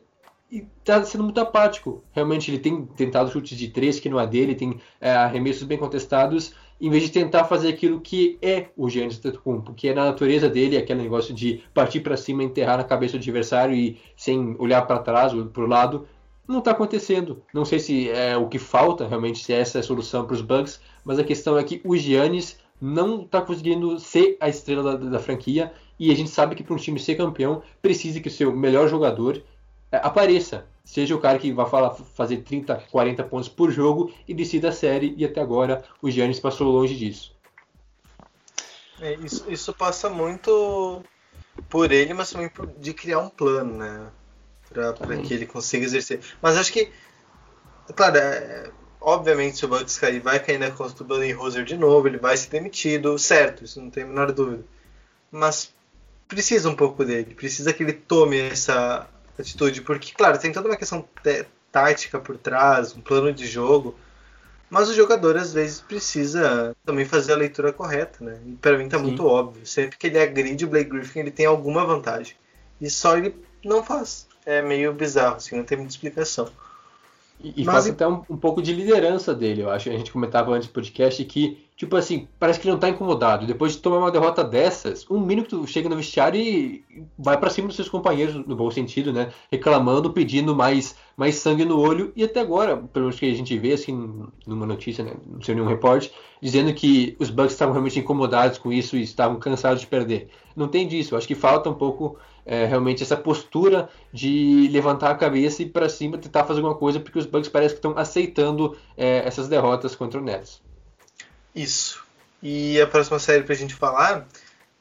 está 0.51 1.03
sendo 1.03 1.23
muito 1.23 1.39
apático. 1.39 2.03
Realmente 2.13 2.49
ele 2.49 2.59
tem 2.59 2.85
tentado 2.85 3.31
chutes 3.31 3.57
de 3.57 3.67
três 3.67 3.99
que 3.99 4.09
não 4.09 4.19
é 4.19 4.25
dele, 4.25 4.55
tem 4.55 4.79
é, 5.01 5.11
arremessos 5.11 5.63
bem 5.63 5.77
contestados, 5.77 6.53
em 6.79 6.89
vez 6.89 7.03
de 7.03 7.11
tentar 7.11 7.45
fazer 7.45 7.69
aquilo 7.69 7.99
que 7.99 8.37
é 8.41 8.67
o 8.75 8.89
Giannis 8.89 9.17
Antetokounmpo, 9.17 9.73
que 9.73 9.87
é 9.87 9.93
na 9.93 10.05
natureza 10.05 10.49
dele, 10.49 10.77
aquele 10.77 11.01
negócio 11.01 11.33
de 11.33 11.63
partir 11.73 12.01
para 12.01 12.15
cima, 12.15 12.43
enterrar 12.43 12.77
na 12.77 12.83
cabeça 12.83 13.17
do 13.17 13.21
adversário 13.21 13.75
e 13.75 13.99
sem 14.15 14.55
olhar 14.59 14.83
para 14.83 14.99
trás 14.99 15.33
ou 15.33 15.45
para 15.45 15.63
o 15.63 15.67
lado, 15.67 16.07
não 16.47 16.59
está 16.59 16.71
acontecendo. 16.71 17.41
Não 17.53 17.65
sei 17.65 17.79
se 17.79 18.09
é 18.09 18.37
o 18.37 18.47
que 18.47 18.59
falta 18.59 19.07
realmente, 19.07 19.43
se 19.43 19.53
essa 19.53 19.79
é 19.79 19.81
a 19.81 19.83
solução 19.83 20.25
para 20.25 20.35
os 20.35 20.41
Bucks, 20.41 20.79
mas 21.03 21.19
a 21.19 21.23
questão 21.23 21.57
é 21.57 21.63
que 21.63 21.81
o 21.83 21.97
Giannis 21.97 22.57
não 22.79 23.21
está 23.21 23.41
conseguindo 23.41 23.99
ser 23.99 24.37
a 24.39 24.47
estrela 24.47 24.97
da, 24.97 25.09
da 25.09 25.19
franquia 25.19 25.73
e 25.99 26.11
a 26.11 26.15
gente 26.15 26.29
sabe 26.29 26.55
que 26.55 26.63
para 26.63 26.75
um 26.75 26.77
time 26.77 26.99
ser 26.99 27.15
campeão, 27.15 27.63
precisa 27.81 28.19
que 28.19 28.27
o 28.27 28.31
seu 28.31 28.55
melhor 28.55 28.87
jogador 28.87 29.41
é, 29.91 29.97
apareça. 29.97 30.65
Seja 30.87 31.13
o 31.13 31.19
cara 31.19 31.37
que 31.37 31.51
vai 31.51 31.69
falar, 31.69 31.93
fazer 31.93 32.37
30, 32.37 32.75
40 32.89 33.21
pontos 33.25 33.49
por 33.49 33.69
jogo 33.71 34.09
e 34.25 34.33
decida 34.33 34.69
a 34.69 34.71
série. 34.71 35.13
E 35.17 35.25
até 35.25 35.41
agora 35.41 35.83
o 36.01 36.09
Giannis 36.09 36.39
passou 36.39 36.71
longe 36.71 36.95
disso. 36.95 37.35
É, 39.01 39.15
isso, 39.15 39.43
isso 39.49 39.73
passa 39.73 40.09
muito 40.09 41.03
por 41.67 41.91
ele, 41.91 42.13
mas 42.13 42.31
também 42.31 42.47
por, 42.47 42.67
de 42.67 42.93
criar 42.93 43.19
um 43.19 43.27
plano, 43.27 43.77
né? 43.77 44.07
Para 44.69 45.17
que 45.17 45.33
ele 45.33 45.45
consiga 45.45 45.83
exercer. 45.83 46.21
Mas 46.41 46.55
acho 46.55 46.71
que, 46.71 46.89
claro, 47.93 48.15
é, 48.15 48.71
obviamente 49.01 49.57
se 49.57 49.65
o 49.65 49.67
Bucks 49.67 49.97
cair, 49.97 50.21
vai 50.21 50.39
cair 50.39 50.57
na 50.57 50.71
conta 50.71 50.93
do 50.93 51.03
Buddy 51.03 51.33
Roser 51.33 51.65
de 51.65 51.75
novo, 51.75 52.07
ele 52.07 52.17
vai 52.17 52.37
ser 52.37 52.49
demitido, 52.49 53.19
certo, 53.19 53.65
isso 53.65 53.81
não 53.81 53.89
tem 53.89 54.03
a 54.03 54.07
menor 54.07 54.31
dúvida. 54.31 54.63
Mas 55.29 55.73
precisa 56.29 56.69
um 56.69 56.75
pouco 56.75 57.03
dele, 57.03 57.35
precisa 57.35 57.73
que 57.73 57.83
ele 57.83 57.93
tome 57.93 58.39
essa 58.39 59.05
atitude, 59.39 59.81
porque, 59.81 60.13
claro, 60.13 60.37
tem 60.37 60.51
toda 60.51 60.67
uma 60.67 60.75
questão 60.75 61.07
tática 61.71 62.19
por 62.19 62.37
trás, 62.37 62.95
um 62.95 63.01
plano 63.01 63.31
de 63.33 63.45
jogo, 63.45 63.95
mas 64.69 64.89
o 64.89 64.93
jogador 64.93 65.37
às 65.37 65.53
vezes 65.53 65.79
precisa 65.79 66.75
também 66.85 67.05
fazer 67.05 67.33
a 67.33 67.37
leitura 67.37 67.71
correta, 67.71 68.23
né? 68.23 68.39
E 68.45 68.51
para 68.53 68.77
mim 68.77 68.89
tá 68.89 68.97
Sim. 68.97 69.03
muito 69.03 69.25
óbvio, 69.25 69.65
sempre 69.65 69.97
que 69.97 70.07
ele 70.07 70.19
agride 70.19 70.65
o 70.65 70.67
Blake 70.67 70.89
Griffin, 70.89 71.19
ele 71.19 71.31
tem 71.31 71.45
alguma 71.45 71.85
vantagem. 71.85 72.35
E 72.79 72.89
só 72.89 73.17
ele 73.17 73.35
não 73.63 73.83
faz. 73.83 74.27
É 74.45 74.61
meio 74.61 74.93
bizarro, 74.93 75.37
assim, 75.37 75.57
não 75.57 75.63
tem 75.63 75.77
muita 75.77 75.93
explicação. 75.93 76.49
E, 77.39 77.61
e 77.61 77.63
Mas, 77.63 77.87
até 77.87 78.07
um, 78.07 78.23
um, 78.29 78.37
pouco 78.37 78.61
de 78.61 78.73
liderança 78.73 79.33
dele, 79.33 79.61
eu 79.61 79.69
acho. 79.69 79.89
A 79.89 79.93
gente 79.93 80.11
comentava 80.11 80.51
antes 80.51 80.67
do 80.67 80.73
podcast 80.73 81.23
que, 81.25 81.63
tipo 81.75 81.95
assim, 81.95 82.27
parece 82.39 82.59
que 82.59 82.67
ele 82.67 82.73
não 82.73 82.79
tá 82.79 82.89
incomodado. 82.89 83.45
Depois 83.45 83.73
de 83.73 83.77
tomar 83.77 83.99
uma 83.99 84.11
derrota 84.11 84.43
dessas, 84.43 85.05
um 85.09 85.19
minuto 85.19 85.65
chega 85.67 85.87
no 85.87 85.95
vestiário 85.95 86.39
e 86.39 86.83
vai 87.17 87.37
para 87.37 87.51
cima 87.51 87.67
dos 87.67 87.75
seus 87.75 87.89
companheiros, 87.89 88.33
no 88.33 88.55
bom 88.55 88.71
sentido, 88.71 89.13
né? 89.13 89.29
Reclamando, 89.51 90.11
pedindo 90.11 90.55
mais, 90.55 90.95
mais 91.15 91.35
sangue 91.35 91.63
no 91.63 91.79
olho. 91.79 92.11
E 92.15 92.23
até 92.23 92.39
agora, 92.39 92.75
pelo 92.75 93.05
menos 93.05 93.19
que 93.19 93.29
a 93.29 93.35
gente 93.35 93.55
vê, 93.57 93.73
assim, 93.73 94.27
numa 94.47 94.65
notícia, 94.65 95.03
né? 95.03 95.13
Não 95.27 95.41
sei 95.41 95.53
nenhum 95.53 95.67
reporte, 95.67 96.11
dizendo 96.41 96.73
que 96.73 97.15
os 97.19 97.29
Bucks 97.29 97.53
estavam 97.53 97.73
realmente 97.73 97.99
incomodados 97.99 98.57
com 98.57 98.71
isso 98.73 98.97
e 98.97 99.03
estavam 99.03 99.37
cansados 99.37 99.81
de 99.81 99.87
perder. 99.87 100.29
Não 100.55 100.67
tem 100.67 100.87
disso. 100.87 101.13
Eu 101.13 101.19
acho 101.19 101.27
que 101.27 101.35
falta 101.35 101.69
um 101.69 101.75
pouco 101.75 102.17
é, 102.47 102.65
realmente 102.65 103.03
essa 103.03 103.17
postura 103.17 103.89
de 104.11 104.69
levantar 104.71 105.11
a 105.11 105.15
cabeça 105.15 105.61
e 105.61 105.65
para 105.65 105.89
cima 105.89 106.17
tentar 106.17 106.45
fazer 106.45 106.61
alguma 106.61 106.77
coisa, 106.77 106.97
porque 106.97 107.19
os 107.19 107.25
Bucks 107.25 107.49
parece 107.49 107.75
que 107.75 107.79
estão 107.79 107.97
aceitando 107.97 108.77
é, 108.95 109.27
essas 109.27 109.49
derrotas 109.49 109.95
contra 109.95 110.19
o 110.19 110.23
Nets. 110.23 110.61
Isso. 111.53 112.05
E 112.41 112.79
a 112.79 112.87
próxima 112.87 113.19
série 113.19 113.43
para 113.43 113.53
a 113.53 113.57
gente 113.57 113.75
falar 113.75 114.25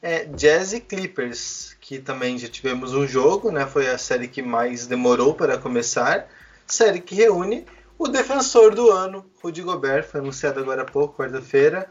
é 0.01 0.23
Jazz 0.25 0.71
e 0.73 0.79
Clippers, 0.79 1.75
que 1.81 1.99
também 1.99 2.37
já 2.37 2.47
tivemos 2.47 2.93
um 2.93 3.05
jogo, 3.05 3.51
né? 3.51 3.65
Foi 3.65 3.89
a 3.89 3.97
série 3.97 4.29
que 4.29 4.41
mais 4.41 4.87
demorou 4.87 5.33
para 5.33 5.57
começar. 5.57 6.29
Série 6.65 7.01
que 7.01 7.15
reúne 7.15 7.65
o 7.99 8.07
defensor 8.07 8.73
do 8.75 8.91
ano, 8.91 9.25
Rudy 9.43 9.63
Gobert, 9.63 10.05
foi 10.05 10.21
anunciado 10.21 10.59
agora 10.59 10.83
há 10.83 10.85
pouco, 10.85 11.17
quarta-feira, 11.17 11.89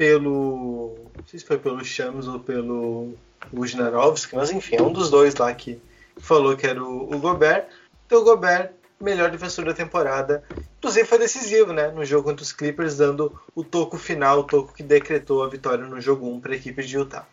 pelo. 0.00 0.96
Não 1.14 1.26
sei 1.26 1.38
se 1.38 1.44
foi 1.44 1.58
pelo 1.58 1.84
Shams 1.84 2.26
ou 2.26 2.40
pelo 2.40 3.12
Wojnarowski, 3.52 4.34
mas 4.34 4.50
enfim, 4.50 4.76
é 4.76 4.82
um 4.82 4.90
dos 4.90 5.10
dois 5.10 5.34
lá 5.34 5.52
que 5.52 5.78
falou 6.16 6.56
que 6.56 6.66
era 6.66 6.82
o, 6.82 7.14
o 7.14 7.18
Gobert. 7.18 7.66
Então 8.06 8.22
o 8.22 8.24
Gobert, 8.24 8.70
melhor 8.98 9.30
defensor 9.30 9.66
da 9.66 9.74
temporada. 9.74 10.42
Inclusive 10.78 11.06
foi 11.06 11.18
decisivo, 11.18 11.74
né? 11.74 11.88
No 11.88 12.02
jogo 12.02 12.30
contra 12.30 12.42
os 12.42 12.50
Clippers, 12.50 12.96
dando 12.96 13.38
o 13.54 13.62
toco 13.62 13.98
final, 13.98 14.38
o 14.38 14.44
toco 14.44 14.72
que 14.72 14.82
decretou 14.82 15.44
a 15.44 15.48
vitória 15.48 15.84
no 15.84 16.00
jogo 16.00 16.26
1 16.26 16.40
para 16.40 16.54
a 16.54 16.56
equipe 16.56 16.82
de 16.82 16.96
Utah. 16.96 17.26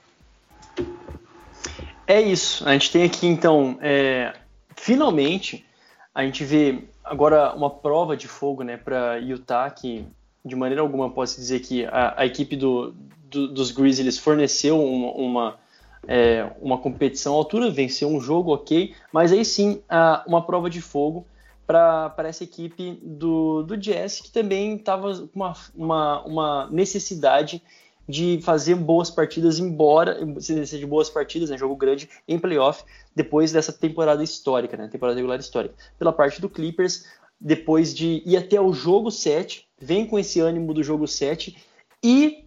É 2.06 2.20
isso. 2.20 2.68
A 2.68 2.74
gente 2.74 2.92
tem 2.92 3.06
aqui 3.06 3.28
então, 3.28 3.80
é, 3.82 4.34
finalmente, 4.76 5.66
a 6.14 6.22
gente 6.26 6.44
vê 6.44 6.84
agora 7.02 7.54
uma 7.54 7.70
prova 7.70 8.18
de 8.18 8.28
fogo, 8.28 8.62
né, 8.62 8.76
para 8.76 9.16
Utah 9.16 9.70
que 9.70 10.06
de 10.48 10.56
maneira 10.56 10.82
alguma 10.82 11.10
posso 11.10 11.36
dizer 11.40 11.60
que 11.60 11.86
a, 11.86 12.22
a 12.22 12.26
equipe 12.26 12.56
do, 12.56 12.96
do, 13.30 13.48
dos 13.48 13.72
Grizzlies 13.72 14.18
forneceu 14.18 14.82
uma, 14.82 15.12
uma, 15.12 15.60
é, 16.08 16.50
uma 16.62 16.78
competição 16.78 17.34
à 17.34 17.38
altura, 17.38 17.70
venceu 17.70 18.08
um 18.10 18.20
jogo, 18.20 18.54
ok, 18.54 18.94
mas 19.12 19.32
aí 19.32 19.44
sim 19.44 19.82
a, 19.90 20.24
uma 20.28 20.46
prova 20.46 20.70
de 20.70 20.82
fogo 20.82 21.26
para 21.66 22.14
essa 22.20 22.46
equipe 22.46 22.98
do, 23.04 23.62
do 23.64 23.76
Jazz, 23.76 24.22
que 24.22 24.32
também 24.32 24.76
estava 24.76 25.14
com 25.14 25.30
uma, 25.36 25.54
uma, 25.76 26.26
uma 26.26 26.70
necessidade 26.72 27.62
de 28.08 28.40
fazer 28.42 28.76
boas 28.76 29.10
partidas, 29.10 29.60
embora 29.60 30.18
seja 30.40 30.78
de 30.78 30.86
boas 30.86 31.10
partidas, 31.10 31.50
né, 31.50 31.58
jogo 31.58 31.76
grande 31.76 32.10
em 32.26 32.40
playoff, 32.40 32.84
depois 33.14 33.52
dessa 33.52 33.74
temporada 33.74 34.24
histórica, 34.24 34.78
né, 34.78 34.88
temporada 34.88 35.18
regular 35.18 35.38
histórica. 35.40 35.76
Pela 36.00 36.14
parte 36.14 36.40
do 36.40 36.50
Clippers, 36.50 37.06
depois 37.40 37.94
de 37.94 38.24
ir 38.26 38.38
até 38.38 38.62
o 38.62 38.72
jogo 38.72 39.12
7, 39.12 39.67
vem 39.80 40.06
com 40.06 40.18
esse 40.18 40.40
ânimo 40.40 40.74
do 40.74 40.84
jogo 40.84 41.08
7 41.08 41.58
e 42.04 42.46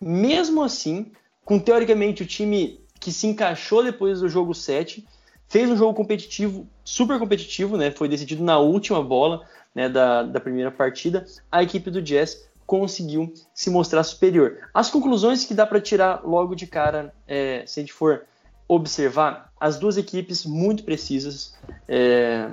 mesmo 0.00 0.62
assim, 0.62 1.12
com 1.44 1.58
teoricamente 1.58 2.22
o 2.22 2.26
time 2.26 2.80
que 2.98 3.12
se 3.12 3.26
encaixou 3.26 3.82
depois 3.82 4.20
do 4.20 4.28
jogo 4.28 4.54
7, 4.54 5.06
fez 5.48 5.68
um 5.70 5.76
jogo 5.76 5.94
competitivo, 5.94 6.66
super 6.84 7.18
competitivo, 7.18 7.76
né? 7.76 7.90
Foi 7.90 8.08
decidido 8.08 8.42
na 8.42 8.58
última 8.58 9.02
bola 9.02 9.46
né, 9.74 9.88
da, 9.88 10.22
da 10.22 10.40
primeira 10.40 10.70
partida. 10.70 11.26
A 11.50 11.62
equipe 11.62 11.90
do 11.90 12.00
Jazz 12.00 12.48
conseguiu 12.66 13.32
se 13.52 13.70
mostrar 13.70 14.02
superior. 14.02 14.58
As 14.72 14.88
conclusões 14.88 15.44
que 15.44 15.54
dá 15.54 15.66
para 15.66 15.80
tirar 15.80 16.24
logo 16.24 16.54
de 16.54 16.66
cara, 16.66 17.12
é, 17.26 17.64
se 17.66 17.80
a 17.80 17.82
gente 17.82 17.92
for 17.92 18.24
observar, 18.66 19.52
as 19.60 19.78
duas 19.78 19.96
equipes 19.96 20.46
muito 20.46 20.84
precisas 20.84 21.54
é, 21.86 22.50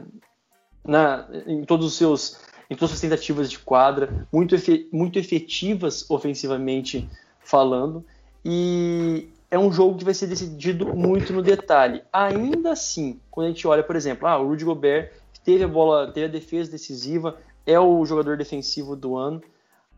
na, 0.84 1.28
em 1.48 1.63
todos 1.63 1.86
os 1.86 1.95
seus 1.95 2.38
em 2.69 2.75
todas 2.75 2.93
as 2.93 3.01
tentativas 3.01 3.49
de 3.49 3.60
quadra, 3.60 4.27
muito, 4.32 4.55
muito 4.91 5.17
efetivas 5.17 6.10
ofensivamente 6.10 7.10
falando, 7.39 8.05
e 8.45 9.27
é 9.49 9.58
um 9.58 9.71
jogo 9.71 9.97
que 9.97 10.05
vai 10.05 10.13
ser 10.13 10.27
decidido 10.27 10.95
muito 10.95 11.34
no 11.34 11.41
detalhe. 11.41 12.03
Ainda 12.13 12.71
assim, 12.71 13.19
quando 13.32 13.47
a 13.47 13.49
gente 13.49 13.67
olha, 13.67 13.84
por 13.84 13.95
exemplo, 13.95 14.27
ah, 14.27 14.38
o 14.38 14.47
Rudy 14.47 14.65
Gobert 14.65 15.12
teve 15.43 15.63
a 15.63 15.67
bola, 15.67 16.12
teve 16.12 16.27
a 16.27 16.29
defesa 16.29 16.69
decisiva, 16.69 17.38
é 17.65 17.79
o 17.79 18.05
jogador 18.05 18.38
defensivo 18.38 18.95
do 18.95 19.17
ano, 19.17 19.41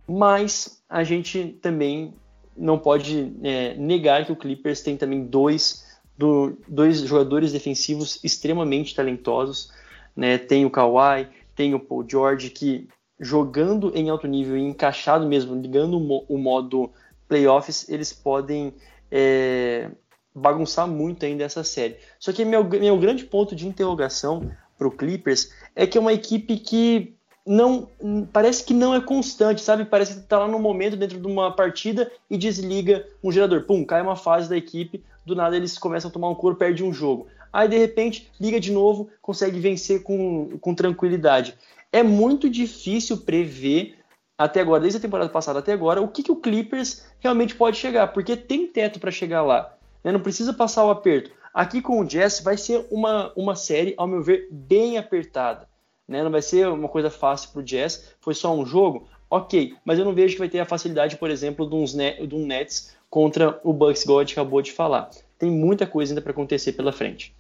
mas 0.07 0.81
a 0.89 1.03
gente 1.03 1.57
também 1.62 2.13
não 2.55 2.77
pode 2.77 3.34
é, 3.43 3.73
negar 3.75 4.25
que 4.25 4.31
o 4.31 4.36
Clippers 4.36 4.81
tem 4.81 4.97
também 4.97 5.25
dois, 5.25 5.86
do, 6.17 6.57
dois 6.67 6.99
jogadores 6.99 7.51
defensivos 7.51 8.19
extremamente 8.23 8.95
talentosos, 8.95 9.71
né? 10.15 10.38
Tem 10.38 10.65
o 10.65 10.69
Kawhi, 10.69 11.27
tem 11.62 11.76
o 11.76 11.80
Paul 11.80 12.04
George 12.10 12.50
que 12.50 12.88
jogando 13.19 13.91
em 13.95 14.10
alto 14.10 14.26
nível 14.26 14.58
e 14.58 14.62
encaixado 14.62 15.28
mesmo, 15.28 15.54
ligando 15.54 15.95
o, 16.28 16.38
modo 16.39 16.89
playoffs, 17.28 17.88
eles 17.88 18.12
podem 18.12 18.74
é, 19.12 19.91
bagunçar 20.34 20.88
muito 20.88 21.24
ainda 21.24 21.43
essa 21.43 21.63
série. 21.63 21.97
Só 22.19 22.34
que 22.34 22.43
meu, 22.43 22.63
meu 22.63 22.97
grande 22.97 23.26
ponto 23.26 23.56
de 23.56 23.67
interrogação 23.67 24.52
para 24.76 24.88
o 24.88 24.91
Clippers 24.91 25.54
é 25.76 25.86
que 25.86 26.00
é 26.00 26.02
uma 26.02 26.13
equipe 26.13 26.58
que 26.58 27.13
não 27.45 27.88
parece 28.34 28.63
que 28.63 28.74
não 28.74 28.95
é 28.95 29.00
constante, 29.00 29.62
sabe? 29.62 29.86
Parece 29.86 30.15
que 30.15 30.19
está 30.21 30.39
lá 30.39 30.47
no 30.47 30.58
momento 30.58 30.97
dentro 30.97 31.19
de 31.19 31.28
uma 31.28 31.52
partida 31.52 32.12
e 32.28 32.39
desliga 32.39 33.06
um 33.24 33.32
gerador. 33.32 33.65
Pum, 33.65 33.86
cai 33.86 34.02
uma 34.02 34.15
fase 34.15 34.50
da 34.50 34.58
equipe, 34.58 35.04
do 35.24 35.36
nada 35.36 35.56
eles 35.56 35.78
começam 35.78 36.10
a 36.10 36.12
tomar 36.12 36.30
um 36.30 36.36
couro, 36.36 36.56
perde 36.56 36.84
um 36.84 36.91
jogo 36.91 37.28
aí 37.52 37.68
de 37.68 37.78
repente 37.78 38.30
liga 38.40 38.60
de 38.60 38.72
novo, 38.72 39.10
consegue 39.22 39.60
vencer 39.60 40.04
com, 40.04 40.58
com 40.60 40.74
tranquilidade. 40.74 41.56
É 41.92 42.02
muito 42.04 42.50
difícil 42.50 43.18
prever 43.18 43.98
até 44.38 44.60
agora, 44.62 44.82
desde 44.82 44.98
a 44.98 45.02
temporada 45.02 45.30
passada 45.30 45.60
até 45.60 45.74
agora, 45.74 46.02
o 46.02 46.08
que, 46.08 46.24
que 46.24 46.32
o 46.32 46.36
Clippers 46.36 47.06
realmente 47.20 47.54
pode 47.54 47.78
chegar, 47.78 48.08
porque 48.08 48.36
tem 48.36 48.66
teto 48.66 49.00
para 49.00 49.12
chegar 49.12 49.44
lá. 49.44 49.76
Né? 50.04 50.12
Não 50.12 50.20
precisa 50.20 50.52
passar 50.52 50.84
o 50.84 50.90
aperto. 50.90 51.32
Aqui 51.54 51.82
com 51.82 52.00
o 52.00 52.06
Jazz 52.06 52.40
vai 52.40 52.58
ser 52.58 52.88
uma, 52.90 53.32
uma 53.36 53.56
série, 53.56 53.94
ao 53.98 54.08
meu 54.08 54.24
ver, 54.24 54.48
bem 54.50 54.98
apertada. 54.98 55.68
Né? 56.08 56.24
Não 56.24 56.32
vai 56.32 56.42
ser 56.42 56.68
uma 56.68 56.88
coisa 56.88 57.10
fácil 57.10 57.52
para 57.52 57.60
o 57.60 57.64
Jazz, 57.64 58.16
foi 58.20 58.34
só 58.34 58.56
um 58.56 58.66
jogo, 58.66 59.08
ok, 59.30 59.76
mas 59.86 60.00
eu 60.00 60.06
não 60.06 60.14
vejo 60.14 60.34
que 60.34 60.40
vai 60.40 60.50
ter 60.50 60.60
a 60.60 60.66
facilidade, 60.66 61.18
por 61.18 61.30
exemplo, 61.30 61.70
de, 61.70 61.76
uns 61.76 61.94
net, 61.94 62.26
de 62.26 62.34
um 62.34 62.46
Nets 62.46 62.96
contra 63.10 63.60
o 63.64 63.72
Bucks, 63.72 64.04
igual 64.04 64.20
a 64.20 64.24
gente 64.24 64.34
acabou 64.34 64.62
de 64.62 64.72
falar. 64.72 65.10
Tem 65.38 65.52
muita 65.52 65.86
coisa 65.86 66.14
ainda 66.14 66.22
para 66.22 66.32
acontecer 66.32 66.74
pela 66.74 66.92
frente. 66.92 67.36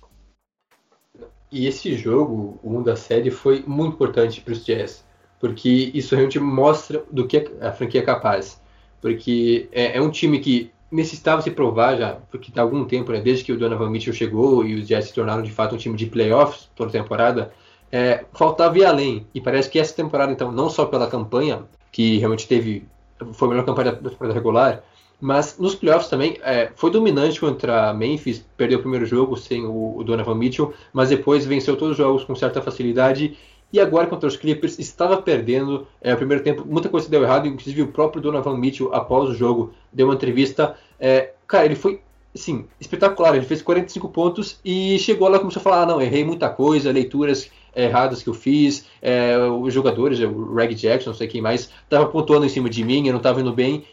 E 1.51 1.67
esse 1.67 1.95
jogo, 1.95 2.59
o 2.63 2.77
1 2.77 2.83
da 2.83 2.95
série, 2.95 3.29
foi 3.29 3.63
muito 3.67 3.95
importante 3.95 4.39
para 4.41 4.53
os 4.53 4.65
Jazz, 4.65 5.03
porque 5.39 5.91
isso 5.93 6.15
realmente 6.15 6.39
mostra 6.39 7.03
do 7.11 7.27
que 7.27 7.51
a 7.59 7.71
franquia 7.71 8.01
é 8.01 8.03
capaz. 8.03 8.61
Porque 9.01 9.67
é, 9.71 9.97
é 9.97 10.01
um 10.01 10.09
time 10.09 10.39
que 10.39 10.71
necessitava 10.91 11.41
se 11.41 11.51
provar 11.51 11.97
já, 11.97 12.17
porque 12.31 12.51
há 12.57 12.61
algum 12.61 12.85
tempo, 12.85 13.11
né, 13.11 13.19
desde 13.19 13.43
que 13.43 13.51
o 13.51 13.57
Donovan 13.57 13.89
Mitchell 13.89 14.13
chegou 14.13 14.65
e 14.65 14.75
os 14.75 14.87
Jazz 14.87 15.05
se 15.05 15.13
tornaram 15.13 15.41
de 15.41 15.51
fato 15.51 15.75
um 15.75 15.77
time 15.77 15.97
de 15.97 16.05
playoffs 16.05 16.69
toda 16.75 16.91
temporada, 16.91 17.53
é, 17.91 18.23
faltava 18.33 18.77
ir 18.77 18.85
além. 18.85 19.27
E 19.33 19.41
parece 19.41 19.69
que 19.69 19.79
essa 19.79 19.93
temporada, 19.93 20.31
então, 20.31 20.51
não 20.51 20.69
só 20.69 20.85
pela 20.85 21.07
campanha, 21.07 21.63
que 21.91 22.17
realmente 22.17 22.47
teve 22.47 22.87
foi 23.33 23.47
a 23.47 23.51
melhor 23.51 23.65
campanha 23.65 23.91
da 23.91 24.09
temporada 24.09 24.33
regular, 24.33 24.83
mas 25.21 25.57
nos 25.59 25.75
playoffs 25.75 26.09
também 26.09 26.37
é, 26.43 26.71
foi 26.75 26.89
dominante 26.89 27.39
contra 27.39 27.93
Memphis, 27.93 28.43
perdeu 28.57 28.79
o 28.79 28.81
primeiro 28.81 29.05
jogo 29.05 29.37
sem 29.37 29.63
o, 29.63 29.97
o 29.97 30.03
Donovan 30.03 30.35
Mitchell, 30.35 30.73
mas 30.91 31.09
depois 31.09 31.45
venceu 31.45 31.77
todos 31.77 31.91
os 31.91 31.97
jogos 31.97 32.23
com 32.23 32.35
certa 32.35 32.61
facilidade. 32.61 33.37
E 33.71 33.79
agora 33.79 34.07
contra 34.07 34.27
os 34.27 34.35
Clippers 34.35 34.79
estava 34.79 35.21
perdendo 35.21 35.87
é, 36.01 36.13
o 36.13 36.17
primeiro 36.17 36.43
tempo, 36.43 36.65
muita 36.67 36.89
coisa 36.89 37.07
deu 37.07 37.23
errado, 37.23 37.47
inclusive 37.47 37.83
o 37.83 37.87
próprio 37.87 38.21
Donovan 38.21 38.57
Mitchell, 38.57 38.93
após 38.93 39.29
o 39.29 39.33
jogo, 39.33 39.73
deu 39.93 40.07
uma 40.07 40.15
entrevista. 40.15 40.75
É, 40.99 41.31
cara, 41.47 41.65
ele 41.65 41.75
foi 41.75 42.01
assim, 42.35 42.65
espetacular, 42.79 43.35
ele 43.35 43.45
fez 43.45 43.61
45 43.61 44.09
pontos 44.09 44.59
e 44.65 44.97
chegou 44.99 45.27
lá 45.29 45.37
e 45.37 45.39
começou 45.39 45.59
a 45.59 45.63
falar: 45.63 45.83
ah, 45.83 45.85
não, 45.85 46.01
errei 46.01 46.25
muita 46.25 46.49
coisa, 46.49 46.91
leituras 46.91 47.49
erradas 47.73 48.21
que 48.21 48.27
eu 48.27 48.33
fiz, 48.33 48.85
é, 49.01 49.37
os 49.37 49.73
jogadores, 49.73 50.19
o 50.19 50.53
Reg 50.53 50.75
Jackson, 50.75 51.11
não 51.11 51.17
sei 51.17 51.27
quem 51.27 51.41
mais, 51.41 51.69
estava 51.83 52.05
pontuando 52.07 52.45
em 52.45 52.49
cima 52.49 52.69
de 52.69 52.83
mim, 52.83 53.05
eu 53.05 53.13
não 53.13 53.19
estava 53.19 53.39
indo 53.39 53.53
bem. 53.53 53.85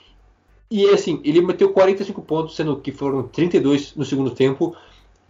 E 0.70 0.86
assim, 0.90 1.20
ele 1.24 1.40
meteu 1.40 1.70
45 1.70 2.20
pontos, 2.22 2.56
sendo 2.56 2.76
que 2.76 2.92
foram 2.92 3.22
32 3.22 3.94
no 3.96 4.04
segundo 4.04 4.30
tempo, 4.30 4.76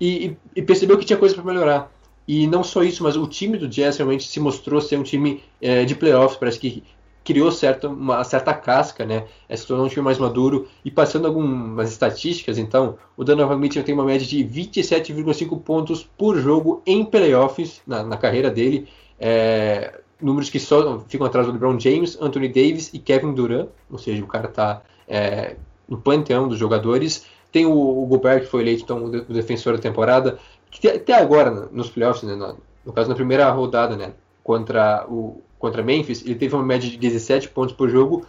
e, 0.01 0.37
e 0.55 0.62
percebeu 0.62 0.98
que 0.98 1.05
tinha 1.05 1.18
coisa 1.18 1.35
para 1.35 1.44
melhorar. 1.44 1.92
E 2.27 2.46
não 2.46 2.62
só 2.62 2.83
isso, 2.83 3.03
mas 3.03 3.16
o 3.16 3.27
time 3.27 3.57
do 3.57 3.68
Jazz 3.68 3.96
realmente 3.96 4.29
se 4.29 4.38
mostrou 4.38 4.81
ser 4.81 4.98
um 4.98 5.03
time 5.03 5.42
é, 5.62 5.85
de 5.85 5.94
playoffs, 5.94 6.38
parece 6.38 6.59
que 6.59 6.83
criou 7.24 7.53
certa, 7.53 7.88
uma 7.88 8.24
certa 8.24 8.55
casca, 8.55 9.05
né? 9.05 9.27
É, 9.48 9.57
se 9.57 9.66
tornou 9.66 9.87
um 9.87 9.88
time 9.88 10.03
mais 10.03 10.18
maduro. 10.18 10.66
E 10.85 10.90
passando 10.90 11.27
algumas 11.27 11.90
estatísticas, 11.90 12.59
então, 12.59 12.96
o 13.16 13.24
Donovan 13.24 13.59
Mitchell 13.59 13.85
tem 13.85 13.94
uma 13.94 14.05
média 14.05 14.27
de 14.27 14.38
27,5 14.44 15.61
pontos 15.61 16.09
por 16.16 16.38
jogo 16.38 16.83
em 16.87 17.05
playoffs 17.05 17.83
na, 17.87 18.03
na 18.03 18.16
carreira 18.16 18.51
dele. 18.51 18.88
É, 19.20 20.01
números 20.20 20.51
que 20.51 20.59
só 20.59 21.01
ficam 21.09 21.27
atrás 21.27 21.46
do 21.46 21.53
LeBron 21.53 21.79
James, 21.79 22.16
Anthony 22.20 22.48
Davis 22.48 22.90
e 22.92 22.98
Kevin 22.98 23.35
Durant, 23.35 23.68
ou 23.90 23.98
seja, 23.98 24.22
o 24.22 24.27
cara 24.27 24.48
está 24.48 24.83
é, 25.08 25.56
no 25.88 25.98
panteão 25.98 26.46
dos 26.46 26.58
jogadores. 26.58 27.26
Tem 27.50 27.64
o, 27.64 27.72
o 27.72 28.06
Gobert, 28.06 28.42
que 28.42 28.46
foi 28.46 28.60
eleito 28.60 28.84
então, 28.84 29.04
o 29.04 29.10
defensor 29.32 29.74
da 29.74 29.82
temporada, 29.82 30.38
que 30.70 30.86
até 30.86 31.14
agora, 31.14 31.68
nos 31.72 31.88
playoffs, 31.88 32.22
né, 32.22 32.34
no, 32.34 32.58
no, 32.84 32.92
caso 32.92 33.08
na 33.08 33.14
primeira 33.14 33.50
rodada, 33.50 33.96
né, 33.96 34.12
contra 34.44 35.06
o 35.08 35.42
contra 35.58 35.82
Memphis, 35.82 36.24
ele 36.24 36.36
teve 36.36 36.54
uma 36.54 36.62
média 36.62 36.88
de 36.88 36.96
17 36.96 37.48
pontos 37.48 37.74
por 37.74 37.88
jogo, 37.88 38.24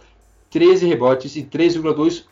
13 0.50 0.84
rebotes 0.86 1.36
e 1.36 1.44
3,2 1.44 2.24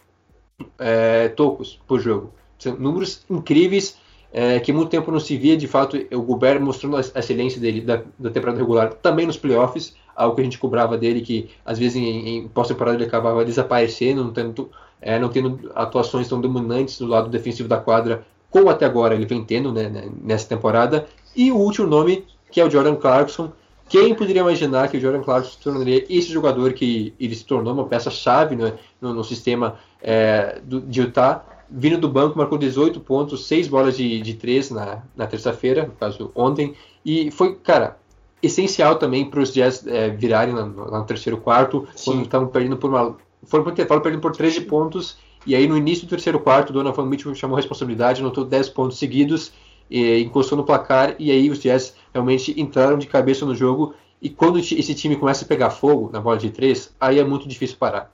é, 0.76 1.28
tocos 1.28 1.80
por 1.86 2.00
jogo. 2.00 2.32
São 2.58 2.76
números 2.76 3.24
incríveis. 3.30 3.96
é, 4.32 4.60
que 4.60 4.72
muito 4.72 4.90
tempo 4.90 5.10
não 5.10 5.20
se 5.20 5.36
via, 5.36 5.56
de 5.56 5.66
fato, 5.66 5.96
o 6.12 6.22
Gobert 6.22 6.60
mostrando 6.60 6.96
a 6.96 7.00
excelência 7.00 7.60
dele 7.60 7.80
da, 7.80 8.02
da 8.18 8.28
temporada 8.28 8.58
regular, 8.58 8.92
também 8.94 9.24
nos 9.24 9.38
playoffs, 9.38 9.96
algo 10.18 10.34
que 10.34 10.40
a 10.40 10.44
gente 10.44 10.58
cobrava 10.58 10.98
dele, 10.98 11.20
que 11.20 11.48
às 11.64 11.78
vezes 11.78 11.96
em, 11.96 12.38
em 12.38 12.48
pós-temporada 12.48 12.96
ele 12.96 13.06
acabava 13.06 13.44
desaparecendo, 13.44 14.24
não 14.24 14.32
tendo, 14.32 14.70
é, 15.00 15.18
não 15.18 15.28
tendo 15.28 15.70
atuações 15.74 16.28
tão 16.28 16.40
dominantes 16.40 16.98
do 16.98 17.06
lado 17.06 17.30
defensivo 17.30 17.68
da 17.68 17.78
quadra, 17.78 18.26
como 18.50 18.68
até 18.68 18.84
agora 18.84 19.14
ele 19.14 19.26
vem 19.26 19.44
tendo 19.44 19.72
né, 19.72 19.88
né 19.88 20.10
nessa 20.22 20.48
temporada. 20.48 21.06
E 21.36 21.52
o 21.52 21.56
último 21.56 21.86
nome, 21.86 22.24
que 22.50 22.60
é 22.60 22.64
o 22.64 22.70
Jordan 22.70 22.96
Clarkson. 22.96 23.52
Quem 23.88 24.14
poderia 24.14 24.42
imaginar 24.42 24.88
que 24.88 24.98
o 24.98 25.00
Jordan 25.00 25.22
Clarkson 25.22 25.52
se 25.52 25.58
tornaria 25.60 26.04
esse 26.10 26.30
jogador 26.30 26.74
que 26.74 27.14
ele 27.18 27.34
se 27.34 27.44
tornou 27.44 27.72
uma 27.72 27.86
peça-chave 27.86 28.54
né, 28.54 28.74
no, 29.00 29.14
no, 29.14 29.24
sistema 29.24 29.76
é, 30.02 30.60
do, 30.62 30.80
de 30.80 31.00
Utah? 31.00 31.42
vindo 31.70 31.98
do 31.98 32.08
banco, 32.08 32.38
marcou 32.38 32.56
18 32.56 32.98
pontos, 33.00 33.46
6 33.46 33.68
bolas 33.68 33.96
de, 33.96 34.20
de 34.20 34.34
3 34.34 34.70
na, 34.70 35.02
na 35.14 35.26
terça-feira, 35.26 35.84
no 35.84 35.92
caso 35.92 36.32
ontem, 36.34 36.74
e 37.04 37.30
foi, 37.30 37.54
cara, 37.56 37.98
essencial 38.42 38.96
também 38.96 39.28
para 39.28 39.40
os 39.40 39.52
Jazz 39.52 39.86
é, 39.86 40.10
virarem 40.10 40.54
lá 40.54 40.64
no, 40.64 40.90
no, 40.90 41.04
terceiro 41.04 41.38
quarto, 41.38 41.86
Sim. 41.94 42.12
quando 42.12 42.22
estavam 42.24 42.48
perdendo 42.48 42.76
por 42.76 42.90
uma. 42.90 43.16
Foram 43.44 43.64
para 43.64 43.70
o 43.70 43.72
intervalo 43.72 44.00
perdendo 44.00 44.20
por 44.20 44.32
13 44.32 44.62
pontos, 44.62 45.18
e 45.46 45.54
aí 45.54 45.66
no 45.66 45.76
início 45.76 46.06
do 46.06 46.10
terceiro 46.10 46.40
quarto, 46.40 46.70
o 46.70 46.72
Donovan 46.72 47.06
Mitchell 47.06 47.34
chamou 47.34 47.56
a 47.56 47.60
responsabilidade, 47.60 48.20
anotou 48.20 48.44
10 48.44 48.68
pontos 48.70 48.98
seguidos, 48.98 49.52
e, 49.90 50.20
encostou 50.20 50.58
no 50.58 50.64
placar, 50.64 51.14
e 51.18 51.30
aí 51.30 51.50
os 51.50 51.58
Jazz 51.60 51.94
realmente 52.12 52.58
entraram 52.60 52.98
de 52.98 53.06
cabeça 53.06 53.46
no 53.46 53.54
jogo, 53.54 53.94
e 54.20 54.28
quando 54.28 54.58
esse 54.58 54.94
time 54.94 55.16
começa 55.16 55.44
a 55.44 55.48
pegar 55.48 55.70
fogo 55.70 56.10
na 56.12 56.20
bola 56.20 56.36
de 56.36 56.50
3, 56.50 56.94
aí 57.00 57.18
é 57.18 57.24
muito 57.24 57.48
difícil 57.48 57.76
parar. 57.76 58.12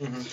Uhum. 0.00 0.24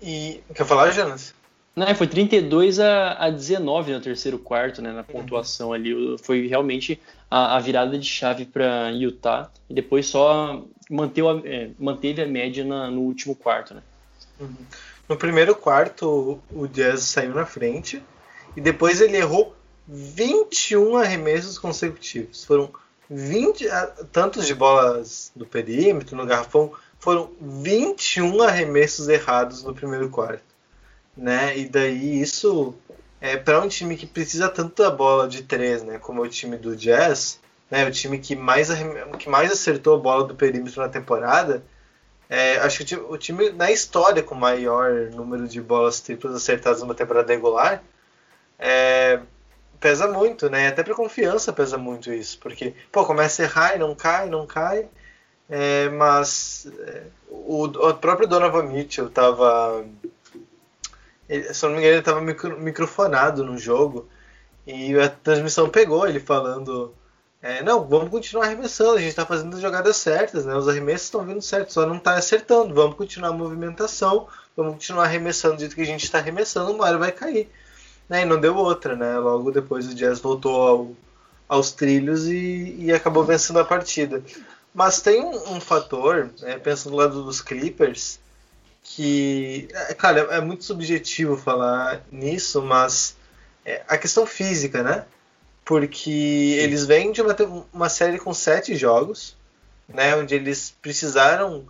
E, 0.00 0.40
quer 0.52 0.66
falar, 0.66 0.90
Jonas? 0.90 1.32
Não, 1.74 1.94
foi 1.94 2.06
32 2.06 2.78
a, 2.78 3.12
a 3.12 3.30
19 3.30 3.92
no 3.92 4.00
terceiro 4.00 4.38
quarto, 4.38 4.82
né, 4.82 4.92
na 4.92 5.02
pontuação 5.02 5.72
ali. 5.72 5.94
Foi 6.22 6.46
realmente 6.46 7.00
a, 7.30 7.56
a 7.56 7.60
virada 7.60 7.98
de 7.98 8.06
chave 8.06 8.44
para 8.44 8.90
Utah. 8.90 9.50
E 9.70 9.74
depois 9.74 10.06
só 10.06 10.62
manteve 10.90 11.26
a, 11.28 11.40
é, 11.44 11.70
manteve 11.78 12.20
a 12.20 12.26
média 12.26 12.62
na, 12.62 12.90
no 12.90 13.00
último 13.00 13.34
quarto, 13.34 13.74
né? 13.74 13.82
Uhum. 14.38 14.54
No 15.08 15.16
primeiro 15.16 15.54
quarto, 15.54 16.40
o 16.50 16.66
Jazz 16.66 17.04
saiu 17.04 17.34
na 17.34 17.46
frente. 17.46 18.02
E 18.54 18.60
depois 18.60 19.00
ele 19.00 19.16
errou 19.16 19.56
21 19.88 20.96
arremessos 20.98 21.58
consecutivos. 21.58 22.44
Foram 22.44 22.70
20, 23.08 23.66
tantos 24.12 24.46
de 24.46 24.54
bolas 24.54 25.32
no 25.34 25.46
perímetro, 25.46 26.16
no 26.16 26.26
garrafão. 26.26 26.70
Foram 26.98 27.30
21 27.40 28.42
arremessos 28.42 29.08
errados 29.08 29.64
no 29.64 29.74
primeiro 29.74 30.10
quarto 30.10 30.51
né? 31.16 31.56
E 31.58 31.68
daí 31.68 32.20
isso 32.20 32.74
é 33.20 33.36
para 33.36 33.60
um 33.60 33.68
time 33.68 33.96
que 33.96 34.06
precisa 34.06 34.48
tanto 34.48 34.82
da 34.82 34.90
bola 34.90 35.28
de 35.28 35.42
três, 35.42 35.82
né? 35.82 35.98
Como 35.98 36.22
o 36.22 36.28
time 36.28 36.56
do 36.56 36.76
Jazz, 36.76 37.40
né? 37.70 37.86
O 37.86 37.90
time 37.90 38.18
que 38.18 38.34
mais 38.36 38.68
que 39.18 39.28
mais 39.28 39.52
acertou 39.52 39.96
a 39.96 39.98
bola 39.98 40.24
do 40.24 40.34
perímetro 40.34 40.80
na 40.82 40.88
temporada. 40.88 41.62
É, 42.28 42.56
acho 42.58 42.84
que 42.84 42.96
o 42.96 43.16
time 43.18 43.50
na 43.50 43.70
história 43.70 44.22
com 44.22 44.34
maior 44.34 45.10
número 45.10 45.46
de 45.46 45.60
bolas 45.60 46.00
triplas 46.00 46.34
acertadas 46.34 46.80
numa 46.80 46.94
temporada 46.94 47.30
regular 47.32 47.82
é, 48.58 49.20
pesa 49.80 50.06
muito, 50.08 50.48
né? 50.48 50.68
Até 50.68 50.82
para 50.82 50.94
confiança 50.94 51.52
pesa 51.52 51.76
muito 51.76 52.12
isso, 52.12 52.38
porque 52.38 52.74
pô 52.92 53.04
começa 53.04 53.42
a 53.42 53.44
errar 53.44 53.76
e 53.76 53.78
não 53.78 53.94
cai, 53.94 54.28
não 54.28 54.46
cai. 54.46 54.88
É, 55.50 55.88
mas 55.90 56.66
é, 56.86 57.02
o, 57.28 57.64
o 57.64 57.94
próprio 57.94 58.28
Donovan 58.28 58.62
Mitchell 58.62 59.08
estava 59.08 59.84
ele, 61.32 61.54
se 61.54 61.64
eu 61.64 61.70
não 61.70 61.76
me 61.76 61.82
engano, 61.82 61.94
ele 61.94 62.00
estava 62.00 62.20
micro, 62.20 62.60
microfonado 62.60 63.42
no 63.42 63.56
jogo 63.56 64.06
e 64.66 64.94
a 64.98 65.08
transmissão 65.08 65.68
pegou 65.68 66.06
ele 66.06 66.20
falando: 66.20 66.94
é, 67.40 67.62
Não, 67.62 67.86
vamos 67.86 68.10
continuar 68.10 68.44
arremessando, 68.44 68.92
a 68.92 68.98
gente 68.98 69.08
está 69.08 69.24
fazendo 69.24 69.54
as 69.56 69.62
jogadas 69.62 69.96
certas, 69.96 70.44
né? 70.44 70.54
os 70.54 70.68
arremessos 70.68 71.06
estão 71.06 71.24
vindo 71.24 71.40
certos, 71.40 71.72
só 71.74 71.86
não 71.86 71.96
está 71.96 72.14
acertando, 72.14 72.74
vamos 72.74 72.96
continuar 72.96 73.30
a 73.30 73.32
movimentação, 73.32 74.28
vamos 74.54 74.74
continuar 74.74 75.04
arremessando 75.04 75.54
do 75.54 75.60
jeito 75.60 75.74
que 75.74 75.82
a 75.82 75.86
gente 75.86 76.04
está 76.04 76.18
arremessando, 76.18 76.70
uma 76.70 76.84
hora 76.84 76.98
vai 76.98 77.12
cair. 77.12 77.50
Né? 78.08 78.22
E 78.22 78.24
não 78.26 78.38
deu 78.38 78.54
outra, 78.54 78.94
né? 78.94 79.16
Logo 79.18 79.50
depois 79.50 79.88
o 79.88 79.94
Jazz 79.94 80.20
voltou 80.20 80.68
ao, 80.68 80.90
aos 81.48 81.72
trilhos 81.72 82.26
e, 82.26 82.76
e, 82.78 82.92
acabou 82.92 83.24
vencendo 83.24 83.58
a 83.58 83.64
partida. 83.64 84.22
Mas 84.74 85.00
tem 85.00 85.22
um, 85.22 85.54
um 85.54 85.60
fator, 85.60 86.30
né, 86.40 86.58
pensando 86.58 86.92
do 86.92 86.98
lado 86.98 87.22
dos 87.24 87.40
Clippers, 87.40 88.20
que, 88.82 89.68
é, 89.72 89.94
cara, 89.94 90.20
é 90.30 90.40
muito 90.40 90.64
subjetivo 90.64 91.36
falar 91.36 92.02
nisso, 92.10 92.60
mas 92.62 93.16
é 93.64 93.82
a 93.86 93.96
questão 93.96 94.26
física, 94.26 94.82
né? 94.82 95.04
Porque 95.64 96.56
eles 96.58 96.84
vêm 96.84 97.12
de 97.12 97.22
uma, 97.22 97.36
uma 97.72 97.88
série 97.88 98.18
com 98.18 98.34
sete 98.34 98.74
jogos, 98.74 99.36
né? 99.88 100.16
Onde 100.16 100.34
eles 100.34 100.74
precisaram, 100.82 101.64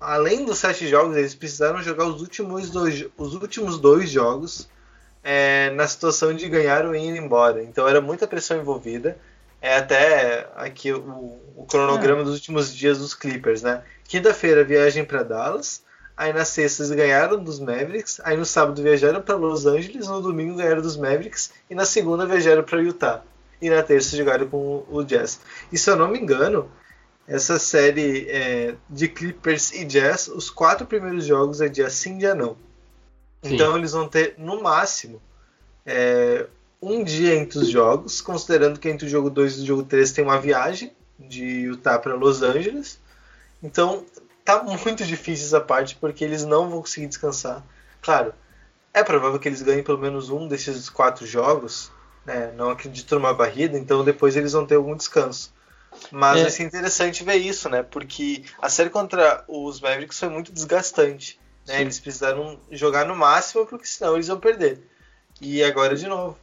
além 0.00 0.44
dos 0.44 0.58
sete 0.58 0.88
jogos, 0.88 1.16
eles 1.16 1.34
precisaram 1.34 1.82
jogar 1.82 2.06
os 2.06 2.22
últimos 2.22 2.70
dois, 2.70 3.06
os 3.18 3.34
últimos 3.34 3.78
dois 3.78 4.10
jogos 4.10 4.68
é, 5.22 5.70
na 5.70 5.86
situação 5.86 6.34
de 6.34 6.48
ganhar 6.48 6.86
ou 6.86 6.94
ir 6.94 7.16
embora. 7.16 7.62
Então 7.62 7.86
era 7.86 8.00
muita 8.00 8.26
pressão 8.26 8.58
envolvida. 8.58 9.18
É 9.60 9.76
até 9.76 10.48
aqui 10.56 10.90
o, 10.90 11.38
o 11.54 11.66
cronograma 11.66 12.22
é. 12.22 12.24
dos 12.24 12.34
últimos 12.34 12.74
dias 12.74 12.98
dos 12.98 13.12
Clippers, 13.12 13.60
né? 13.60 13.82
Quinta-feira, 14.04 14.64
viagem 14.64 15.04
para 15.04 15.22
Dallas. 15.22 15.82
Aí 16.20 16.34
na 16.34 16.44
sexta 16.44 16.82
eles 16.82 16.94
ganharam 16.94 17.42
dos 17.42 17.58
Mavericks. 17.58 18.20
Aí 18.22 18.36
no 18.36 18.44
sábado 18.44 18.82
viajaram 18.82 19.22
para 19.22 19.36
Los 19.36 19.64
Angeles. 19.64 20.06
No 20.06 20.20
domingo 20.20 20.54
ganharam 20.54 20.82
dos 20.82 20.94
Mavericks. 20.94 21.50
E 21.70 21.74
na 21.74 21.86
segunda 21.86 22.26
viajaram 22.26 22.62
para 22.62 22.82
Utah. 22.82 23.22
E 23.58 23.70
na 23.70 23.82
terça 23.82 24.18
jogaram 24.18 24.46
com 24.46 24.84
o 24.90 25.02
Jazz. 25.02 25.40
E 25.72 25.78
se 25.78 25.88
eu 25.88 25.96
não 25.96 26.08
me 26.08 26.20
engano, 26.20 26.70
essa 27.26 27.58
série 27.58 28.28
é, 28.28 28.74
de 28.90 29.08
Clippers 29.08 29.72
e 29.72 29.82
Jazz, 29.86 30.28
os 30.28 30.50
quatro 30.50 30.86
primeiros 30.86 31.24
jogos 31.24 31.62
é 31.62 31.70
dia 31.70 31.88
sim, 31.88 32.18
dia 32.18 32.34
não. 32.34 32.54
Sim. 33.42 33.54
Então 33.54 33.74
eles 33.74 33.92
vão 33.92 34.06
ter 34.06 34.34
no 34.36 34.62
máximo 34.62 35.22
é, 35.86 36.46
um 36.82 37.02
dia 37.02 37.34
entre 37.34 37.60
os 37.60 37.70
jogos, 37.70 38.20
considerando 38.20 38.78
que 38.78 38.90
entre 38.90 39.06
o 39.06 39.10
jogo 39.10 39.30
2 39.30 39.54
e 39.54 39.62
o 39.62 39.66
jogo 39.66 39.84
3 39.84 40.12
tem 40.12 40.22
uma 40.22 40.38
viagem 40.38 40.92
de 41.18 41.62
Utah 41.62 41.98
para 41.98 42.14
Los 42.14 42.42
Angeles. 42.42 43.00
Então 43.62 44.04
tá 44.58 44.62
muito 44.84 45.04
difícil 45.04 45.46
essa 45.46 45.60
parte 45.60 45.96
porque 45.96 46.24
eles 46.24 46.44
não 46.44 46.68
vão 46.68 46.80
conseguir 46.80 47.06
descansar. 47.06 47.64
Claro, 48.00 48.34
é 48.92 49.02
provável 49.02 49.38
que 49.38 49.48
eles 49.48 49.62
ganhem 49.62 49.82
pelo 49.82 49.98
menos 49.98 50.30
um 50.30 50.48
desses 50.48 50.88
quatro 50.88 51.26
jogos. 51.26 51.90
Né? 52.24 52.52
Não 52.56 52.70
acredito 52.70 53.14
numa 53.14 53.32
barrida, 53.32 53.78
então 53.78 54.04
depois 54.04 54.36
eles 54.36 54.52
vão 54.52 54.66
ter 54.66 54.76
algum 54.76 54.96
descanso. 54.96 55.52
Mas 56.10 56.38
é. 56.38 56.42
vai 56.42 56.50
ser 56.50 56.62
interessante 56.64 57.24
ver 57.24 57.36
isso, 57.36 57.68
né? 57.68 57.82
Porque 57.82 58.44
a 58.60 58.68
série 58.68 58.90
contra 58.90 59.44
os 59.48 59.80
Mavericks 59.80 60.18
foi 60.18 60.28
muito 60.28 60.52
desgastante. 60.52 61.38
Né? 61.66 61.80
Eles 61.80 61.98
precisaram 61.98 62.58
jogar 62.70 63.06
no 63.06 63.16
máximo, 63.16 63.66
porque 63.66 63.86
senão 63.86 64.14
eles 64.14 64.28
vão 64.28 64.38
perder. 64.38 64.80
E 65.40 65.62
agora 65.62 65.96
de 65.96 66.06
novo. 66.06 66.36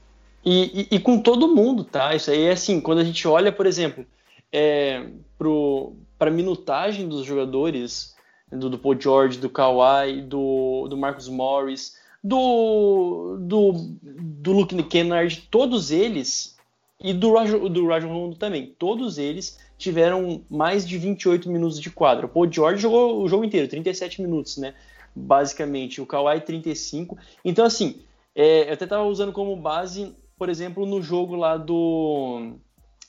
E, 0.43 0.87
e, 0.91 0.95
e 0.95 0.99
com 0.99 1.19
todo 1.19 1.53
mundo, 1.53 1.83
tá? 1.83 2.15
Isso 2.15 2.31
aí 2.31 2.45
é 2.45 2.51
assim, 2.51 2.79
quando 2.79 2.99
a 2.99 3.03
gente 3.03 3.27
olha, 3.27 3.51
por 3.51 3.65
exemplo, 3.65 4.05
é, 4.51 5.05
pro, 5.37 5.95
para 6.17 6.31
minutagem 6.31 7.07
dos 7.07 7.25
jogadores, 7.25 8.15
do, 8.51 8.69
do 8.69 8.79
Paul 8.79 8.99
George, 8.99 9.37
do 9.37 9.49
Kawhi, 9.49 10.21
do, 10.21 10.87
do 10.89 10.97
Marcus 10.97 11.27
Morris, 11.27 11.95
do, 12.23 13.37
do, 13.39 13.73
do 14.01 14.51
Luke 14.51 14.83
Kennard, 14.83 15.47
todos 15.51 15.91
eles, 15.91 16.57
e 16.99 17.13
do 17.13 17.33
Rajon, 17.33 17.69
do 17.69 17.87
Rajon 17.87 18.07
Rondo 18.07 18.35
também, 18.35 18.75
todos 18.77 19.17
eles 19.17 19.59
tiveram 19.77 20.43
mais 20.49 20.87
de 20.87 20.97
28 20.97 21.49
minutos 21.49 21.79
de 21.79 21.91
quadra. 21.91 22.25
O 22.25 22.29
Paul 22.29 22.51
George 22.51 22.81
jogou 22.81 23.21
o 23.21 23.27
jogo 23.29 23.43
inteiro, 23.43 23.67
37 23.67 24.21
minutos, 24.21 24.57
né? 24.57 24.73
Basicamente, 25.15 26.01
o 26.01 26.05
Kawhi 26.05 26.41
35. 26.41 27.17
Então, 27.45 27.65
assim, 27.65 28.01
é, 28.35 28.69
eu 28.69 28.73
até 28.73 28.85
estava 28.85 29.03
usando 29.03 29.31
como 29.31 29.55
base, 29.55 30.13
por 30.37 30.49
exemplo, 30.49 30.85
no 30.85 31.01
jogo 31.01 31.35
lá 31.35 31.57
do 31.57 32.53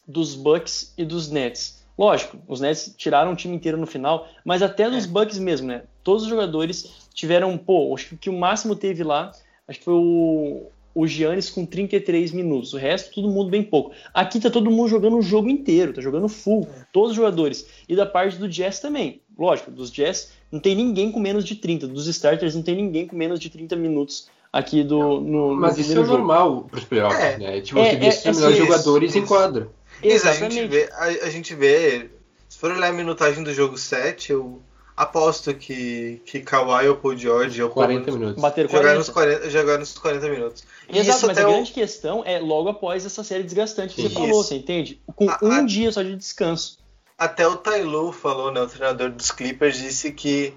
dos 0.06 0.34
Bucks 0.34 0.94
e 0.96 1.04
dos 1.04 1.30
Nets. 1.30 1.77
Lógico, 1.98 2.38
os 2.46 2.60
Nets 2.60 2.94
tiraram 2.96 3.32
o 3.32 3.36
time 3.36 3.56
inteiro 3.56 3.76
no 3.76 3.86
final, 3.86 4.28
mas 4.44 4.62
até 4.62 4.88
nos 4.88 5.04
é. 5.04 5.08
Bucks 5.08 5.38
mesmo, 5.38 5.66
né? 5.66 5.82
Todos 6.04 6.22
os 6.22 6.28
jogadores 6.28 7.08
tiveram, 7.12 7.58
pô, 7.58 7.92
acho 7.92 8.16
que 8.16 8.30
o 8.30 8.38
máximo 8.38 8.76
teve 8.76 9.02
lá, 9.02 9.32
acho 9.66 9.80
que 9.80 9.84
foi 9.84 9.94
o, 9.94 10.66
o 10.94 11.06
Giannis 11.06 11.50
com 11.50 11.66
33 11.66 12.30
minutos. 12.30 12.72
O 12.72 12.76
resto, 12.76 13.12
todo 13.12 13.28
mundo 13.28 13.50
bem 13.50 13.64
pouco. 13.64 13.90
Aqui 14.14 14.38
tá 14.38 14.48
todo 14.48 14.70
mundo 14.70 14.88
jogando 14.88 15.18
o 15.18 15.22
jogo 15.22 15.50
inteiro, 15.50 15.92
tá 15.92 16.00
jogando 16.00 16.28
full, 16.28 16.68
é. 16.72 16.84
todos 16.92 17.10
os 17.10 17.16
jogadores. 17.16 17.66
E 17.88 17.96
da 17.96 18.06
parte 18.06 18.38
do 18.38 18.48
Jazz 18.48 18.78
também. 18.78 19.20
Lógico, 19.36 19.70
dos 19.70 19.90
Jazz 19.90 20.32
não 20.52 20.60
tem 20.60 20.76
ninguém 20.76 21.10
com 21.10 21.18
menos 21.18 21.44
de 21.44 21.56
30. 21.56 21.88
Dos 21.88 22.06
starters 22.06 22.54
não 22.54 22.62
tem 22.62 22.76
ninguém 22.76 23.06
com 23.06 23.16
menos 23.16 23.40
de 23.40 23.50
30 23.50 23.74
minutos 23.74 24.28
aqui 24.52 24.82
do 24.82 25.20
no, 25.20 25.54
Mas 25.54 25.76
no 25.76 25.82
isso 25.82 25.92
é 25.92 25.94
jogo. 25.96 26.08
normal 26.08 26.62
pros 26.70 26.84
playoffs, 26.84 27.20
é. 27.20 27.38
né? 27.38 27.60
Tipo, 27.60 27.80
é, 27.80 27.96
você 27.96 28.28
é, 28.28 28.30
é, 28.30 28.34
melhores 28.34 28.56
jogadores 28.56 29.10
isso. 29.10 29.18
em 29.18 29.26
quadra. 29.26 29.68
Exatamente. 30.02 30.58
A 30.58 30.62
gente 30.62 30.68
vê, 30.68 30.88
a, 30.92 31.04
a, 31.04 31.30
gente 31.30 31.54
vê, 31.54 32.10
se 32.48 32.58
for 32.58 32.70
olhar 32.70 32.88
a 32.88 32.92
minutagem 32.92 33.42
do 33.42 33.52
jogo 33.52 33.76
7, 33.76 34.34
o, 34.34 34.60
Aposto 34.96 35.54
que, 35.54 36.20
que 36.26 36.40
Kawhi 36.40 36.88
ou 36.88 36.96
Paul 36.96 37.16
George 37.16 37.62
ou 37.62 37.70
40 37.70 38.10
minutos. 38.10 38.42
Jogaram 38.42 38.68
40. 38.68 38.98
nos 38.98 39.08
40, 39.08 39.50
jogaram 39.50 39.78
nos 39.78 39.96
40 39.96 40.28
minutos. 40.28 40.64
E 40.88 40.98
Exato, 40.98 41.18
isso 41.18 41.26
mas 41.28 41.38
até 41.38 41.46
a 41.46 41.48
o- 41.48 41.52
grande 41.52 41.70
questão 41.70 42.24
é 42.26 42.40
logo 42.40 42.68
após 42.68 43.06
essa 43.06 43.22
série 43.22 43.44
desgastante 43.44 43.94
que 43.94 44.02
você 44.02 44.08
Sim. 44.08 44.14
falou, 44.14 44.40
Isso. 44.40 44.48
você 44.48 44.56
entende? 44.56 45.00
Com 45.14 45.30
A- 45.30 45.38
um 45.40 45.52
a- 45.52 45.62
dia 45.62 45.92
só 45.92 46.02
de 46.02 46.16
descanso. 46.16 46.78
Até 47.16 47.46
o 47.46 47.54
Tyloo 47.56 48.10
falou, 48.10 48.50
né, 48.50 48.60
o 48.60 48.66
treinador 48.66 49.10
dos 49.10 49.30
Clippers, 49.30 49.78
disse 49.78 50.10
que, 50.10 50.52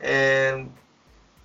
é, 0.00 0.64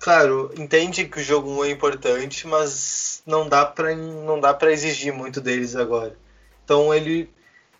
claro, 0.00 0.50
entende 0.58 1.04
que 1.04 1.20
o 1.20 1.22
jogo 1.22 1.48
1 1.60 1.64
é 1.66 1.70
importante, 1.70 2.44
mas 2.48 3.22
não 3.24 3.48
dá 3.48 3.64
pra 3.64 3.94
não 3.94 4.40
dá 4.40 4.52
para 4.52 4.72
exigir 4.72 5.12
muito 5.12 5.40
deles 5.40 5.76
agora. 5.76 6.16
Então 6.72 6.94
ele, 6.94 7.28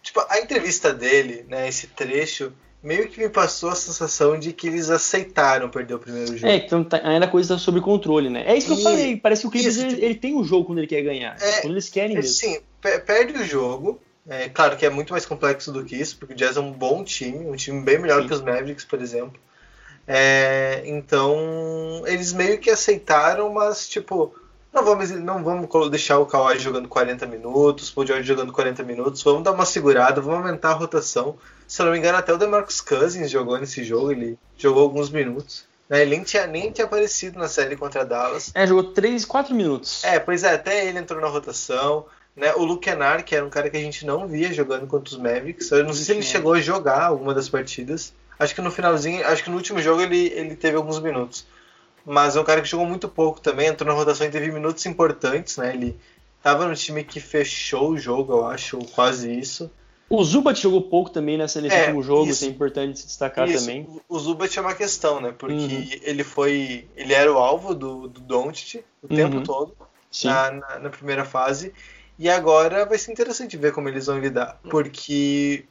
tipo, 0.03 0.21
a 0.29 0.39
entrevista 0.39 0.93
dele, 0.93 1.47
né, 1.49 1.67
esse 1.67 1.87
trecho, 1.87 2.53
meio 2.83 3.09
que 3.09 3.19
me 3.19 3.31
passou 3.31 3.71
a 3.71 3.75
sensação 3.75 4.39
de 4.39 4.53
que 4.53 4.67
eles 4.67 4.91
aceitaram 4.91 5.71
perder 5.71 5.95
o 5.95 5.99
primeiro 5.99 6.37
jogo. 6.37 6.53
É, 6.53 6.57
então 6.57 6.85
tá, 6.85 7.01
ainda 7.03 7.25
a 7.25 7.29
coisa 7.29 7.57
sobre 7.57 7.81
controle, 7.81 8.29
né? 8.29 8.45
É 8.47 8.55
isso 8.55 8.67
que 8.67 8.73
eu 8.75 8.79
E- 8.81 8.83
falei, 8.83 9.17
parece 9.17 9.41
que 9.43 9.49
o 9.49 9.51
Clippers 9.51 9.77
isso, 9.77 9.87
ele, 9.87 10.05
ele 10.05 10.15
tem 10.15 10.35
um 10.37 10.45
jogo 10.45 10.67
quando 10.67 10.79
ele 10.79 10.87
quer 10.87 11.01
ganhar. 11.01 11.37
É, 11.41 11.63
quando 11.63 11.73
eles 11.73 11.89
querem 11.89 12.17
mesmo. 12.17 12.31
Sim, 12.35 12.61
pe- 12.83 12.99
perde 12.99 13.33
o 13.39 13.45
jogo. 13.47 13.99
É 14.29 14.51
claro 14.51 14.77
que 14.77 14.85
é 14.85 14.91
muito 14.91 15.11
mais 15.13 15.25
complexo 15.25 15.73
do 15.73 15.83
que 15.85 15.97
isso, 15.97 16.19
porque 16.19 16.35
o 16.35 16.37
Jazz 16.37 16.57
é 16.59 16.61
um 16.61 16.71
bom 16.71 17.03
time, 17.03 17.47
um 17.47 17.57
time 17.57 17.81
bem 17.83 17.99
melhor 17.99 18.21
Sim. 18.23 18.29
que 18.29 18.35
os 18.35 18.43
Mavericks, 18.43 18.85
por 18.85 19.01
exemplo. 19.01 19.41
É, 20.07 20.83
então, 20.85 22.03
eles 22.07 22.33
meio 22.33 22.59
que 22.59 22.69
aceitaram, 22.71 23.51
mas 23.53 23.89
tipo, 23.89 24.35
não 24.73 24.85
vamos, 24.85 25.11
não 25.11 25.45
vamos 25.45 25.91
deixar 25.91 26.19
o 26.19 26.27
Kawhi 26.27 26.59
jogando 26.59 26.89
40 26.89 27.27
minutos, 27.27 27.91
o 27.91 27.95
Paul 27.95 28.07
George 28.07 28.27
jogando 28.27 28.53
40 28.53 28.83
minutos, 28.83 29.23
vamos 29.23 29.43
dar 29.43 29.53
uma 29.53 29.67
segurada, 29.67 30.21
vamos 30.21 30.39
aumentar 30.39 30.71
a 30.71 30.75
rotação. 30.75 31.37
Se 31.69 31.81
eu 31.81 31.87
não 31.87 31.93
me 31.93 31.99
engano, 31.99 32.19
até 32.19 32.33
o 32.33 32.39
DeMarcus 32.39 32.81
Cousins 32.81 33.31
jogou 33.31 33.59
nesse 33.59 33.85
jogo, 33.85 34.13
ele 34.13 34.39
jogou 34.57 34.83
alguns 34.83 35.11
minutos. 35.11 35.65
né? 35.89 36.03
Ele 36.03 36.17
nem 36.17 36.23
tinha, 36.23 36.47
nem 36.47 36.71
tinha 36.71 36.87
aparecido 36.87 37.39
na 37.39 37.49
série 37.49 37.77
contra 37.77 38.05
Dallas. 38.05 38.51
É, 38.55 38.67
jogou 38.67 38.85
3, 38.93 39.25
4 39.25 39.55
minutos. 39.55 40.03
É, 40.05 40.19
pois 40.19 40.43
é, 40.43 40.55
até 40.55 40.87
ele 40.87 40.99
entrou 40.99 41.21
na 41.21 41.29
rotação. 41.29 42.07
Né? 42.35 42.53
O 42.55 42.65
Luke 42.65 42.91
Kennard, 42.91 43.25
que 43.25 43.35
era 43.37 43.45
um 43.45 43.51
cara 43.51 43.69
que 43.69 43.77
a 43.77 43.81
gente 43.81 44.07
não 44.07 44.27
via 44.27 44.53
jogando 44.53 44.87
contra 44.87 45.15
os 45.15 45.21
Mavericks. 45.21 45.71
Eu 45.71 45.85
não 45.85 45.93
sei 45.93 46.05
se 46.05 46.13
ele 46.13 46.23
chegou 46.23 46.55
a 46.55 46.61
jogar 46.61 47.05
alguma 47.05 47.35
das 47.35 47.49
partidas. 47.49 48.13
Acho 48.39 48.55
que 48.55 48.63
no 48.63 48.71
finalzinho, 48.71 49.27
acho 49.27 49.45
que 49.45 49.51
no 49.51 49.57
último 49.57 49.81
jogo 49.81 50.01
ele, 50.01 50.29
ele 50.29 50.57
teve 50.57 50.77
alguns 50.77 50.99
minutos. 50.99 51.47
Mas 52.05 52.35
é 52.37 52.41
um 52.41 52.45
cara 52.45 52.61
que 52.61 52.69
jogou 52.69 52.87
muito 52.87 53.09
pouco 53.09 53.41
também, 53.41 53.69
entrou 53.69 53.89
na 53.89 53.95
rotação 53.99 54.27
e 54.27 54.31
teve 54.31 54.51
minutos 54.51 54.85
importantes, 54.87 55.57
né? 55.57 55.73
Ele 55.75 55.97
tava 56.43 56.67
no 56.67 56.75
time 56.75 57.05
que 57.05 57.21
fechou 57.21 57.91
o 57.91 57.99
jogo, 57.99 58.33
eu 58.33 58.47
acho, 58.47 58.77
ou 58.79 58.85
quase 58.87 59.33
isso. 59.33 59.71
O 60.11 60.23
Zubat 60.25 60.61
jogou 60.61 60.83
pouco 60.83 61.09
também 61.11 61.39
nessa, 61.39 61.61
nesse 61.61 61.75
É, 61.77 61.81
último 61.85 62.03
jogo, 62.03 62.29
isso. 62.31 62.45
é 62.45 62.49
importante 62.49 62.99
se 62.99 63.07
destacar 63.07 63.49
Isso, 63.49 63.61
também. 63.61 63.89
O 64.09 64.19
Zubat 64.19 64.59
é 64.59 64.61
uma 64.61 64.75
questão, 64.75 65.21
né? 65.21 65.33
Porque 65.37 65.55
Uhum. 65.55 65.89
ele 66.03 66.23
foi. 66.25 66.87
Ele 66.97 67.15
era 67.15 67.33
o 67.33 67.39
alvo 67.39 67.75
do, 67.75 68.09
do 68.09 68.21
Doncic 68.21 68.85
o 69.03 69.07
Uhum. 69.09 69.17
tempo 69.17 69.41
todo. 69.43 69.75
Na, 70.25 70.51
na- 70.51 70.79
na 70.81 70.91
primeira 70.91 71.25
fase. 71.25 71.73
E 72.19 72.29
agora 72.29 72.85
vai 72.85 72.99
ser 72.99 73.11
interessante 73.13 73.57
ver 73.57 73.73
como 73.73 73.89
eles 73.89 74.05
vão 74.07 74.19
lidar. 74.19 74.59
Porque 74.69 75.65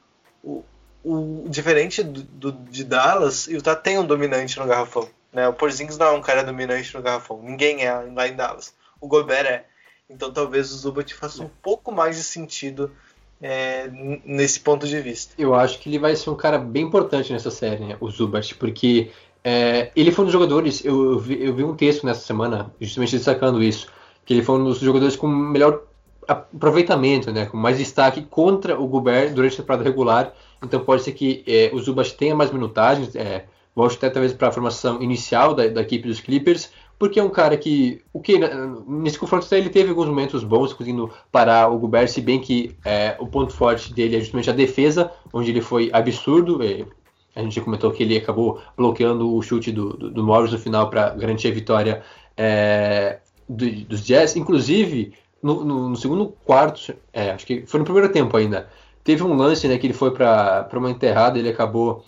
o, 0.43 0.63
o 1.03 1.45
diferente 1.47 2.01
do, 2.01 2.23
do- 2.23 2.51
de 2.71 2.83
Dallas, 2.83 3.45
o 3.45 3.51
Utah 3.51 3.75
tem 3.75 3.99
um 3.99 4.05
dominante 4.05 4.57
no 4.57 4.65
garrafão. 4.65 5.07
Né? 5.31 5.47
O 5.47 5.53
Porzingis 5.53 5.97
não 5.97 6.07
é 6.07 6.11
um 6.11 6.21
cara 6.21 6.43
dominante 6.43 6.93
no 6.93 7.01
garrafão. 7.01 7.41
Ninguém 7.41 7.83
é 7.83 7.93
lá 7.93 8.27
em 8.27 8.35
Dallas. 8.35 8.73
O 8.99 9.07
Gobert 9.07 9.45
é. 9.45 9.65
Então 10.09 10.31
talvez 10.31 10.71
o 10.71 10.77
Zubat 10.77 11.13
faça 11.13 11.41
um 11.41 11.49
pouco 11.61 11.91
mais 11.91 12.17
de 12.17 12.23
sentido 12.23 12.91
é, 13.41 13.89
nesse 14.25 14.59
ponto 14.59 14.87
de 14.87 14.99
vista. 14.99 15.33
Eu 15.37 15.55
acho 15.55 15.79
que 15.79 15.89
ele 15.89 15.97
vai 15.97 16.15
ser 16.15 16.29
um 16.29 16.35
cara 16.35 16.57
bem 16.57 16.83
importante 16.83 17.33
nessa 17.33 17.49
série, 17.49 17.83
né, 17.83 17.97
o 17.99 18.09
Zubat, 18.09 18.53
porque 18.55 19.09
é, 19.43 19.91
ele 19.95 20.11
foi 20.11 20.23
um 20.23 20.27
dos 20.27 20.33
jogadores. 20.33 20.85
Eu, 20.85 21.13
eu 21.13 21.19
vi, 21.19 21.43
eu 21.43 21.55
vi 21.55 21.63
um 21.63 21.75
texto 21.75 22.05
nessa 22.05 22.21
semana, 22.21 22.71
justamente 22.79 23.15
destacando 23.15 23.63
isso, 23.63 23.87
que 24.25 24.33
ele 24.33 24.43
foi 24.43 24.59
um 24.59 24.65
dos 24.65 24.79
jogadores 24.79 25.15
com 25.15 25.27
melhor 25.27 25.81
aproveitamento, 26.27 27.31
né, 27.31 27.45
com 27.45 27.57
mais 27.57 27.77
destaque 27.77 28.21
contra 28.21 28.79
o 28.79 28.87
Gobert 28.87 29.33
durante 29.33 29.53
a 29.53 29.57
temporada 29.57 29.83
regular. 29.83 30.33
Então 30.61 30.79
pode 30.81 31.01
ser 31.01 31.13
que 31.13 31.43
é, 31.47 31.71
o 31.73 31.79
Zubat 31.79 32.13
tenha 32.15 32.35
mais 32.35 32.51
minutagens, 32.51 33.15
é, 33.15 33.45
volte 33.75 33.97
até 33.97 34.09
talvez 34.09 34.33
para 34.33 34.49
a 34.49 34.51
formação 34.51 35.01
inicial 35.01 35.53
da, 35.53 35.67
da 35.67 35.81
equipe 35.81 36.07
dos 36.07 36.19
Clippers, 36.19 36.71
porque 36.99 37.19
é 37.19 37.23
um 37.23 37.29
cara 37.29 37.57
que, 37.57 38.03
o 38.13 38.21
que 38.21 38.37
né, 38.37 38.49
nesse 38.87 39.17
confronto 39.17 39.53
ele 39.55 39.69
teve 39.69 39.89
alguns 39.89 40.07
momentos 40.07 40.43
bons, 40.43 40.73
conseguindo 40.73 41.11
parar 41.31 41.69
o 41.69 41.79
Gobert, 41.79 42.07
se 42.09 42.21
bem 42.21 42.39
que 42.39 42.77
é, 42.85 43.15
o 43.19 43.27
ponto 43.27 43.53
forte 43.53 43.93
dele 43.93 44.17
é 44.17 44.19
justamente 44.19 44.49
a 44.49 44.53
defesa, 44.53 45.11
onde 45.33 45.49
ele 45.51 45.61
foi 45.61 45.89
absurdo. 45.93 46.61
é, 46.63 46.85
a 47.35 47.41
gente 47.41 47.61
comentou 47.61 47.91
que 47.91 48.03
ele 48.03 48.17
acabou 48.17 48.61
bloqueando 48.77 49.33
o 49.33 49.41
chute 49.41 49.71
do, 49.71 49.89
do, 49.95 50.11
do 50.11 50.23
Morris 50.23 50.51
no 50.51 50.59
final 50.59 50.89
para 50.89 51.11
garantir 51.11 51.47
a 51.47 51.51
vitória 51.51 52.03
é, 52.35 53.19
do- 53.47 53.85
dos 53.85 54.05
Jazz. 54.05 54.35
Inclusive, 54.35 55.13
no, 55.41 55.63
no- 55.63 55.89
no 55.89 55.95
segundo 55.95 56.27
quarto, 56.43 56.93
é, 57.13 57.31
acho 57.31 57.45
que 57.45 57.65
foi 57.65 57.79
no 57.79 57.85
primeiro 57.85 58.11
tempo 58.11 58.35
ainda, 58.35 58.69
teve 59.03 59.23
um 59.23 59.33
lance 59.35 59.67
né, 59.67 59.77
que 59.77 59.87
ele 59.87 59.93
foi 59.93 60.11
para 60.13 60.67
uma 60.73 60.91
enterrada, 60.91 61.39
ele 61.39 61.49
acabou 61.49 62.03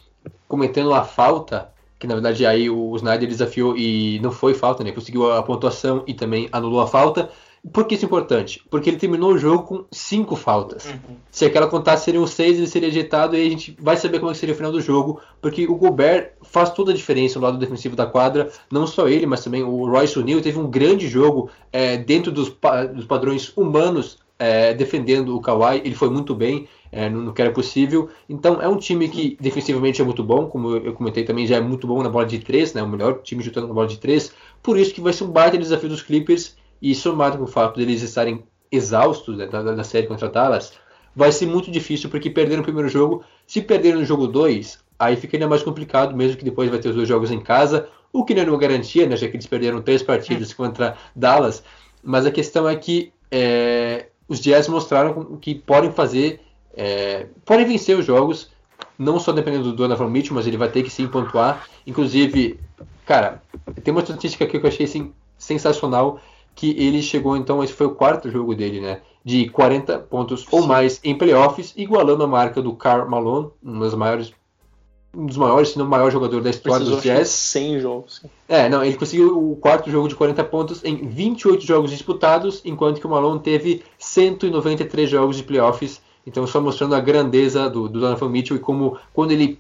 cometendo 0.48 0.90
uma 0.90 1.04
falta, 1.04 1.70
que 2.00 2.08
na 2.08 2.16
verdade 2.16 2.46
aí 2.46 2.70
o 2.70 2.96
Snyder 2.96 3.28
desafiou 3.28 3.78
e 3.78 4.20
não 4.22 4.32
foi 4.32 4.54
falta, 4.54 4.84
né? 4.84 4.92
Conseguiu 4.92 5.32
a 5.32 5.42
pontuação 5.42 6.04
e 6.06 6.14
também 6.14 6.50
anulou 6.52 6.82
a 6.82 6.88
falta. 6.88 7.30
Por 7.72 7.86
que 7.86 7.96
isso 7.96 8.04
é 8.04 8.08
importante? 8.08 8.62
Porque 8.70 8.90
ele 8.90 8.98
terminou 8.98 9.32
o 9.32 9.38
jogo 9.38 9.64
com 9.64 9.86
cinco 9.90 10.36
faltas. 10.36 10.94
Se 11.32 11.46
aquela 11.46 11.66
contasse 11.68 12.04
seriam 12.04 12.28
seis, 12.28 12.58
ele 12.58 12.68
seria 12.68 12.90
ejetado 12.90 13.38
e 13.38 13.48
a 13.48 13.50
gente 13.50 13.74
vai 13.80 13.96
saber 13.96 14.20
como 14.20 14.32
é 14.32 14.34
seria 14.34 14.54
o 14.54 14.58
final 14.58 14.70
do 14.70 14.82
jogo, 14.82 15.22
porque 15.42 15.66
o 15.66 15.76
Gobert 15.76 16.34
faz 16.42 16.72
toda 16.72 16.92
a 16.92 16.94
diferença 16.94 17.40
no 17.40 17.46
lado 17.46 17.58
defensivo 17.58 17.96
da 17.96 18.06
quadra, 18.06 18.52
não 18.70 18.86
só 18.86 19.08
ele, 19.08 19.26
mas 19.26 19.46
também 19.46 19.64
o 19.64 19.90
Royce 19.90 20.20
O'Neal 20.20 20.42
teve 20.42 20.60
um 20.60 20.70
grande 20.70 21.08
jogo 21.08 21.50
é, 21.72 21.96
dentro 21.96 22.34
dos, 22.34 22.50
pa- 22.50 22.84
dos 22.84 23.06
padrões 23.06 23.56
humanos 23.56 24.18
é, 24.38 24.74
defendendo 24.74 25.34
o 25.34 25.40
Kawhi, 25.40 25.82
ele 25.86 25.96
foi 25.96 26.10
muito 26.10 26.36
bem 26.36 26.68
é, 26.94 27.10
no, 27.10 27.22
no 27.22 27.34
que 27.34 27.42
era 27.42 27.52
possível, 27.52 28.10
então 28.30 28.62
é 28.62 28.68
um 28.68 28.78
time 28.78 29.10
que 29.10 29.38
defensivamente 29.42 30.02
é 30.02 30.06
muito 30.06 30.24
bom, 30.24 30.48
como 30.48 30.70
eu, 30.70 30.86
eu 30.86 30.94
comentei 30.94 31.24
também, 31.24 31.46
já 31.48 31.58
é 31.58 31.62
muito 31.62 31.88
bom 31.88 32.02
na 32.02 32.10
bola 32.10 32.26
de 32.26 32.40
três, 32.40 32.74
né, 32.74 32.82
o 32.82 32.88
melhor 32.88 33.22
time 33.24 33.44
chutando 33.44 33.68
na 33.68 33.74
bola 33.74 33.88
de 33.88 33.98
três, 33.98 34.32
por 34.62 34.78
isso 34.78 34.94
que 34.94 35.02
vai 35.02 35.12
ser 35.12 35.24
um 35.24 35.32
baita 35.32 35.58
desafio 35.58 35.90
dos 35.90 36.02
Clippers, 36.02 36.56
e 36.84 36.94
somado 36.94 37.38
com 37.38 37.46
o 37.46 37.48
fato 37.48 37.78
deles 37.78 38.02
estarem 38.02 38.44
exaustos 38.70 39.38
né, 39.38 39.48
da, 39.48 39.62
da 39.62 39.84
série 39.86 40.06
contra 40.06 40.28
Dallas, 40.28 40.74
vai 41.16 41.32
ser 41.32 41.46
muito 41.46 41.72
difícil 41.72 42.10
porque 42.10 42.30
perderam 42.30 42.62
o 42.62 42.66
primeiro 42.66 42.90
jogo. 42.90 43.24
Se 43.48 43.62
perderem 43.62 44.00
no 44.00 44.06
jogo 44.06 44.28
2, 44.28 44.80
aí 45.00 45.16
fica 45.16 45.38
ainda 45.38 45.48
mais 45.48 45.64
complicado, 45.64 46.14
mesmo 46.16 46.36
que 46.36 46.44
depois 46.44 46.70
vai 46.70 46.80
ter 46.80 46.90
os 46.90 46.96
dois 46.96 47.08
jogos 47.08 47.32
em 47.32 47.40
casa, 47.40 47.88
o 48.12 48.26
que 48.26 48.34
não 48.34 48.44
é 48.44 48.46
uma 48.46 48.58
garantia, 48.58 49.08
né, 49.08 49.16
já 49.16 49.30
que 49.30 49.36
eles 49.38 49.48
perderam 49.48 49.82
três 49.82 50.04
partidas 50.04 50.54
contra 50.54 50.98
Dallas. 51.16 51.64
Mas 52.04 52.26
a 52.26 52.32
questão 52.32 52.68
é 52.68 52.76
que 52.76 53.14
é, 53.32 54.08
os 54.28 54.42
Jazz 54.42 54.68
mostraram 54.68 55.38
que 55.38 55.56
podem 55.56 55.92
fazer, 55.92 56.42
é, 56.76 57.28
podem 57.46 57.66
vencer 57.66 57.98
os 57.98 58.06
jogos, 58.06 58.50
não 58.98 59.20
só 59.20 59.32
dependendo 59.32 59.66
do 59.66 59.74
Donovan 59.76 60.10
Mitchell, 60.10 60.36
mas 60.36 60.48
ele 60.48 60.58
vai 60.58 60.70
ter 60.70 60.84
que 60.84 60.90
sim 60.90 61.08
pontuar. 61.08 61.68
Inclusive, 61.86 62.60
cara, 63.06 63.42
tem 63.84 63.92
uma 63.92 64.02
estatística 64.02 64.44
aqui 64.44 64.60
que 64.60 64.66
eu 64.66 64.70
achei 64.70 64.86
assim, 64.86 65.14
sensacional 65.38 66.20
que 66.56 66.72
ele 66.78 67.02
chegou, 67.02 67.36
então, 67.36 67.64
esse 67.64 67.74
foi 67.74 67.88
o 67.88 67.96
quarto 67.96 68.30
jogo 68.30 68.56
dele, 68.56 68.80
né? 68.80 69.02
De 69.26 69.50
40 69.50 70.00
pontos 70.00 70.46
ou 70.52 70.66
mais 70.68 71.00
em 71.04 71.18
playoffs, 71.18 71.74
igualando 71.76 72.24
a 72.24 72.28
marca 72.28 72.62
do 72.62 72.74
Karl 72.74 73.10
Malone, 73.10 73.50
um 73.64 73.80
dos 73.80 73.96
maiores, 73.96 74.34
um 75.16 75.26
dos 75.26 75.38
maiores, 75.38 75.70
se 75.70 75.80
não 75.80 75.86
o 75.86 75.90
maior 75.90 76.12
jogador 76.12 76.42
da 76.42 76.50
história 76.50 76.86
Precisou 76.86 77.02
que, 77.02 77.08
Jazz. 77.08 77.30
100 77.30 77.80
jogos. 77.80 78.26
É, 78.48 78.70
não, 78.70 78.84
ele 78.84 78.96
conseguiu 78.96 79.52
o 79.52 79.56
quarto 79.56 79.90
jogo 79.90 80.08
de 80.08 80.16
40 80.16 80.44
pontos 80.44 80.84
em 80.84 81.08
28 81.08 81.66
jogos 81.66 81.90
disputados, 81.90 82.62
enquanto 82.66 83.00
que 83.00 83.08
o 83.08 83.10
Malone 83.10 83.40
teve 83.40 83.84
193 83.98 85.10
jogos 85.10 85.38
de 85.38 85.44
playoffs. 85.44 86.02
Então, 86.26 86.48
só 86.48 86.62
mostrando 86.62 86.96
a 86.96 87.00
grandeza 87.00 87.70
do, 87.70 87.90
do 87.90 88.00
Donovan 88.00 88.30
Mitchell 88.30 88.58
e 88.58 88.60
como, 88.60 88.98
quando 89.14 89.32
ele 89.32 89.60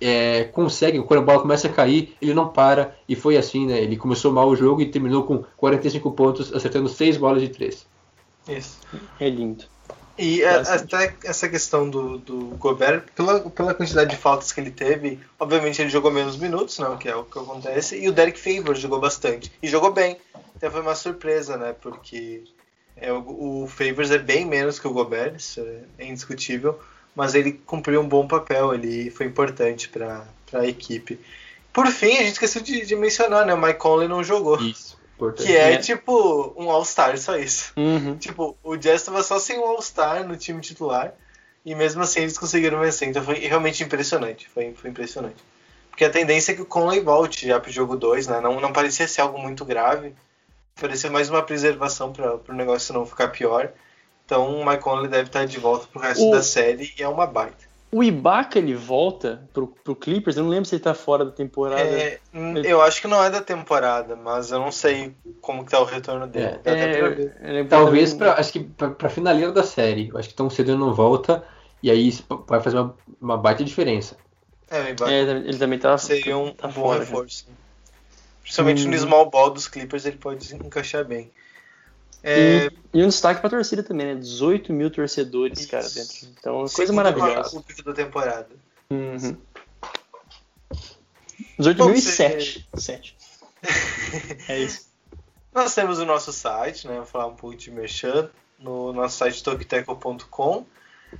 é, 0.00 0.44
consegue, 0.44 1.00
quando 1.02 1.20
a 1.20 1.24
bola 1.24 1.40
começa 1.40 1.68
a 1.68 1.72
cair, 1.72 2.16
ele 2.20 2.34
não 2.34 2.48
para. 2.48 2.96
E 3.08 3.14
foi 3.14 3.36
assim, 3.36 3.66
né? 3.66 3.78
Ele 3.80 3.96
começou 3.96 4.32
mal 4.32 4.48
o 4.48 4.56
jogo 4.56 4.80
e 4.80 4.90
terminou 4.90 5.24
com 5.24 5.44
45 5.56 6.10
pontos, 6.12 6.52
acertando 6.52 6.88
6 6.88 7.16
bolas 7.16 7.42
de 7.42 7.48
3. 7.48 7.86
Isso. 8.48 8.78
É 9.18 9.28
lindo. 9.28 9.64
E 10.18 10.42
é, 10.42 10.58
Bastante. 10.58 10.94
até 10.94 11.16
essa 11.24 11.48
questão 11.48 11.88
do, 11.88 12.18
do 12.18 12.36
Gobert, 12.58 13.04
pela, 13.16 13.40
pela 13.48 13.72
quantidade 13.72 14.10
de 14.10 14.16
faltas 14.16 14.52
que 14.52 14.60
ele 14.60 14.70
teve, 14.70 15.18
obviamente 15.38 15.80
ele 15.80 15.88
jogou 15.88 16.10
menos 16.10 16.36
minutos, 16.36 16.78
não, 16.78 16.98
que 16.98 17.08
é 17.08 17.16
o 17.16 17.24
que 17.24 17.38
acontece, 17.38 17.98
e 17.98 18.06
o 18.06 18.12
Derek 18.12 18.38
Favors 18.38 18.80
jogou 18.80 19.00
bastante. 19.00 19.50
E 19.62 19.66
jogou 19.66 19.90
bem. 19.90 20.18
Então 20.54 20.70
foi 20.70 20.82
uma 20.82 20.94
surpresa, 20.94 21.56
né? 21.56 21.72
Porque 21.80 22.44
é, 23.00 23.12
o, 23.12 23.62
o 23.64 23.66
Favors 23.66 24.10
é 24.10 24.18
bem 24.18 24.44
menos 24.44 24.78
que 24.78 24.86
o 24.86 24.92
Gobert, 24.92 25.36
isso 25.36 25.60
é 25.98 26.04
indiscutível, 26.06 26.78
mas 27.14 27.34
ele 27.34 27.52
cumpriu 27.52 28.00
um 28.00 28.08
bom 28.08 28.26
papel, 28.26 28.74
ele 28.74 29.10
foi 29.10 29.26
importante 29.26 29.88
para 29.88 30.24
a 30.52 30.66
equipe. 30.66 31.18
Por 31.72 31.86
fim, 31.88 32.16
a 32.16 32.22
gente 32.22 32.32
esqueceu 32.32 32.62
de, 32.62 32.84
de 32.84 32.96
mencionar, 32.96 33.46
né? 33.46 33.54
O 33.54 33.60
Mike 33.60 33.78
Conley 33.78 34.08
não 34.08 34.24
jogou. 34.24 34.60
Isso, 34.60 34.98
importante. 35.14 35.46
Que 35.46 35.56
é, 35.56 35.72
É. 35.74 35.76
tipo 35.78 36.54
um 36.56 36.70
All-Star, 36.70 37.16
só 37.18 37.36
isso. 37.36 37.72
Uhum. 37.76 38.16
Tipo, 38.16 38.56
o 38.62 38.76
Jazz 38.76 39.02
tava 39.04 39.22
só 39.22 39.38
sem 39.38 39.58
um 39.58 39.64
All-Star 39.64 40.26
no 40.26 40.36
time 40.36 40.60
titular. 40.60 41.14
E 41.64 41.74
mesmo 41.74 42.02
assim 42.02 42.20
eles 42.20 42.38
conseguiram 42.38 42.80
vencer. 42.80 43.08
Então 43.08 43.22
foi 43.22 43.34
realmente 43.36 43.84
impressionante. 43.84 44.48
Foi, 44.48 44.72
foi 44.74 44.90
impressionante. 44.90 45.36
Porque 45.90 46.04
a 46.04 46.10
tendência 46.10 46.52
é 46.52 46.54
que 46.54 46.62
o 46.62 46.66
Conley 46.66 47.00
volte 47.00 47.46
já 47.46 47.60
pro 47.60 47.70
jogo 47.70 47.96
2, 47.96 48.26
né? 48.28 48.40
Não, 48.40 48.58
não 48.60 48.72
parecia 48.72 49.06
ser 49.06 49.20
algo 49.20 49.38
muito 49.38 49.64
grave. 49.64 50.14
Parecia 50.80 51.10
mais 51.10 51.28
uma 51.28 51.42
preservação 51.42 52.12
para 52.12 52.40
o 52.48 52.54
negócio 52.54 52.94
não 52.94 53.04
ficar 53.04 53.28
pior. 53.28 53.70
Então 54.24 54.60
o 54.60 54.66
Mike 54.66 54.82
Conley 54.82 55.08
deve 55.08 55.28
estar 55.28 55.44
de 55.44 55.58
volta 55.58 55.86
pro 55.88 56.00
resto 56.00 56.24
O- 56.26 56.30
da 56.30 56.42
série 56.42 56.92
e 56.98 57.02
é 57.02 57.08
uma 57.08 57.26
baita. 57.26 57.68
O 57.92 58.04
Ibaka 58.04 58.58
ele 58.58 58.72
volta 58.74 59.48
pro, 59.52 59.66
pro 59.66 59.96
Clippers, 59.96 60.36
eu 60.36 60.44
não 60.44 60.50
lembro 60.50 60.64
se 60.64 60.76
ele 60.76 60.82
tá 60.82 60.94
fora 60.94 61.24
da 61.24 61.32
temporada. 61.32 61.82
É, 61.82 62.20
hum, 62.32 62.56
eu 62.58 62.80
acho 62.80 63.00
que 63.00 63.08
não 63.08 63.22
é 63.22 63.28
da 63.28 63.42
temporada, 63.42 64.14
mas 64.14 64.52
eu 64.52 64.60
não 64.60 64.70
sei 64.70 65.12
como 65.40 65.64
que 65.64 65.72
tá 65.72 65.80
o 65.80 65.84
retorno 65.84 66.28
dele. 66.28 66.60
Ele 66.64 67.58
é 67.58 67.64
Talvez 67.64 68.14
pra, 68.14 68.34
acho 68.34 68.52
que 68.52 68.60
pra, 68.60 68.90
pra 68.90 69.08
finaleira 69.08 69.50
da 69.50 69.64
série. 69.64 70.08
Eu 70.08 70.18
acho 70.18 70.28
que 70.28 70.34
tão 70.34 70.48
cedo 70.48 70.70
ele 70.70 70.78
não 70.78 70.94
volta. 70.94 71.44
E 71.82 71.90
aí 71.90 72.12
vai 72.46 72.60
fazer 72.60 72.78
uma, 72.78 72.94
uma 73.20 73.36
baita 73.36 73.64
diferença. 73.64 74.16
É, 74.70 74.80
o 74.82 74.88
Ibaka 74.90 75.10
É, 75.10 75.20
ele 75.22 75.58
também 75.58 75.78
tá. 75.80 75.98
seria 75.98 76.38
um, 76.38 76.52
tá 76.52 76.68
um 76.68 76.72
bom 76.72 76.82
fora, 76.82 77.00
reforço. 77.00 77.46
Principalmente 78.42 78.86
Hum. 78.86 78.90
no 78.90 78.98
small 78.98 79.30
ball 79.30 79.50
dos 79.50 79.68
Clippers 79.68 80.04
ele 80.06 80.16
pode 80.16 80.54
encaixar 80.54 81.04
bem. 81.04 81.30
É, 82.22 82.66
E, 82.66 82.70
e 83.00 83.02
um 83.04 83.08
destaque 83.08 83.40
pra 83.40 83.48
torcida 83.48 83.82
também, 83.82 84.06
né? 84.08 84.14
18 84.14 84.72
mil 84.72 84.90
torcedores, 84.90 85.64
cara, 85.66 85.84
Isso. 85.86 85.94
dentro. 85.94 86.36
Então, 86.38 86.54
coisa 86.58 86.76
segundo 86.76 86.94
maravilhosa. 86.96 87.50
público 87.50 87.82
da 87.82 87.92
temporada. 87.94 88.48
Uhum. 88.90 89.36
18 91.58 91.76
Bom, 91.78 91.86
mil 91.86 91.94
e 91.96 92.00
você- 92.00 92.10
7. 92.12 92.68
7. 92.76 93.16
É 94.48 94.58
isso. 94.58 94.88
Nós 95.54 95.74
temos 95.74 95.98
o 95.98 96.06
nosso 96.06 96.32
site, 96.32 96.86
né? 96.88 96.96
Vou 96.96 97.06
falar 97.06 97.26
um 97.26 97.34
pouco 97.34 97.56
de 97.56 97.70
merchan. 97.70 98.30
No 98.58 98.92
nosso 98.92 99.16
site 99.18 99.42
tokiteco.com. 99.42 100.64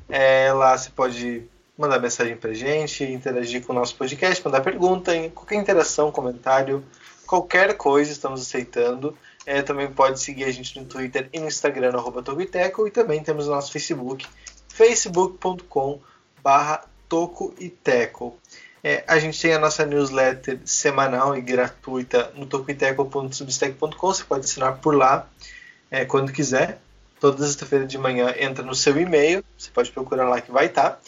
É, 0.08 0.52
lá 0.52 0.76
você 0.76 0.90
pode 0.90 1.44
mandar 1.76 1.98
mensagem 1.98 2.36
pra 2.36 2.52
gente, 2.52 3.02
interagir 3.04 3.64
com 3.64 3.72
o 3.72 3.76
nosso 3.76 3.96
podcast, 3.96 4.44
mandar 4.44 4.60
pergunta, 4.60 5.12
qualquer 5.30 5.54
interação, 5.56 6.12
comentário, 6.12 6.84
qualquer 7.30 7.76
coisa 7.76 8.10
estamos 8.10 8.40
aceitando. 8.40 9.16
É, 9.46 9.62
também 9.62 9.88
pode 9.88 10.20
seguir 10.20 10.44
a 10.44 10.50
gente 10.50 10.76
no 10.78 10.84
Twitter 10.84 11.28
e 11.32 11.38
no 11.38 11.46
Instagram, 11.46 11.92
arroba 11.94 12.24
Tokiteco, 12.24 12.88
e 12.88 12.90
também 12.90 13.22
temos 13.22 13.46
o 13.46 13.50
nosso 13.50 13.70
Facebook, 13.70 14.26
facebook.com 14.68 16.00
barra 16.42 16.84
Tocoiteco. 17.08 18.36
É, 18.82 19.04
a 19.06 19.18
gente 19.20 19.40
tem 19.40 19.54
a 19.54 19.60
nossa 19.60 19.86
newsletter 19.86 20.58
semanal 20.64 21.36
e 21.36 21.40
gratuita 21.40 22.32
no 22.34 22.46
tocoiteco.substack.com. 22.46 24.06
Você 24.08 24.24
pode 24.24 24.46
assinar 24.46 24.78
por 24.78 24.96
lá 24.96 25.28
é, 25.88 26.04
quando 26.04 26.32
quiser. 26.32 26.80
Toda 27.20 27.46
sexta-feira 27.46 27.86
de 27.86 27.98
manhã 27.98 28.34
entra 28.38 28.64
no 28.64 28.74
seu 28.74 28.98
e-mail. 28.98 29.44
Você 29.56 29.70
pode 29.70 29.92
procurar 29.92 30.28
lá 30.28 30.40
que 30.40 30.50
vai 30.50 30.66
estar. 30.66 31.00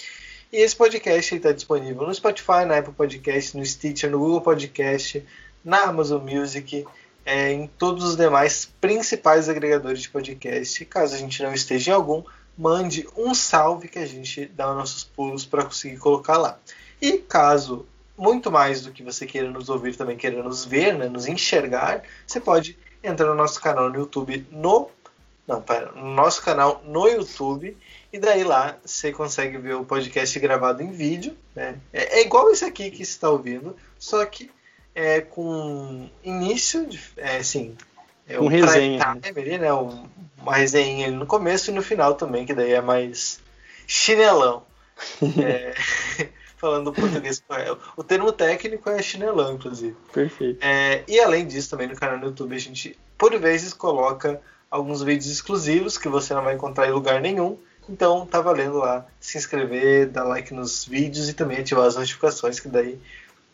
E 0.52 0.58
esse 0.58 0.76
podcast 0.76 1.34
está 1.34 1.50
disponível 1.50 2.06
no 2.06 2.14
Spotify, 2.14 2.64
na 2.66 2.78
Apple 2.78 2.92
Podcast, 2.92 3.56
no 3.56 3.64
Stitcher, 3.64 4.10
no 4.10 4.18
Google 4.18 4.42
Podcast, 4.42 5.24
na 5.64 5.84
Amazon 5.84 6.22
Music, 6.22 6.86
é, 7.24 7.52
em 7.52 7.66
todos 7.66 8.04
os 8.04 8.16
demais 8.16 8.70
principais 8.80 9.48
agregadores 9.48 10.02
de 10.02 10.10
podcast. 10.10 10.84
Caso 10.86 11.14
a 11.14 11.18
gente 11.18 11.42
não 11.42 11.52
esteja 11.52 11.90
em 11.90 11.94
algum, 11.94 12.22
mande 12.56 13.06
um 13.16 13.34
salve 13.34 13.88
que 13.88 13.98
a 13.98 14.06
gente 14.06 14.46
dá 14.46 14.70
os 14.70 14.76
nossos 14.76 15.04
pulos 15.04 15.44
para 15.44 15.64
conseguir 15.64 15.98
colocar 15.98 16.36
lá. 16.36 16.58
E 17.00 17.18
caso 17.18 17.86
muito 18.16 18.50
mais 18.50 18.82
do 18.82 18.92
que 18.92 19.02
você 19.02 19.26
queira 19.26 19.50
nos 19.50 19.68
ouvir, 19.68 19.96
também 19.96 20.16
queira 20.16 20.42
nos 20.42 20.64
ver, 20.64 20.94
né, 20.94 21.08
nos 21.08 21.26
enxergar, 21.26 22.02
você 22.26 22.40
pode 22.40 22.78
entrar 23.02 23.26
no 23.26 23.34
nosso 23.34 23.60
canal 23.60 23.90
no 23.90 23.98
YouTube, 23.98 24.46
no 24.50 24.90
não, 25.46 25.60
pera, 25.60 25.90
no 25.92 26.14
nosso 26.14 26.40
canal 26.40 26.80
no 26.84 27.08
YouTube, 27.08 27.76
e 28.12 28.18
daí 28.18 28.44
lá 28.44 28.78
você 28.84 29.10
consegue 29.10 29.58
ver 29.58 29.74
o 29.74 29.84
podcast 29.84 30.38
gravado 30.38 30.82
em 30.82 30.92
vídeo, 30.92 31.36
né? 31.54 31.80
É, 31.92 32.20
é 32.20 32.22
igual 32.22 32.50
esse 32.52 32.64
aqui 32.64 32.90
que 32.92 33.02
está 33.02 33.28
ouvindo, 33.28 33.76
só 33.98 34.24
que 34.24 34.50
é 34.95 35.20
com 35.20 36.09
início, 36.22 36.86
de, 36.86 37.01
é, 37.16 37.38
assim, 37.38 37.76
é 38.28 38.38
um 38.38 38.47
resenha, 38.47 38.99
né? 39.59 39.72
Um- 39.72 40.07
uma 40.40 40.57
resenha 40.57 41.11
no 41.11 41.24
começo 41.26 41.70
e 41.70 41.74
no 41.74 41.82
final 41.82 42.14
também, 42.14 42.45
que 42.45 42.53
daí 42.55 42.72
é 42.72 42.80
mais 42.80 43.40
chinelão. 43.86 44.64
É, 45.43 45.74
falando 46.57 46.93
português 46.93 47.40
correto. 47.40 47.80
O 47.97 48.05
termo 48.05 48.30
técnico 48.30 48.88
é 48.88 49.03
chinelão, 49.03 49.55
inclusive. 49.55 49.97
Perfeito. 50.12 50.59
É, 50.62 51.03
e 51.09 51.18
além 51.18 51.45
disso, 51.47 51.70
também 51.70 51.88
no 51.88 51.97
canal 51.97 52.18
do 52.20 52.26
YouTube 52.26 52.55
a 52.55 52.59
gente, 52.59 52.97
por 53.18 53.36
vezes, 53.38 53.72
coloca 53.72 54.40
alguns 54.70 55.03
vídeos 55.03 55.26
exclusivos 55.30 55.99
que 55.99 56.09
você 56.09 56.32
não 56.34 56.43
vai 56.45 56.55
encontrar 56.55 56.86
em 56.86 56.93
lugar 56.93 57.20
nenhum. 57.20 57.59
Então 57.88 58.24
tá 58.24 58.40
valendo 58.40 58.78
lá 58.78 59.05
se 59.18 59.36
inscrever, 59.36 60.07
dar 60.09 60.22
like 60.22 60.55
nos 60.55 60.84
vídeos 60.84 61.28
e 61.28 61.34
também 61.34 61.59
ativar 61.59 61.84
as 61.86 61.97
notificações, 61.97 62.61
que 62.61 62.68
daí 62.68 62.97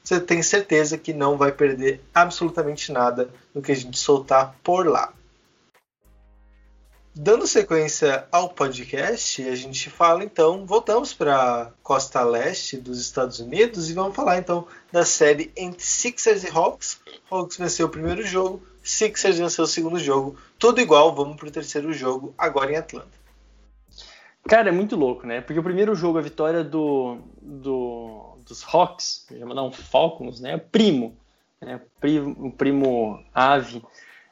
você 0.09 0.18
tem 0.18 0.42
certeza 0.42 0.96
que 0.96 1.12
não 1.12 1.36
vai 1.36 1.52
perder 1.52 2.00
absolutamente 2.14 2.90
nada 2.90 3.28
do 3.54 3.61
que 3.61 3.72
a 3.72 3.76
gente 3.76 3.98
soltar 3.98 4.56
por 4.64 4.86
lá. 4.86 5.12
Dando 7.14 7.46
sequência 7.46 8.26
ao 8.32 8.48
podcast, 8.48 9.46
a 9.46 9.54
gente 9.54 9.90
fala 9.90 10.24
então, 10.24 10.64
voltamos 10.64 11.12
para 11.12 11.70
costa 11.82 12.22
leste 12.22 12.78
dos 12.78 12.98
Estados 12.98 13.38
Unidos 13.38 13.90
e 13.90 13.92
vamos 13.92 14.16
falar 14.16 14.38
então 14.38 14.66
da 14.90 15.04
série 15.04 15.52
entre 15.54 15.84
Sixers 15.84 16.42
e 16.42 16.48
Hawks. 16.48 17.00
Hawks 17.30 17.59
venceu 17.59 17.86
o 17.86 17.90
primeiro 17.90 18.26
jogo, 18.26 18.62
Sixers 18.82 19.38
venceu 19.38 19.64
o 19.64 19.68
segundo 19.68 19.98
jogo, 19.98 20.38
tudo 20.59 20.80
igual, 20.80 21.14
vamos 21.14 21.36
para 21.36 21.48
o 21.48 21.52
terceiro 21.52 21.92
jogo 21.92 22.32
agora 22.38 22.72
em 22.72 22.76
Atlanta. 22.76 23.18
Cara, 24.49 24.70
é 24.70 24.72
muito 24.72 24.96
louco, 24.96 25.26
né? 25.26 25.42
Porque 25.42 25.61
o 25.61 25.62
primeiro 25.62 25.94
jogo, 25.94 26.16
a 26.16 26.22
vitória 26.22 26.64
do, 26.64 27.18
do, 27.42 28.38
dos 28.46 28.64
Hawks, 28.64 29.26
um 29.30 29.70
Falcons, 29.70 30.40
né? 30.40 30.57
Primo, 30.57 31.14
né? 31.61 31.78
Primo, 32.01 32.51
primo 32.53 33.22
ave 33.34 33.82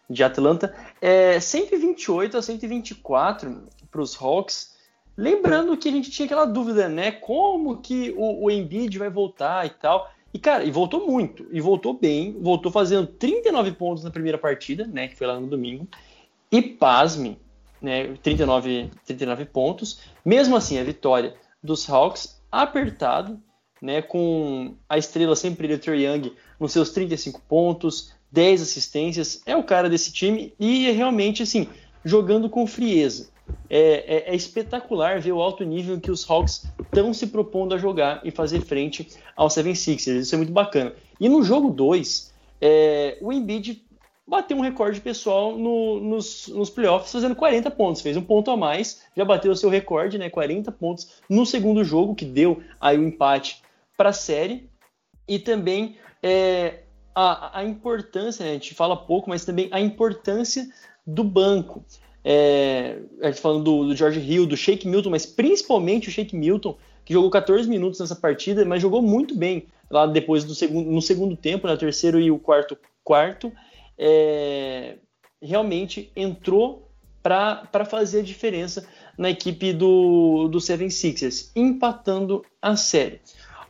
de 0.08 0.24
Atlanta, 0.24 0.74
é 1.02 1.38
128 1.38 2.38
a 2.38 2.40
124 2.40 3.68
para 3.90 4.00
os 4.00 4.16
Hawks. 4.18 4.74
Lembrando 5.14 5.76
que 5.76 5.90
a 5.90 5.92
gente 5.92 6.10
tinha 6.10 6.24
aquela 6.24 6.46
dúvida, 6.46 6.88
né? 6.88 7.10
Como 7.10 7.76
que 7.82 8.14
o, 8.16 8.44
o 8.44 8.50
Embiid 8.50 8.98
vai 8.98 9.10
voltar 9.10 9.66
e 9.66 9.70
tal. 9.70 10.10
E, 10.32 10.38
cara, 10.38 10.64
e 10.64 10.70
voltou 10.70 11.06
muito. 11.06 11.46
E 11.52 11.60
voltou 11.60 11.92
bem. 11.92 12.32
Voltou 12.40 12.72
fazendo 12.72 13.06
39 13.06 13.72
pontos 13.72 14.02
na 14.02 14.10
primeira 14.10 14.38
partida, 14.38 14.86
né? 14.86 15.08
Que 15.08 15.16
foi 15.16 15.26
lá 15.26 15.38
no 15.38 15.46
domingo. 15.46 15.86
E 16.50 16.62
pasme, 16.62 17.38
né? 17.86 18.14
39, 18.20 18.90
39 19.06 19.44
pontos. 19.46 20.00
Mesmo 20.24 20.56
assim, 20.56 20.78
a 20.78 20.84
vitória 20.84 21.34
dos 21.62 21.88
Hawks 21.88 22.42
apertado, 22.50 23.40
né? 23.80 24.02
Com 24.02 24.74
a 24.88 24.98
estrela 24.98 25.36
sempre 25.36 25.68
ele, 25.68 25.78
Trae 25.78 26.04
Young, 26.04 26.32
nos 26.58 26.72
seus 26.72 26.90
35 26.90 27.40
pontos, 27.48 28.12
10 28.32 28.62
assistências. 28.62 29.40
É 29.46 29.56
o 29.56 29.62
cara 29.62 29.88
desse 29.88 30.12
time 30.12 30.52
e 30.58 30.88
é 30.88 30.92
realmente, 30.92 31.42
assim, 31.42 31.68
jogando 32.04 32.50
com 32.50 32.66
frieza. 32.66 33.28
É, 33.70 33.78
é, 33.78 34.32
é, 34.32 34.34
espetacular 34.34 35.20
ver 35.20 35.30
o 35.30 35.40
alto 35.40 35.62
nível 35.62 36.00
que 36.00 36.10
os 36.10 36.28
Hawks 36.28 36.66
estão 36.82 37.14
se 37.14 37.28
propondo 37.28 37.76
a 37.76 37.78
jogar 37.78 38.20
e 38.24 38.32
fazer 38.32 38.60
frente 38.62 39.08
ao 39.36 39.46
76ers. 39.46 40.18
Isso 40.18 40.34
é 40.34 40.38
muito 40.38 40.52
bacana. 40.52 40.92
E 41.20 41.28
no 41.28 41.44
jogo 41.44 41.70
2, 41.70 42.34
é, 42.60 43.18
o 43.20 43.32
Embiid 43.32 43.85
bateu 44.26 44.56
um 44.56 44.60
recorde 44.60 45.00
pessoal 45.00 45.56
no, 45.56 46.00
nos, 46.00 46.48
nos 46.48 46.68
playoffs 46.68 47.12
fazendo 47.12 47.36
40 47.36 47.70
pontos. 47.70 48.02
Fez 48.02 48.16
um 48.16 48.22
ponto 48.22 48.50
a 48.50 48.56
mais, 48.56 49.02
já 49.16 49.24
bateu 49.24 49.52
o 49.52 49.56
seu 49.56 49.70
recorde, 49.70 50.18
né? 50.18 50.28
40 50.28 50.72
pontos 50.72 51.22
no 51.30 51.46
segundo 51.46 51.84
jogo, 51.84 52.14
que 52.14 52.24
deu 52.24 52.60
aí 52.80 52.98
o 52.98 53.04
empate 53.04 53.62
para 53.96 54.10
a 54.10 54.12
série. 54.12 54.68
E 55.28 55.38
também 55.38 55.96
é, 56.22 56.80
a, 57.14 57.60
a 57.60 57.64
importância, 57.64 58.44
né, 58.44 58.50
a 58.50 58.54
gente 58.54 58.74
fala 58.74 58.96
pouco, 58.96 59.30
mas 59.30 59.44
também 59.44 59.68
a 59.70 59.80
importância 59.80 60.68
do 61.06 61.22
banco. 61.22 61.84
É, 62.24 62.98
a 63.22 63.28
gente 63.28 63.40
falando 63.40 63.62
do, 63.62 63.88
do 63.88 63.96
George 63.96 64.18
Hill, 64.18 64.46
do 64.46 64.56
Shake 64.56 64.88
Milton, 64.88 65.10
mas 65.10 65.24
principalmente 65.24 66.08
o 66.08 66.12
Shake 66.12 66.34
Milton, 66.36 66.76
que 67.04 67.12
jogou 67.12 67.30
14 67.30 67.68
minutos 67.68 68.00
nessa 68.00 68.16
partida, 68.16 68.64
mas 68.64 68.82
jogou 68.82 69.00
muito 69.00 69.36
bem 69.36 69.66
lá 69.88 70.06
depois 70.06 70.42
do 70.42 70.52
segundo, 70.52 70.90
no 70.90 71.00
segundo 71.00 71.36
tempo, 71.36 71.68
né, 71.68 71.76
terceiro 71.76 72.18
e 72.18 72.30
o 72.30 72.38
quarto 72.38 72.76
quarto, 73.04 73.52
é, 73.98 74.98
realmente 75.40 76.10
entrou 76.14 76.90
para 77.22 77.84
fazer 77.84 78.20
a 78.20 78.24
diferença 78.24 78.88
na 79.18 79.30
equipe 79.30 79.72
do, 79.72 80.48
do 80.48 80.60
Seven 80.60 80.90
Sixers, 80.90 81.50
empatando 81.56 82.44
a 82.62 82.76
série. 82.76 83.20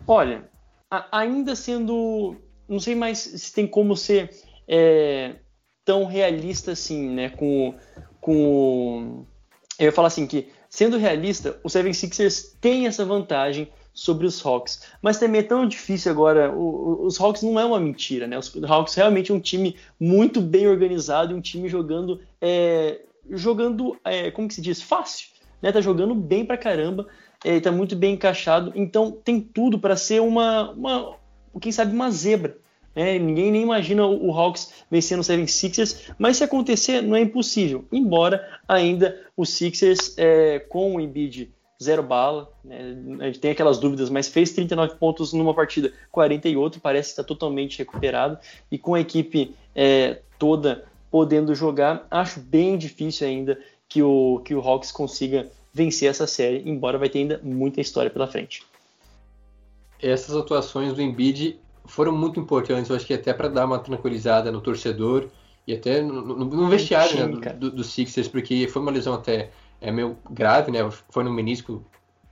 Olha, 0.07 0.49
a, 0.91 1.21
ainda 1.21 1.57
sendo, 1.57 2.37
não 2.69 2.79
sei 2.79 2.95
mais 2.95 3.19
se 3.19 3.53
tem 3.55 3.67
como 3.67 3.97
ser 3.97 4.31
é, 4.69 5.37
tão 5.85 6.05
realista 6.05 6.73
assim, 6.73 7.09
né, 7.09 7.31
com, 7.31 7.75
com 8.21 9.25
eu 9.79 9.87
ia 9.87 9.93
falar 9.93 10.09
assim 10.09 10.27
que 10.27 10.49
sendo 10.69 10.99
realista, 10.99 11.59
o 11.63 11.71
Seven 11.71 11.93
Sixers 11.93 12.57
tem 12.61 12.87
essa 12.87 13.05
vantagem 13.05 13.71
sobre 13.97 14.27
os 14.27 14.45
Hawks, 14.45 14.83
mas 15.01 15.19
também 15.19 15.41
é 15.41 15.43
tão 15.43 15.67
difícil 15.67 16.13
agora. 16.13 16.53
O, 16.53 16.61
o, 16.61 17.07
os 17.07 17.19
Hawks 17.19 17.43
não 17.43 17.59
é 17.59 17.65
uma 17.65 17.81
mentira, 17.81 18.27
né? 18.27 18.39
Os 18.39 18.53
Hawks 18.63 18.95
realmente 18.95 19.33
é 19.33 19.35
um 19.35 19.41
time 19.41 19.75
muito 19.99 20.39
bem 20.39 20.69
organizado, 20.69 21.35
um 21.35 21.41
time 21.41 21.67
jogando, 21.67 22.21
é, 22.39 23.01
jogando, 23.31 23.97
é, 24.05 24.31
como 24.31 24.49
que 24.49 24.55
se 24.55 24.61
diz, 24.61 24.83
fácil, 24.83 25.29
né? 25.63 25.73
Tá 25.73 25.81
jogando 25.81 26.15
bem 26.15 26.45
pra 26.45 26.59
caramba, 26.59 27.09
é, 27.43 27.59
tá 27.59 27.73
muito 27.73 27.97
bem 27.97 28.13
encaixado, 28.13 28.71
então 28.75 29.11
tem 29.11 29.41
tudo 29.41 29.79
para 29.79 29.97
ser 29.97 30.21
uma, 30.21 30.73
uma 30.73 31.17
quem 31.59 31.73
sabe, 31.73 31.95
uma 31.95 32.11
zebra. 32.11 32.59
Né? 32.95 33.19
Ninguém 33.19 33.51
nem 33.51 33.63
imagina 33.63 34.07
o, 34.07 34.31
Hawks 34.31 34.73
vencendo 34.91 35.21
o 35.21 35.23
76ers, 35.23 36.13
mas 36.19 36.37
se 36.37 36.45
acontecer, 36.45 37.01
não 37.03 37.17
é 37.17 37.21
impossível. 37.21 37.87
Embora 37.91 38.61
ainda 38.69 39.19
o 39.35 39.47
Sixers, 39.47 40.15
é, 40.19 40.59
com 40.59 40.97
o 40.97 41.01
Embiid 41.01 41.51
zero 41.83 42.03
bala, 42.03 42.51
né? 42.65 42.97
a 43.21 43.27
gente 43.27 43.41
tem 43.41 43.51
aquelas 43.51 43.79
dúvidas, 43.79 44.09
mas 44.09 44.29
fez 44.29 44.53
39 44.53 44.95
pontos 44.97 45.33
numa 45.33 45.55
partida, 45.55 45.93
48, 46.11 46.81
parece 46.81 47.09
que 47.09 47.13
está 47.13 47.25
totalmente 47.25 47.79
recuperado, 47.79 48.39
e 48.71 48.79
com 48.79 48.95
a 48.95 49.01
equipe 49.01 49.55
é, 49.75 50.21
toda 50.39 50.85
podendo 51.11 51.55
jogar, 51.55 52.07
acho 52.11 52.41
bem 52.41 52.77
difícil 52.77 53.27
ainda 53.27 53.59
que 53.89 54.03
o, 54.03 54.41
que 54.45 54.55
o 54.55 54.61
Hawks 54.61 54.91
consiga 54.91 55.51
vencer 55.73 56.09
essa 56.09 56.27
série, 56.27 56.63
embora 56.69 56.99
vai 56.99 57.09
ter 57.09 57.21
ainda 57.21 57.41
muita 57.43 57.81
história 57.81 58.11
pela 58.11 58.27
frente. 58.27 58.63
Essas 60.01 60.35
atuações 60.35 60.93
do 60.93 61.03
Embiid 61.03 61.59
foram 61.85 62.13
muito 62.13 62.41
importantes, 62.41 62.91
eu 62.91 62.97
acho 62.97 63.07
que 63.07 63.15
até 63.15 63.33
para 63.33 63.49
dar 63.49 63.67
uma 63.67 63.79
tranquilizada 63.79 64.51
no 64.51 64.61
torcedor 64.61 65.29
e 65.67 65.75
até 65.75 66.01
no, 66.01 66.23
no, 66.23 66.45
no 66.45 66.69
vestiário 66.69 67.27
né, 67.27 67.53
do, 67.53 67.71
do, 67.71 67.77
do, 67.77 67.85
Sixers, 67.85 68.29
porque 68.29 68.69
foi 68.69 68.83
uma 68.83 68.91
lesão 68.91 69.15
até 69.15 69.51
é, 69.81 69.91
meio 69.91 70.17
grave, 70.31 70.71
né? 70.71 70.79
Foi 71.09 71.25
no 71.25 71.33
menisco 71.33 71.83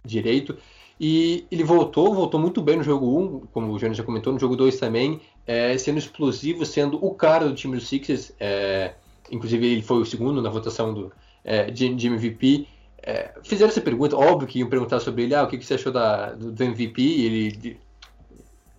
direito. 0.04 0.56
E 0.98 1.46
ele 1.50 1.64
voltou, 1.64 2.14
voltou 2.14 2.38
muito 2.38 2.62
bem 2.62 2.76
no 2.76 2.84
jogo 2.84 3.18
1, 3.18 3.40
como 3.52 3.72
o 3.72 3.78
Jonas 3.78 3.96
já 3.96 4.04
comentou, 4.04 4.32
no 4.32 4.38
jogo 4.38 4.56
2 4.56 4.78
também, 4.78 5.20
é, 5.46 5.76
sendo 5.76 5.98
explosivo, 5.98 6.64
sendo 6.64 7.04
o 7.04 7.12
cara 7.14 7.48
do 7.48 7.54
time 7.54 7.76
do 7.76 7.82
Sixers. 7.82 8.32
É, 8.38 8.94
inclusive, 9.30 9.66
ele 9.66 9.82
foi 9.82 9.98
o 9.98 10.04
segundo 10.04 10.40
na 10.40 10.50
votação 10.50 10.94
do, 10.94 11.12
é, 11.42 11.70
de, 11.70 11.94
de 11.94 12.06
MVP. 12.06 12.68
É, 13.02 13.34
fizeram 13.42 13.70
essa 13.70 13.80
pergunta, 13.80 14.16
óbvio 14.16 14.48
que 14.48 14.60
iam 14.60 14.68
perguntar 14.68 15.00
sobre 15.00 15.24
ele, 15.24 15.34
ah, 15.34 15.42
o 15.42 15.46
que, 15.46 15.58
que 15.58 15.64
você 15.64 15.74
achou 15.74 15.92
da, 15.92 16.32
do, 16.32 16.52
do 16.52 16.64
MVP, 16.64 17.02
e 17.02 17.26
ele 17.26 17.78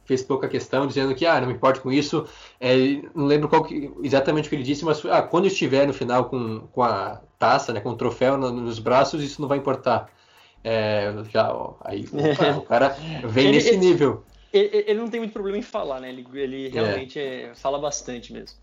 fez 0.06 0.24
pouca 0.24 0.48
questão, 0.48 0.88
dizendo 0.88 1.14
que, 1.14 1.26
ah, 1.26 1.42
não 1.42 1.48
me 1.48 1.54
importo 1.54 1.82
com 1.82 1.92
isso, 1.92 2.28
é, 2.60 2.76
não 3.14 3.26
lembro 3.26 3.50
qual 3.50 3.64
que, 3.64 3.92
exatamente 4.04 4.46
o 4.46 4.50
que 4.50 4.56
ele 4.56 4.64
disse, 4.64 4.86
mas 4.86 5.04
ah, 5.06 5.22
quando 5.22 5.48
estiver 5.48 5.86
no 5.86 5.94
final 5.94 6.26
com, 6.26 6.62
com 6.68 6.84
a 6.84 7.22
taça, 7.38 7.74
né, 7.74 7.82
com 7.82 7.90
o 7.90 7.98
troféu 7.98 8.38
no, 8.38 8.52
nos 8.52 8.80
braços, 8.80 9.24
isso 9.24 9.42
não 9.42 9.48
vai 9.48 9.58
importar. 9.58 10.10
É, 10.64 11.14
já, 11.30 11.54
ó, 11.54 11.76
aí 11.82 12.06
opa, 12.14 12.58
o 12.58 12.62
cara 12.62 12.96
vem 13.26 13.48
ele, 13.48 13.58
nesse 13.58 13.78
nível. 13.78 14.24
Ele, 14.54 14.70
ele, 14.88 15.00
não 15.00 15.10
tem 15.10 15.20
muito 15.20 15.34
problema 15.34 15.58
em 15.58 15.62
falar, 15.62 16.00
né? 16.00 16.10
Ele, 16.10 16.26
ele 16.34 16.70
realmente 16.70 17.20
é. 17.20 17.52
fala 17.54 17.78
bastante 17.78 18.32
mesmo. 18.32 18.58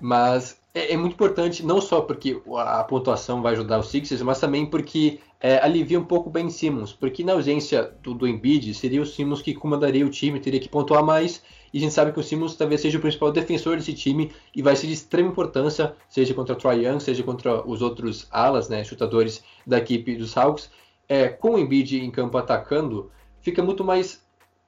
Mas 0.00 0.60
é, 0.74 0.92
é, 0.92 0.96
muito 0.96 1.14
importante, 1.14 1.64
não 1.64 1.80
só 1.80 2.00
porque 2.00 2.40
a 2.56 2.84
pontuação 2.84 3.42
vai 3.42 3.52
ajudar 3.54 3.80
os 3.80 3.88
Sixers, 3.88 4.22
mas 4.22 4.38
também 4.38 4.66
porque 4.66 5.18
é, 5.40 5.58
alivia 5.58 5.98
um 5.98 6.04
pouco 6.04 6.28
o 6.28 6.32
Ben 6.32 6.48
Simmons. 6.50 6.92
Porque 6.92 7.24
na 7.24 7.32
ausência 7.32 7.92
do, 8.02 8.14
do 8.14 8.28
Embiid, 8.28 8.72
seria 8.74 9.02
o 9.02 9.06
Simmons 9.06 9.42
que 9.42 9.54
comandaria 9.54 10.06
o 10.06 10.10
time, 10.10 10.38
teria 10.38 10.60
que 10.60 10.68
pontuar 10.68 11.02
mais. 11.02 11.42
E 11.72 11.78
a 11.78 11.80
gente 11.80 11.92
sabe 11.92 12.12
que 12.12 12.20
o 12.20 12.22
Simmons 12.22 12.54
talvez 12.54 12.80
seja 12.80 12.96
o 12.98 13.00
principal 13.00 13.32
defensor 13.32 13.76
desse 13.76 13.92
time 13.92 14.32
e 14.54 14.62
vai 14.62 14.74
ser 14.76 14.86
de 14.86 14.94
extrema 14.94 15.30
importância, 15.30 15.94
seja 16.08 16.32
contra 16.32 16.54
o 16.54 16.56
Troy 16.56 16.86
Young, 16.86 17.00
seja 17.00 17.22
contra 17.22 17.66
os 17.68 17.82
outros 17.82 18.26
alas, 18.30 18.68
né, 18.68 18.82
chutadores 18.84 19.42
da 19.66 19.78
equipe 19.78 20.16
dos 20.16 20.36
Hawks. 20.36 20.70
É, 21.08 21.28
com 21.28 21.54
o 21.54 21.58
Embiid 21.58 22.04
em 22.04 22.10
campo 22.10 22.38
atacando, 22.38 23.10
fica 23.40 23.62
muito 23.62 23.82
mais 23.82 24.22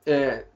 é, 0.04 0.46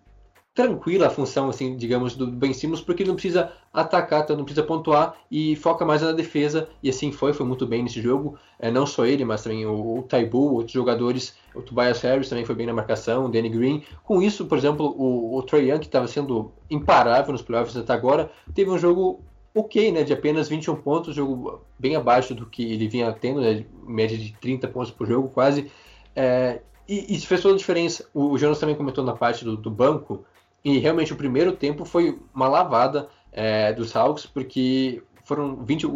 tranquila 0.54 1.08
a 1.08 1.10
função, 1.10 1.48
assim, 1.48 1.76
digamos, 1.76 2.14
do 2.14 2.28
Ben 2.28 2.52
Simmons, 2.52 2.80
porque 2.80 3.02
ele 3.02 3.08
não 3.08 3.16
precisa 3.16 3.52
atacar, 3.72 4.22
então 4.22 4.36
não 4.36 4.44
precisa 4.44 4.64
pontuar 4.64 5.16
e 5.28 5.56
foca 5.56 5.84
mais 5.84 6.00
na 6.00 6.12
defesa, 6.12 6.68
e 6.80 6.88
assim 6.88 7.10
foi, 7.10 7.32
foi 7.32 7.44
muito 7.44 7.66
bem 7.66 7.82
nesse 7.82 8.00
jogo, 8.00 8.38
é, 8.58 8.70
não 8.70 8.86
só 8.86 9.04
ele, 9.04 9.24
mas 9.24 9.42
também 9.42 9.66
o, 9.66 9.98
o 9.98 10.02
Taibu, 10.02 10.54
outros 10.54 10.70
jogadores, 10.70 11.34
o 11.52 11.60
Tobias 11.60 12.00
Harris 12.02 12.28
também 12.28 12.44
foi 12.44 12.54
bem 12.54 12.66
na 12.66 12.72
marcação, 12.72 13.24
o 13.24 13.28
Danny 13.28 13.48
Green, 13.48 13.82
com 14.04 14.22
isso, 14.22 14.46
por 14.46 14.56
exemplo, 14.56 14.94
o, 14.96 15.36
o 15.36 15.42
Trey 15.42 15.70
Young, 15.70 15.80
que 15.80 15.86
estava 15.86 16.06
sendo 16.06 16.52
imparável 16.70 17.32
nos 17.32 17.42
playoffs 17.42 17.76
até 17.76 17.92
agora, 17.92 18.30
teve 18.54 18.70
um 18.70 18.78
jogo 18.78 19.20
ok, 19.52 19.90
né, 19.90 20.04
de 20.04 20.12
apenas 20.12 20.48
21 20.48 20.76
pontos, 20.76 21.16
jogo 21.16 21.62
bem 21.76 21.96
abaixo 21.96 22.32
do 22.32 22.46
que 22.46 22.62
ele 22.62 22.86
vinha 22.86 23.12
tendo, 23.12 23.40
né, 23.40 23.64
média 23.84 24.16
de 24.16 24.32
30 24.40 24.68
pontos 24.68 24.92
por 24.92 25.04
jogo, 25.04 25.28
quase, 25.30 25.68
é, 26.14 26.60
e 26.88 27.14
isso 27.16 27.26
fez 27.26 27.40
toda 27.40 27.54
a 27.54 27.58
diferença. 27.58 28.06
O, 28.12 28.30
o 28.30 28.38
Jonas 28.38 28.58
também 28.58 28.76
comentou 28.76 29.02
na 29.02 29.14
parte 29.14 29.44
do, 29.44 29.56
do 29.56 29.70
banco, 29.70 30.24
e 30.64 30.78
realmente 30.78 31.12
o 31.12 31.16
primeiro 31.16 31.52
tempo 31.52 31.84
foi 31.84 32.18
uma 32.34 32.48
lavada 32.48 33.08
é, 33.30 33.72
dos 33.72 33.94
Hawks, 33.94 34.26
porque 34.26 35.02
foram 35.24 35.56
20, 35.64 35.86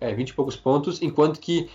é, 0.00 0.14
20 0.14 0.28
e 0.28 0.34
poucos 0.34 0.56
pontos, 0.56 1.00
enquanto 1.00 1.40
que 1.40 1.70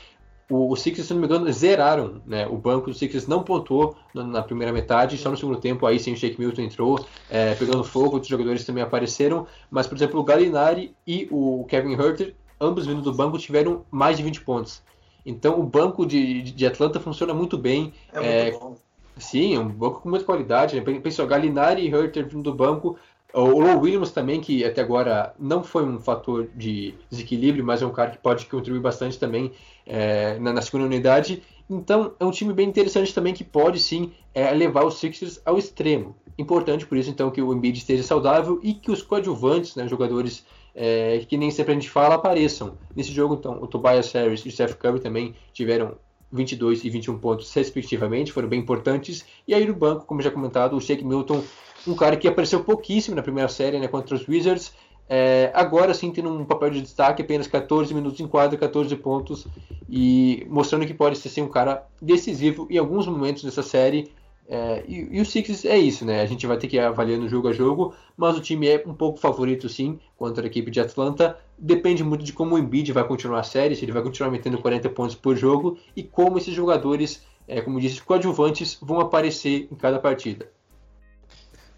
o, 0.49 0.71
o 0.71 0.75
Sixers, 0.75 1.07
se 1.07 1.13
não 1.13 1.21
me 1.21 1.27
engano, 1.27 1.51
zeraram. 1.51 2.21
Né? 2.25 2.47
O 2.47 2.57
banco 2.57 2.89
do 2.89 2.95
Sixers 2.95 3.27
não 3.27 3.43
pontuou 3.43 3.95
na, 4.13 4.23
na, 4.23 4.41
primeira 4.41 4.71
metade, 4.71 5.17
só 5.17 5.29
no 5.29 5.37
segundo 5.37 5.59
tempo, 5.59 5.85
aí 5.85 5.99
sim 5.99 6.13
o 6.13 6.17
Shake 6.17 6.39
Milton 6.39 6.61
entrou, 6.61 7.05
é, 7.29 7.55
pegando 7.55 7.83
fogo, 7.83 8.13
outros 8.13 8.27
jogadores 8.27 8.65
também 8.65 8.83
apareceram, 8.83 9.47
mas, 9.69 9.87
por 9.87 9.95
exemplo, 9.95 10.19
o 10.19 10.23
Gallinari 10.23 10.95
e 11.05 11.27
o 11.31 11.65
Kevin 11.67 11.93
Herter, 11.93 12.35
ambos 12.59 12.85
vindo 12.85 13.01
do 13.01 13.13
banco, 13.13 13.37
tiveram 13.37 13.85
mais 13.91 14.17
de 14.17 14.23
20 14.23 14.41
pontos. 14.41 14.81
Então 15.25 15.59
o 15.59 15.63
banco 15.63 16.05
de, 16.05 16.41
de 16.41 16.65
Atlanta 16.65 17.01
funciona 17.01 17.33
muito 17.33 17.57
bem. 17.57 17.93
É 18.13 18.47
muito 18.47 18.59
bom. 18.59 18.86
Sim, 19.19 19.55
é 19.55 19.59
um 19.59 19.67
banco 19.67 20.01
com 20.01 20.09
muita 20.09 20.25
qualidade. 20.25 20.79
Né? 20.79 20.99
Pensou, 20.99 21.27
Galinari 21.27 21.87
e 21.87 21.93
Herter 21.93 22.27
vindo 22.27 22.43
do 22.43 22.53
banco. 22.53 22.97
O 23.33 23.59
Low 23.59 23.81
Williams 23.81 24.11
também, 24.11 24.39
que 24.39 24.63
até 24.63 24.81
agora 24.81 25.33
não 25.37 25.63
foi 25.63 25.83
um 25.83 25.99
fator 25.99 26.47
de 26.55 26.95
desequilíbrio, 27.09 27.63
mas 27.63 27.81
é 27.81 27.85
um 27.85 27.91
cara 27.91 28.11
que 28.11 28.17
pode 28.17 28.45
contribuir 28.45 28.79
bastante 28.79 29.19
também 29.19 29.51
é, 29.85 30.39
na, 30.39 30.53
na, 30.53 30.61
segunda 30.61 30.85
unidade. 30.85 31.43
Então, 31.69 32.13
é 32.19 32.25
um 32.25 32.31
time 32.31 32.53
bem 32.53 32.67
interessante 32.67 33.13
também 33.13 33.33
que 33.33 33.43
pode 33.43 33.79
sim 33.79 34.13
é, 34.33 34.49
levar 34.51 34.85
os 34.85 34.99
Sixers 34.99 35.41
ao 35.45 35.57
extremo. 35.57 36.15
Importante 36.37 36.85
por 36.85 36.97
isso, 36.97 37.09
então, 37.09 37.29
que 37.29 37.41
o 37.41 37.53
Embiid 37.53 37.77
esteja 37.77 38.03
saudável 38.03 38.59
e 38.63 38.73
que 38.73 38.91
os 38.91 39.01
coadjuvantes, 39.01 39.75
né, 39.75 39.87
jogadores 39.87 40.45
é, 40.73 41.25
que 41.27 41.35
nem 41.35 41.51
sempre 41.51 41.71
a 41.71 41.75
gente 41.75 41.89
fala, 41.89 42.15
apareçam. 42.15 42.77
Nesse 42.95 43.11
jogo, 43.11 43.35
então, 43.35 43.61
o 43.61 43.67
Tobias 43.67 44.11
Harris 44.13 44.41
e 44.41 44.47
o 44.47 44.51
Steph 44.51 44.75
Curry 44.75 44.99
também 44.99 45.35
tiveram 45.51 45.97
22 46.31 46.83
e 46.83 46.89
21 46.89 47.17
pontos, 47.19 47.53
respectivamente, 47.53 48.31
foram 48.31 48.47
bem 48.47 48.59
importantes. 48.59 49.25
E 49.47 49.53
aí 49.53 49.65
no 49.65 49.73
banco, 49.73 50.05
como 50.05 50.21
já 50.21 50.29
comentado, 50.29 50.75
o 50.75 50.81
Shake 50.81 51.03
Milton, 51.03 51.43
um 51.87 51.95
cara 51.95 52.17
que 52.17 52.27
apareceu 52.27 52.63
pouquíssimo 52.63 53.15
na 53.15 53.21
primeira 53.21 53.49
série 53.49 53.79
né, 53.79 53.87
contra 53.87 54.15
os 54.15 54.27
Wizards, 54.27 54.73
é, 55.09 55.51
agora 55.53 55.93
sim 55.93 56.11
tendo 56.11 56.29
um 56.29 56.43
papel 56.43 56.69
de 56.69 56.81
destaque, 56.81 57.21
apenas 57.21 57.47
14 57.47 57.93
minutos 57.93 58.19
em 58.19 58.27
quadra, 58.27 58.57
14 58.57 58.93
pontos, 58.97 59.47
e 59.89 60.45
mostrando 60.49 60.85
que 60.85 60.93
pode 60.93 61.17
ser 61.17 61.29
sim, 61.29 61.41
um 61.41 61.47
cara 61.47 61.87
decisivo 62.01 62.67
em 62.69 62.77
alguns 62.77 63.07
momentos 63.07 63.43
dessa 63.43 63.63
série. 63.63 64.11
É, 64.49 64.81
e, 64.87 65.17
e, 65.17 65.21
o 65.21 65.25
Sixers 65.25 65.65
é 65.65 65.77
isso, 65.77 66.05
né? 66.05 66.21
A 66.21 66.25
gente 66.25 66.47
vai 66.47 66.57
ter 66.57 66.67
que 66.67 66.77
ir 66.77 66.79
avaliando 66.79 67.27
jogo 67.27 67.49
a 67.49 67.53
jogo, 67.53 67.93
mas 68.15 68.37
o 68.37 68.41
time 68.41 68.67
é 68.67 68.81
um 68.85 68.93
pouco 68.93 69.19
favorito 69.19 69.67
sim 69.67 69.99
contra 70.15 70.43
a 70.43 70.47
equipe 70.47 70.71
de 70.71 70.79
Atlanta. 70.79 71.37
Depende 71.57 72.03
muito 72.03 72.23
de 72.23 72.31
como 72.31 72.55
o 72.55 72.57
Embiid 72.57 72.93
vai 72.93 73.03
continuar 73.05 73.41
a 73.41 73.43
série, 73.43 73.75
se 73.75 73.83
ele 73.83 73.91
vai 73.91 74.01
continuar 74.01 74.31
metendo 74.31 74.57
40 74.57 74.89
pontos 74.89 75.15
por 75.15 75.35
jogo 75.35 75.77
e 75.95 76.01
como 76.01 76.37
esses 76.37 76.53
jogadores, 76.53 77.25
é, 77.45 77.59
como 77.59 77.81
disse, 77.81 78.01
coadjuvantes 78.01 78.77
vão 78.81 79.01
aparecer 79.01 79.67
em 79.69 79.75
cada 79.75 79.99
partida. 79.99 80.49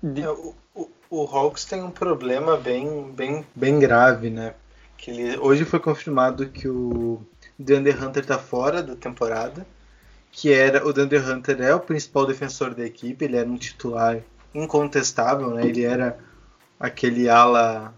É, 0.03 0.29
o, 0.29 0.53
o, 0.75 0.89
o, 1.09 1.23
Hawks 1.23 1.65
tem 1.65 1.81
um 1.83 1.91
problema 1.91 2.55
bem, 2.55 3.11
bem, 3.11 3.43
bem 3.55 3.79
grave, 3.79 4.29
né? 4.29 4.53
Que 4.95 5.09
ele, 5.09 5.37
hoje 5.39 5.65
foi 5.65 5.79
confirmado 5.79 6.49
que 6.49 6.67
o 6.67 7.19
DeAndre 7.57 7.93
Hunter 7.93 8.21
está 8.21 8.37
fora 8.37 8.83
da 8.83 8.95
temporada 8.95 9.65
que 10.39 10.53
era 10.53 10.87
o 10.87 10.93
Dunder 10.93 11.29
Hunter 11.29 11.61
é 11.61 11.75
o 11.75 11.81
principal 11.81 12.25
defensor 12.25 12.73
da 12.73 12.85
equipe, 12.85 13.25
ele 13.25 13.35
era 13.35 13.49
um 13.49 13.57
titular 13.57 14.21
incontestável, 14.55 15.49
né? 15.49 15.65
Ele 15.65 15.83
era 15.83 16.17
aquele 16.79 17.27
ala 17.27 17.93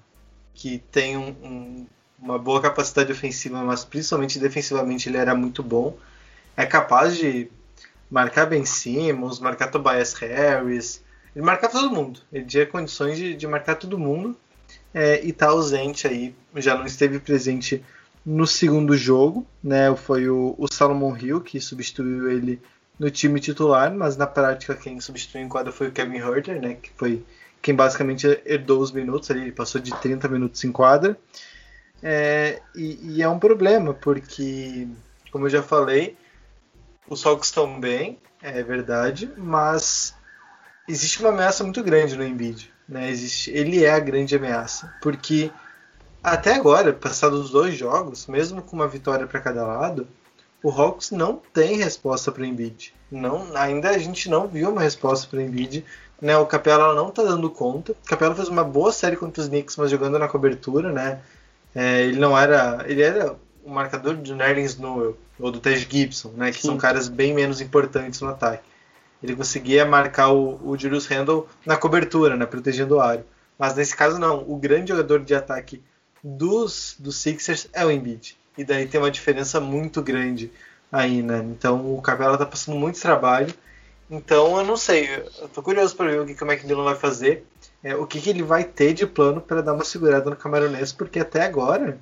que 0.56 0.80
tem 0.92 1.16
um, 1.18 1.36
um, 1.44 1.88
uma 2.18 2.39
boa 2.39 2.60
capacidade 2.60 3.12
ofensiva, 3.12 3.64
mas 3.64 3.86
principalmente 3.86 4.39
defensivamente 4.39 5.08
ele 5.08 5.18
era 5.18 5.36
muito 5.36 5.62
bom. 5.62 5.96
É 6.58 6.66
capaz 6.66 7.16
de 7.16 7.48
marcar 8.10 8.48
Ben 8.48 8.66
Simmons, 8.66 9.39
marcar 9.39 9.70
Tobias 9.70 10.14
Harris, 10.16 11.00
ele 11.36 11.46
marcava 11.46 11.74
todo 11.74 11.92
mundo. 11.92 12.22
Ele 12.34 12.46
tinha 12.46 12.66
condições 12.66 13.20
de, 13.20 13.36
de 13.36 13.46
marcar 13.46 13.76
todo 13.76 14.00
mundo 14.00 14.36
é, 14.92 15.24
e 15.24 15.32
tá 15.32 15.50
ausente 15.50 16.08
aí, 16.08 16.34
já 16.56 16.76
não 16.76 16.88
esteve 16.88 17.20
presente 17.20 17.86
no 18.26 18.46
segundo 18.46 18.96
jogo, 18.96 19.46
né? 19.64 19.96
Foi 19.96 20.30
o, 20.30 20.56
o 20.58 20.72
Salomon 20.72 21.16
Hill 21.18 21.42
que 21.42 21.60
substituiu 21.60 22.30
ele 22.30 22.62
no 23.00 23.10
time 23.10 23.40
titular, 23.40 23.94
mas 23.94 24.16
na 24.16 24.28
prática 24.28 24.76
quem 24.76 25.00
substituiu 25.00 25.44
em 25.44 25.50
quadra 25.50 25.72
foi 25.72 25.88
o 25.88 25.92
Kevin 25.92 26.18
Herter, 26.18 26.62
né? 26.62 26.76
Que 26.76 26.92
foi 26.96 27.24
quem 27.62 27.76
basicamente 27.76 28.28
herdou 28.46 28.82
os 28.82 28.92
minutos 28.92 29.30
ali, 29.30 29.42
ele 29.42 29.52
passou 29.52 29.80
de 29.80 29.92
30 29.92 30.28
minutos 30.28 30.64
em 30.64 30.72
quadra. 30.72 31.18
É, 32.02 32.62
e, 32.76 33.18
e, 33.18 33.22
é 33.22 33.30
um 33.30 33.38
problema, 33.38 33.94
porque, 33.94 34.88
como 35.32 35.46
eu 35.46 35.50
já 35.50 35.62
falei, 35.62 36.18
os 37.08 37.24
Hawks 37.26 37.50
estão 37.50 37.80
bem, 37.80 38.20
é 38.42 38.64
verdade, 38.64 39.32
mas 39.38 40.16
existe 40.88 41.20
uma 41.20 41.30
ameaça 41.30 41.64
muito 41.64 41.84
grande 41.84 42.18
no 42.18 42.24
Embiid. 42.24 42.74
Né? 42.90 43.10
Existe, 43.10 43.52
ele 43.52 43.86
é 43.86 43.92
a 43.92 44.00
grande 44.00 44.36
ameaça, 44.36 44.92
porque 45.02 45.52
até 46.24 46.54
agora, 46.54 46.94
passados 46.94 47.40
os 47.40 47.50
dois 47.52 47.76
jogos, 47.76 48.28
mesmo 48.28 48.62
com 48.62 48.76
uma 48.76 48.88
vitória 48.88 49.26
para 49.26 49.40
cada 49.40 49.66
lado, 49.66 50.08
o 50.64 50.70
Hawks 50.70 51.12
não 51.12 51.42
tem 51.54 51.78
resposta 51.78 52.32
para 52.32 52.44
o 52.44 52.46
Embiid. 52.46 52.94
Não, 53.10 53.48
ainda 53.56 53.90
a 53.90 53.98
gente 53.98 54.30
não 54.30 54.48
viu 54.48 54.70
uma 54.70 54.82
resposta 54.82 55.28
para 55.28 55.40
o 55.40 55.42
Embiid. 55.42 55.84
Né, 56.22 56.38
o 56.38 56.46
Capela 56.46 56.94
não 56.94 57.10
tá 57.10 57.24
dando 57.24 57.50
conta. 57.50 57.94
O 57.94 58.08
Capela 58.08 58.36
fez 58.36 58.48
uma 58.48 58.64
boa 58.64 58.92
série 58.92 59.16
contra 59.16 59.42
os 59.42 59.50
Knicks, 59.50 59.76
mas 59.76 59.90
jogando 59.90 60.20
na 60.20 60.28
cobertura, 60.28 60.92
né? 60.92 61.20
É, 61.74 62.04
ele 62.04 62.20
não 62.20 62.38
era. 62.38 62.86
Ele 62.88 63.02
era 63.02 63.36
o 63.64 63.72
marcador 63.72 64.16
do 64.16 64.36
Nerlens 64.36 64.78
Noel 64.78 65.18
ou 65.40 65.52
do 65.52 65.60
Tej 65.60 65.80
Gibson, 65.90 66.32
né? 66.36 66.52
Que 66.52 66.62
Sim. 66.62 66.68
são 66.68 66.78
caras 66.78 67.08
bem 67.08 67.34
menos 67.34 67.60
importantes 67.60 68.22
no 68.22 68.30
ataque. 68.30 68.64
Ele 69.24 69.36
conseguia 69.36 69.84
marcar 69.84 70.30
o, 70.32 70.60
o 70.64 70.78
Julius 70.78 71.08
Randle 71.08 71.48
na 71.66 71.76
cobertura, 71.76 72.36
né? 72.36 72.46
Protegendo 72.46 72.98
o 72.98 73.02
aro. 73.02 73.24
Mas 73.58 73.74
nesse 73.74 73.96
caso 73.96 74.20
não. 74.20 74.46
O 74.48 74.58
grande 74.58 74.90
jogador 74.90 75.22
de 75.22 75.34
ataque 75.34 75.82
dos, 76.24 76.96
dos 77.00 77.18
Sixers 77.18 77.68
é 77.74 77.86
o 77.86 77.92
Embiid. 77.92 78.38
E 78.58 78.64
daí 78.64 78.88
tem 78.88 79.00
uma 79.00 79.12
diferença 79.12 79.60
muito 79.60 80.02
grande 80.02 80.52
aí, 80.92 81.22
né? 81.22 81.40
Então 81.40 81.96
o 81.96 82.02
Capela 82.02 82.38
tá 82.38 82.46
passando 82.46 82.78
muito 82.78 83.00
trabalho. 83.00 83.54
Então 84.10 84.58
eu 84.58 84.66
não 84.66 84.76
sei. 84.76 85.10
Eu 85.40 85.48
tô 85.50 85.64
curioso 85.64 85.96
para 85.96 86.12
ver 86.12 86.20
o 86.20 86.26
que, 86.26 86.36
que 86.36 86.44
o 86.44 86.52
McMillan 86.52 86.84
vai 86.84 86.96
fazer. 86.96 87.46
É, 87.84 87.96
o 87.96 88.06
que, 88.06 88.20
que 88.20 88.30
ele 88.30 88.44
vai 88.44 88.64
ter 88.64 88.94
de 88.94 89.08
plano 89.08 89.42
para 89.42 89.62
dar 89.62 89.74
uma 89.74 89.86
segurada 89.86 90.30
no 90.30 90.36
camaronês, 90.36 90.92
porque 90.92 91.20
até 91.20 91.44
agora. 91.44 91.98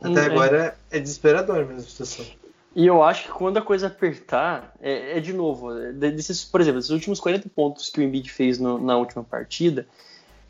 Até 0.00 0.22
hum, 0.22 0.24
agora 0.26 0.76
é, 0.90 0.98
é 0.98 1.00
desesperador 1.00 1.64
mesmo 1.64 1.76
a 1.76 1.80
situação. 1.80 2.26
E 2.74 2.86
eu 2.86 3.02
acho 3.02 3.24
que 3.24 3.30
quando 3.30 3.56
a 3.56 3.62
coisa 3.62 3.86
apertar, 3.86 4.74
é, 4.80 5.16
é 5.16 5.20
de 5.20 5.32
novo, 5.32 5.72
desses, 5.92 6.44
por 6.44 6.60
exemplo, 6.60 6.80
esses 6.80 6.90
últimos 6.90 7.20
40 7.20 7.48
pontos 7.48 7.88
que 7.88 8.00
o 8.00 8.02
Embiid 8.02 8.30
fez 8.30 8.58
no, 8.58 8.78
na 8.78 8.96
última 8.96 9.22
partida, 9.22 9.86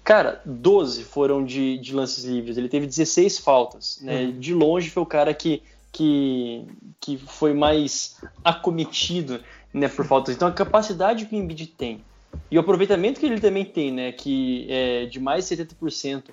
Cara, 0.04 0.42
12 0.44 1.02
foram 1.04 1.42
de, 1.42 1.78
de 1.78 1.94
lances 1.94 2.24
livres. 2.24 2.58
Ele 2.58 2.68
teve 2.68 2.86
16 2.86 3.38
faltas. 3.38 3.98
Né? 4.02 4.24
Uhum. 4.24 4.38
De 4.38 4.52
longe 4.52 4.90
foi 4.90 5.02
o 5.02 5.06
cara 5.06 5.32
que, 5.32 5.62
que, 5.90 6.64
que 7.00 7.16
foi 7.16 7.54
mais 7.54 8.16
acometido 8.44 9.40
né, 9.72 9.88
por 9.88 10.04
faltas. 10.04 10.34
Então 10.34 10.46
a 10.46 10.52
capacidade 10.52 11.24
que 11.24 11.34
o 11.34 11.38
Embiid 11.38 11.66
tem 11.68 12.02
e 12.50 12.56
o 12.56 12.60
aproveitamento 12.60 13.20
que 13.20 13.26
ele 13.26 13.40
também 13.40 13.64
tem, 13.64 13.92
né, 13.92 14.12
que 14.12 14.66
é 14.68 15.06
de 15.06 15.18
mais 15.20 15.48
de 15.48 15.56
70% 15.56 16.24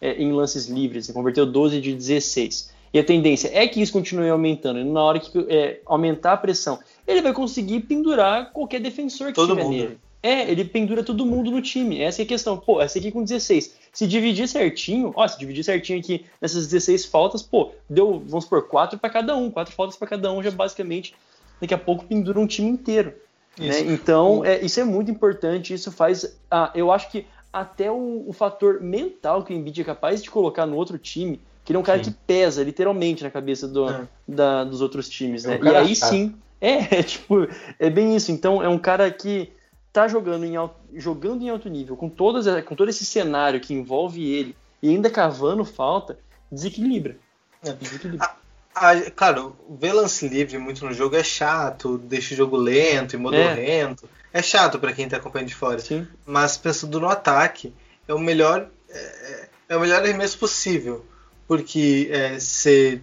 é, 0.00 0.14
em 0.14 0.32
lances 0.32 0.66
livres, 0.66 1.08
ele 1.08 1.14
converteu 1.14 1.44
12 1.44 1.80
de 1.80 1.94
16. 1.94 2.72
E 2.92 2.98
a 2.98 3.04
tendência 3.04 3.50
é 3.52 3.66
que 3.66 3.82
isso 3.82 3.92
continue 3.92 4.30
aumentando. 4.30 4.78
E 4.78 4.84
na 4.84 5.02
hora 5.02 5.20
que 5.20 5.38
é, 5.48 5.80
aumentar 5.84 6.32
a 6.32 6.36
pressão, 6.36 6.78
ele 7.06 7.20
vai 7.20 7.34
conseguir 7.34 7.80
pendurar 7.80 8.50
qualquer 8.52 8.80
defensor 8.80 9.28
que 9.28 9.34
Todo 9.34 9.50
tiver 9.50 9.64
mundo. 9.64 9.76
nele. 9.76 9.98
É, 10.28 10.50
ele 10.50 10.62
pendura 10.62 11.02
todo 11.02 11.24
mundo 11.24 11.50
no 11.50 11.62
time. 11.62 12.02
Essa 12.02 12.20
é 12.20 12.24
a 12.24 12.28
questão. 12.28 12.58
Pô, 12.58 12.82
essa 12.82 12.98
aqui 12.98 13.10
com 13.10 13.24
16. 13.24 13.74
Se 13.90 14.06
dividir 14.06 14.46
certinho, 14.46 15.10
ó, 15.16 15.26
se 15.26 15.38
dividir 15.38 15.64
certinho 15.64 15.98
aqui 15.98 16.26
nessas 16.38 16.66
16 16.66 17.06
faltas, 17.06 17.42
pô, 17.42 17.70
deu, 17.88 18.22
vamos 18.26 18.44
supor, 18.44 18.68
4 18.68 18.98
para 18.98 19.08
cada 19.08 19.34
um. 19.34 19.50
4 19.50 19.74
faltas 19.74 19.96
para 19.96 20.06
cada 20.06 20.30
um 20.30 20.42
já 20.42 20.50
basicamente 20.50 21.14
daqui 21.58 21.72
a 21.72 21.78
pouco 21.78 22.04
pendura 22.04 22.38
um 22.38 22.46
time 22.46 22.68
inteiro. 22.68 23.14
Né? 23.58 23.80
Então, 23.80 24.44
é, 24.44 24.60
isso 24.62 24.78
é 24.78 24.84
muito 24.84 25.10
importante. 25.10 25.72
Isso 25.72 25.90
faz. 25.90 26.38
Ah, 26.50 26.70
eu 26.74 26.92
acho 26.92 27.10
que 27.10 27.24
até 27.50 27.90
o, 27.90 28.24
o, 28.26 28.32
fator 28.34 28.82
mental 28.82 29.42
que 29.42 29.54
o 29.54 29.56
Embiid 29.56 29.80
é 29.80 29.84
capaz 29.84 30.22
de 30.22 30.30
colocar 30.30 30.66
no 30.66 30.76
outro 30.76 30.98
time, 30.98 31.40
que 31.64 31.72
ele 31.72 31.78
é 31.78 31.80
um 31.80 31.82
cara 31.82 32.04
sim. 32.04 32.10
que 32.10 32.18
pesa 32.26 32.62
literalmente 32.62 33.24
na 33.24 33.30
cabeça 33.30 33.66
do, 33.66 33.88
é. 33.88 34.06
da, 34.28 34.62
dos 34.62 34.82
outros 34.82 35.08
times, 35.08 35.46
é 35.46 35.56
né? 35.56 35.60
Um 35.62 35.72
e 35.72 35.74
aí 35.74 35.96
sim. 35.96 36.34
É, 36.60 36.98
é, 36.98 37.02
tipo, 37.02 37.48
é 37.78 37.88
bem 37.88 38.14
isso. 38.14 38.30
Então, 38.30 38.62
é 38.62 38.68
um 38.68 38.78
cara 38.78 39.10
que 39.10 39.50
tá 39.92 40.08
jogando 40.08 40.44
em 40.44 40.56
alto, 40.56 40.76
jogando 40.94 41.42
em 41.42 41.50
alto 41.50 41.68
nível, 41.68 41.96
com, 41.96 42.08
todas, 42.08 42.46
com 42.64 42.74
todo 42.74 42.88
esse 42.88 43.04
cenário 43.04 43.60
que 43.60 43.74
envolve 43.74 44.22
ele, 44.22 44.56
e 44.82 44.90
ainda 44.90 45.10
cavando 45.10 45.64
falta, 45.64 46.18
desequilibra. 46.50 47.16
É. 47.64 47.72
desequilibra. 47.72 48.26
Ah, 48.26 48.36
ah, 48.74 49.10
claro, 49.10 49.56
ver 49.68 49.92
lance 49.92 50.28
livre 50.28 50.56
muito 50.58 50.84
no 50.84 50.92
jogo 50.92 51.16
é 51.16 51.24
chato, 51.24 51.98
deixa 51.98 52.34
o 52.34 52.36
jogo 52.36 52.56
lento 52.56 53.14
e 53.14 53.18
modorrento. 53.18 54.08
É, 54.32 54.38
é 54.38 54.42
chato 54.42 54.78
para 54.78 54.92
quem 54.92 55.08
tá 55.08 55.16
acompanhando 55.16 55.48
de 55.48 55.54
fora. 55.54 55.78
Sim. 55.78 56.06
Mas 56.24 56.56
pensando 56.56 57.00
no 57.00 57.08
ataque, 57.08 57.74
é 58.06 58.14
o 58.14 58.18
melhor 58.18 58.68
é, 58.88 59.48
é 59.70 59.76
o 59.76 59.80
melhor 59.80 60.02
arremesso 60.02 60.38
possível. 60.38 61.04
Porque 61.46 62.08
é, 62.12 62.38
você 62.38 63.00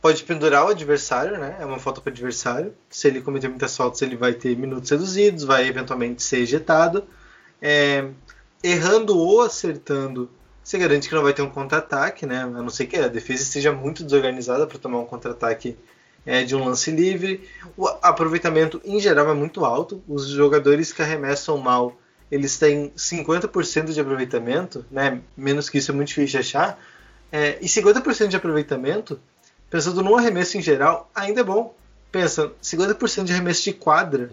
pode 0.00 0.22
pendurar 0.24 0.64
o 0.64 0.68
adversário, 0.68 1.38
né? 1.38 1.56
É 1.60 1.64
uma 1.66 1.78
falta 1.78 2.00
para 2.00 2.10
o 2.10 2.12
adversário. 2.12 2.74
Se 2.88 3.08
ele 3.08 3.20
cometer 3.20 3.48
muitas 3.48 3.76
faltas, 3.76 4.02
ele 4.02 4.16
vai 4.16 4.34
ter 4.34 4.56
minutos 4.56 4.90
reduzidos, 4.90 5.44
vai 5.44 5.66
eventualmente 5.66 6.22
ser 6.22 6.38
ejetado. 6.38 7.04
É, 7.60 8.08
errando 8.62 9.16
ou 9.16 9.42
acertando, 9.42 10.30
você 10.62 10.78
garante 10.78 11.08
que 11.08 11.14
não 11.14 11.22
vai 11.22 11.32
ter 11.32 11.42
um 11.42 11.50
contra-ataque, 11.50 12.26
né? 12.26 12.42
A 12.42 12.46
não 12.46 12.68
ser 12.68 12.86
que 12.86 12.96
a 12.96 13.08
defesa 13.08 13.44
esteja 13.44 13.72
muito 13.72 14.02
desorganizada 14.02 14.66
para 14.66 14.78
tomar 14.78 14.98
um 14.98 15.06
contra-ataque 15.06 15.76
é, 16.24 16.42
de 16.42 16.56
um 16.56 16.64
lance 16.64 16.90
livre. 16.90 17.48
O 17.76 17.86
aproveitamento 18.02 18.80
em 18.84 18.98
geral 18.98 19.30
é 19.30 19.34
muito 19.34 19.64
alto. 19.64 20.02
Os 20.08 20.26
jogadores 20.26 20.92
que 20.92 21.00
arremessam 21.00 21.56
mal, 21.58 21.96
eles 22.30 22.58
têm 22.58 22.90
50% 22.96 23.92
de 23.92 24.00
aproveitamento, 24.00 24.84
né? 24.90 25.20
Menos 25.36 25.70
que 25.70 25.78
isso 25.78 25.92
é 25.92 25.94
muito 25.94 26.08
difícil 26.08 26.40
de 26.40 26.48
achar. 26.48 26.78
É, 27.30 27.58
e 27.60 27.66
50% 27.66 28.26
de 28.26 28.36
aproveitamento 28.36 29.20
pensando 29.70 30.02
no 30.02 30.16
arremesso 30.16 30.56
em 30.56 30.62
geral, 30.62 31.10
ainda 31.14 31.40
é 31.40 31.44
bom. 31.44 31.74
Pensa, 32.10 32.52
50% 32.62 33.24
de 33.24 33.32
arremesso 33.32 33.64
de 33.64 33.72
quadra. 33.72 34.30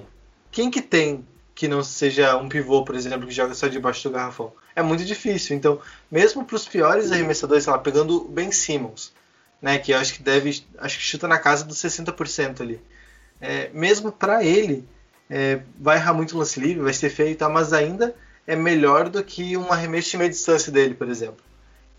Quem 0.51 0.69
que 0.69 0.81
tem 0.81 1.25
que 1.55 1.67
não 1.67 1.83
seja 1.83 2.35
um 2.37 2.49
pivô, 2.49 2.83
por 2.83 2.95
exemplo, 2.95 3.27
que 3.27 3.33
joga 3.33 3.53
só 3.53 3.67
debaixo 3.67 4.09
do 4.09 4.13
garrafão? 4.13 4.51
É 4.75 4.81
muito 4.81 5.05
difícil. 5.05 5.55
Então, 5.55 5.79
mesmo 6.09 6.45
para 6.45 6.55
os 6.55 6.67
piores 6.67 7.11
arremessadores, 7.11 7.63
sei 7.63 7.73
lá, 7.73 7.79
pegando 7.79 8.21
Ben 8.25 8.51
Simmons, 8.51 9.13
né, 9.61 9.77
que 9.77 9.91
eu 9.91 9.97
acho 9.97 10.15
que 10.15 10.23
deve, 10.23 10.63
acho 10.77 10.97
que 10.97 11.03
chuta 11.03 11.27
na 11.27 11.37
casa 11.37 11.63
dos 11.63 11.77
60% 11.77 12.61
ali. 12.61 12.81
É, 13.39 13.69
mesmo 13.73 14.11
para 14.11 14.43
ele, 14.43 14.87
é, 15.29 15.61
vai 15.79 15.97
errar 15.97 16.13
muito 16.13 16.37
lance 16.37 16.59
livre, 16.59 16.83
vai 16.83 16.93
ser 16.93 17.09
feio 17.09 17.31
e 17.31 17.35
tal, 17.35 17.51
mas 17.51 17.73
ainda 17.73 18.15
é 18.45 18.55
melhor 18.55 19.09
do 19.09 19.23
que 19.23 19.55
um 19.57 19.71
arremesso 19.71 20.11
de 20.11 20.17
meia 20.17 20.29
distância 20.29 20.71
dele, 20.71 20.93
por 20.93 21.09
exemplo. 21.09 21.43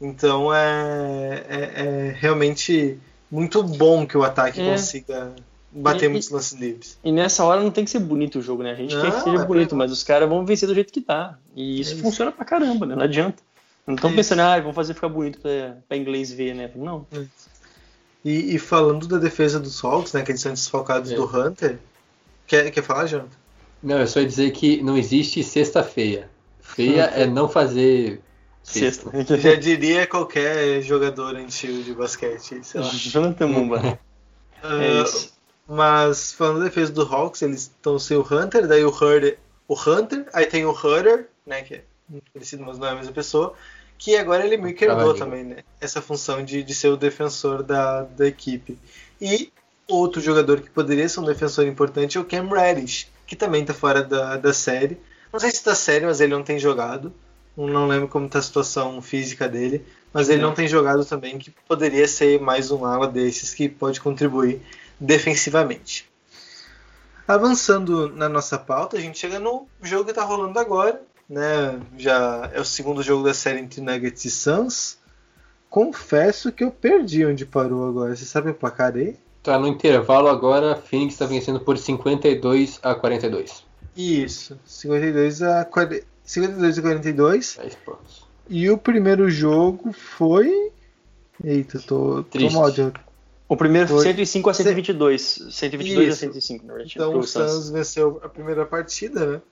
Então 0.01 0.55
é, 0.55 1.45
é, 1.49 1.73
é 1.75 2.17
realmente 2.19 2.99
muito 3.35 3.65
bom 3.65 4.07
que 4.07 4.17
o 4.17 4.23
ataque 4.23 4.61
é. 4.61 4.71
consiga 4.71 5.35
bater 5.73 6.07
e, 6.07 6.09
muitos 6.09 6.31
lances 6.31 6.53
livres. 6.53 6.99
E 7.03 7.11
nessa 7.11 7.45
hora 7.45 7.61
não 7.61 7.71
tem 7.73 7.85
que 7.85 7.91
ser 7.91 7.99
bonito 7.99 8.39
o 8.39 8.43
jogo, 8.43 8.63
né? 8.63 8.71
A 8.71 8.75
gente 8.77 8.95
não, 8.95 9.03
quer 9.03 9.13
que 9.13 9.21
seja 9.23 9.43
é 9.43 9.45
bonito, 9.45 9.75
mas 9.75 9.91
os 9.91 10.05
caras 10.05 10.29
vão 10.29 10.47
vencer 10.47 10.69
do 10.69 10.75
jeito 10.75 10.93
que 10.93 11.01
tá. 11.01 11.37
E 11.57 11.81
isso, 11.81 11.91
é 11.91 11.95
isso. 11.95 12.03
funciona 12.03 12.31
pra 12.31 12.45
caramba, 12.45 12.87
né? 12.87 12.95
Não 12.95 13.03
adianta. 13.03 13.43
Não 13.85 13.97
estão 13.97 14.11
é 14.11 14.15
pensando, 14.15 14.41
ah, 14.41 14.59
vamos 14.61 14.77
fazer 14.77 14.95
ficar 14.95 15.09
bonito 15.09 15.41
pra, 15.41 15.77
pra 15.89 15.97
inglês 15.97 16.33
ver, 16.33 16.55
né? 16.55 16.71
Não. 16.77 17.05
É. 17.13 17.25
E, 18.25 18.55
e, 18.55 18.59
falando 18.59 19.09
da 19.09 19.19
defesa 19.19 19.59
dos 19.59 19.83
Hawks, 19.83 20.13
né? 20.13 20.23
Que 20.23 20.31
eles 20.31 20.41
são 20.41 20.53
desfalcados 20.53 21.11
do 21.11 21.25
Hunter. 21.25 21.79
Quer, 22.47 22.71
quer 22.71 22.83
falar, 22.83 23.07
Jonathan? 23.07 23.37
Não, 23.83 23.99
eu 23.99 24.07
só 24.07 24.21
ia 24.21 24.27
dizer 24.27 24.53
que 24.53 24.81
não 24.81 24.97
existe 24.97 25.43
sexta 25.43 25.83
feia. 25.83 26.31
Feia 26.61 27.03
é 27.03 27.27
não 27.27 27.49
fazer 27.49 28.23
Sexta. 28.65 29.11
Já 29.37 29.55
diria 29.55 30.07
qualquer 30.07 30.81
jogador 30.83 31.37
antigo 31.37 31.83
de 31.83 31.95
basquete, 31.95 32.65
sei 32.65 32.81
lá. 32.81 32.89
Jonathan 32.89 33.47
Mumba. 33.47 33.99
Uh, 34.65 34.81
é 34.81 35.03
isso. 35.03 35.35
Mas 35.69 36.33
falando 36.33 36.59
da 36.61 36.65
defesa 36.65 36.91
do 36.91 37.03
Hawks, 37.03 37.43
eles 37.43 37.63
estão 37.63 37.99
sem 37.99 38.17
o 38.17 38.23
Hunter, 38.23 38.67
daí 38.67 38.85
o 38.85 38.89
Hunter, 38.89 39.39
o 39.69 39.75
Hunter, 39.75 40.27
aí 40.33 40.47
tem 40.47 40.65
o 40.65 40.73
Hunter, 40.73 41.29
né, 41.47 41.63
que 41.63 41.75
é 41.75 41.85
muito 42.09 42.31
parecido, 42.33 42.65
mas 42.65 42.79
não 42.79 42.87
é 42.87 42.91
a 42.91 42.95
mesma 42.95 43.13
pessoa, 43.13 43.55
que 43.97 44.17
agora 44.17 44.45
ele 44.45 44.57
meio 44.57 44.75
que 44.75 44.85
herdou 44.85 45.15
também, 45.15 45.45
né, 45.45 45.57
essa 45.81 46.03
função 46.03 46.45
de, 46.45 46.63
de 46.63 46.75
ser 46.75 46.89
o 46.89 46.97
defensor 46.97 47.63
da, 47.63 48.03
da 48.03 48.27
equipe. 48.27 48.79
E 49.21 49.51
outro 49.89 50.21
jogador 50.21 50.61
que 50.61 50.71
poderia 50.71 51.09
ser 51.09 51.21
um 51.21 51.25
defensor 51.25 51.67
importante 51.67 52.19
é 52.19 52.21
o 52.21 52.25
Cam 52.25 52.49
Reddish, 52.49 53.09
que 53.27 53.37
também 53.37 53.63
está 53.63 53.73
fora 53.73 54.03
da, 54.03 54.37
da 54.37 54.53
série. 54.53 54.99
Não 55.33 55.41
sei 55.41 55.51
se 55.51 55.57
está 55.57 55.75
sério, 55.75 56.09
mas 56.09 56.21
ele 56.21 56.35
não 56.35 56.43
tem 56.43 56.59
jogado. 56.59 57.13
Não 57.57 57.87
lembro 57.87 58.09
como 58.09 58.27
está 58.27 58.41
a 58.41 58.43
situação 58.43 59.01
física 59.01 59.49
dele, 59.49 59.85
mas 60.13 60.29
ele 60.29 60.43
não 60.43 60.53
tem 60.53 60.67
jogado 60.67 61.05
também, 61.05 61.39
que 61.39 61.51
poderia 61.69 62.09
ser 62.09 62.41
mais 62.41 62.71
um 62.71 62.85
ala 62.85 63.07
desses 63.07 63.55
que 63.55 63.69
pode 63.69 64.01
contribuir 64.01 64.61
defensivamente. 64.99 66.11
Avançando 67.27 68.09
na 68.11 68.29
nossa 68.29 68.59
pauta, 68.59 68.97
a 68.97 69.01
gente 69.01 69.19
chega 69.19 69.39
no 69.39 69.67
jogo 69.81 70.05
que 70.05 70.11
está 70.11 70.25
rolando 70.25 70.59
agora, 70.59 71.01
né? 71.29 71.81
Já 71.97 72.51
é 72.53 72.61
o 72.61 72.65
segundo 72.65 73.03
jogo 73.03 73.25
da 73.25 73.33
série 73.33 73.61
entre 73.61 73.81
Nuggets 73.81 74.25
e 74.25 74.31
Suns. 74.31 74.99
Confesso 75.71 76.53
que 76.53 76.63
eu 76.63 76.71
perdi 76.71 77.25
onde 77.25 77.47
parou 77.47 77.89
agora. 77.89 78.15
Você 78.15 78.25
sabe 78.25 78.51
o 78.51 78.55
placar 78.55 78.95
aí? 78.95 79.17
Tá 79.43 79.59
no 79.59 79.67
intervalo 79.67 80.29
agora, 80.29 80.77
Phoenix 80.77 81.15
está 81.15 81.27
vencendo 81.27 81.61
por 81.61 81.79
52 81.79 82.79
a 82.83 82.95
42. 82.95 83.65
Isso, 83.97 84.59
52 84.65 85.43
a 85.43 85.65
40. 85.65 86.14
52 86.25 86.79
a 86.79 86.83
42. 86.83 87.59
E 88.49 88.71
o 88.71 88.79
primeiro 88.79 89.31
jogo 89.31 89.93
foi. 89.93 90.73
Eita, 91.43 91.79
tô, 91.79 92.23
tô 92.25 92.51
mal 92.51 92.71
de... 92.71 92.93
O 93.49 93.57
primeiro 93.57 93.89
foi 93.89 94.03
105 94.03 94.51
a 94.51 94.55
122. 94.55 95.47
122 95.51 96.09
Isso. 96.09 96.25
a 96.25 96.29
105, 96.29 96.67
na 96.67 96.73
verdade. 96.75 96.93
Então 96.95 97.19
o 97.19 97.23
Suns 97.23 97.69
venceu 97.69 98.21
a 98.23 98.29
primeira 98.29 98.65
partida, 98.65 99.27
né? 99.27 99.43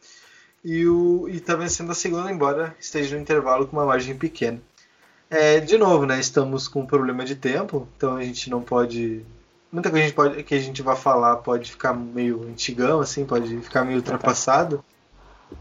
E, 0.64 0.86
o, 0.86 1.28
e 1.28 1.40
tá 1.40 1.54
vencendo 1.56 1.90
a 1.90 1.94
segunda, 1.94 2.30
embora 2.30 2.74
esteja 2.80 3.16
no 3.16 3.22
intervalo 3.22 3.66
com 3.66 3.76
uma 3.76 3.84
margem 3.84 4.16
pequena. 4.16 4.60
É, 5.28 5.60
de 5.60 5.76
novo, 5.76 6.06
né? 6.06 6.18
Estamos 6.18 6.68
com 6.68 6.80
um 6.80 6.86
problema 6.86 7.24
de 7.24 7.34
tempo, 7.34 7.86
então 7.96 8.16
a 8.16 8.22
gente 8.22 8.48
não 8.48 8.62
pode 8.62 9.24
muita 9.70 9.90
coisa 9.90 10.04
que 10.04 10.04
a 10.04 10.08
gente, 10.08 10.14
pode, 10.14 10.42
que 10.44 10.54
a 10.54 10.60
gente 10.60 10.82
vai 10.82 10.96
falar 10.96 11.36
pode 11.36 11.70
ficar 11.70 11.94
meio 11.94 12.44
antigão, 12.44 13.00
assim, 13.00 13.24
pode 13.24 13.58
ficar 13.60 13.84
meio 13.84 13.98
ultrapassado. 13.98 14.84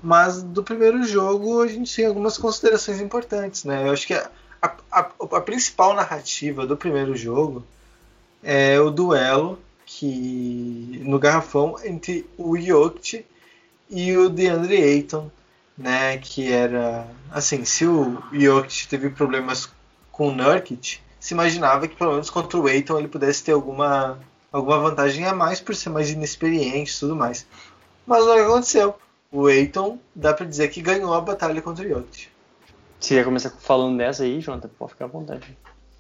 Mas 0.02 0.42
do 0.42 0.64
primeiro 0.64 1.04
jogo 1.04 1.62
a 1.62 1.68
gente 1.68 1.96
tem 1.96 2.06
algumas 2.06 2.38
considerações 2.38 3.00
importantes, 3.02 3.64
né? 3.64 3.88
Eu 3.88 3.94
acho 3.94 4.08
que 4.08 4.14
a, 4.14 4.30
a, 4.62 5.00
a 5.00 5.42
principal 5.42 5.94
narrativa 5.94 6.66
do 6.66 6.78
primeiro 6.78 7.16
jogo 7.16 7.64
é 8.44 8.80
o 8.80 8.90
duelo 8.90 9.60
que 9.86 11.02
no 11.04 11.20
garrafão 11.20 11.76
entre 11.84 12.26
o 12.38 12.58
Jokic 12.58 13.26
e 13.90 14.16
o 14.16 14.30
DeAndre 14.30 14.82
Ayton, 14.82 15.30
né? 15.78 16.18
Que 16.18 16.52
era 16.52 17.08
assim, 17.32 17.66
se 17.66 17.86
o 17.86 18.22
Jokic 18.32 18.88
teve 18.88 19.10
problemas 19.10 19.70
com 20.12 20.30
o 20.30 20.36
Nurkic, 20.36 21.00
se 21.20 21.34
imaginava 21.34 21.88
que 21.88 21.96
pelo 21.96 22.12
menos 22.12 22.30
contra 22.30 22.60
o 22.60 22.68
Ayton 22.68 23.00
ele 23.00 23.08
pudesse 23.08 23.44
ter 23.44 23.52
alguma 23.54 24.20
alguma 24.52 24.80
vantagem 24.80 25.26
a 25.26 25.34
mais 25.34 25.62
por 25.62 25.76
ser 25.76 25.90
mais 25.90 26.10
inexperiente 26.10 26.94
e 26.94 27.00
tudo 27.00 27.16
mais. 27.16 27.46
Mas 28.06 28.26
não 28.26 28.34
aconteceu. 28.34 28.96
O 29.32 29.48
Ayton 29.48 29.98
dá 30.14 30.34
para 30.34 30.46
dizer 30.46 30.68
que 30.68 30.82
ganhou 30.82 31.14
a 31.14 31.22
batalha 31.22 31.62
contra 31.62 31.86
o 31.86 31.90
Jokic. 31.90 32.28
Você 33.00 33.16
ia 33.16 33.24
começar 33.24 33.50
falando 33.50 33.98
dessa 33.98 34.24
aí, 34.24 34.42
Jonathan? 34.42 34.70
Pode 34.78 34.92
ficar 34.92 35.06
à 35.06 35.08
vontade. 35.08 35.58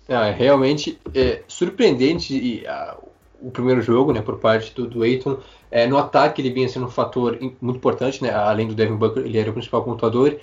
É, 0.07 0.31
realmente 0.31 0.99
é 1.15 1.41
surpreendente 1.47 2.35
e, 2.35 2.67
a, 2.67 2.97
o 3.41 3.49
primeiro 3.49 3.81
jogo, 3.81 4.11
né, 4.11 4.21
por 4.21 4.37
parte 4.37 4.73
do, 4.75 4.85
do 4.85 5.03
Ayton. 5.03 5.39
É, 5.71 5.87
no 5.87 5.97
ataque 5.97 6.41
ele 6.41 6.51
vinha 6.51 6.67
sendo 6.67 6.87
um 6.87 6.89
fator 6.89 7.39
muito 7.61 7.77
importante, 7.77 8.21
né, 8.21 8.33
além 8.33 8.67
do 8.67 8.75
Devin 8.75 8.95
Booker, 8.95 9.23
ele 9.23 9.37
era 9.37 9.49
o 9.49 9.53
principal 9.53 9.83
pontuador. 9.83 10.37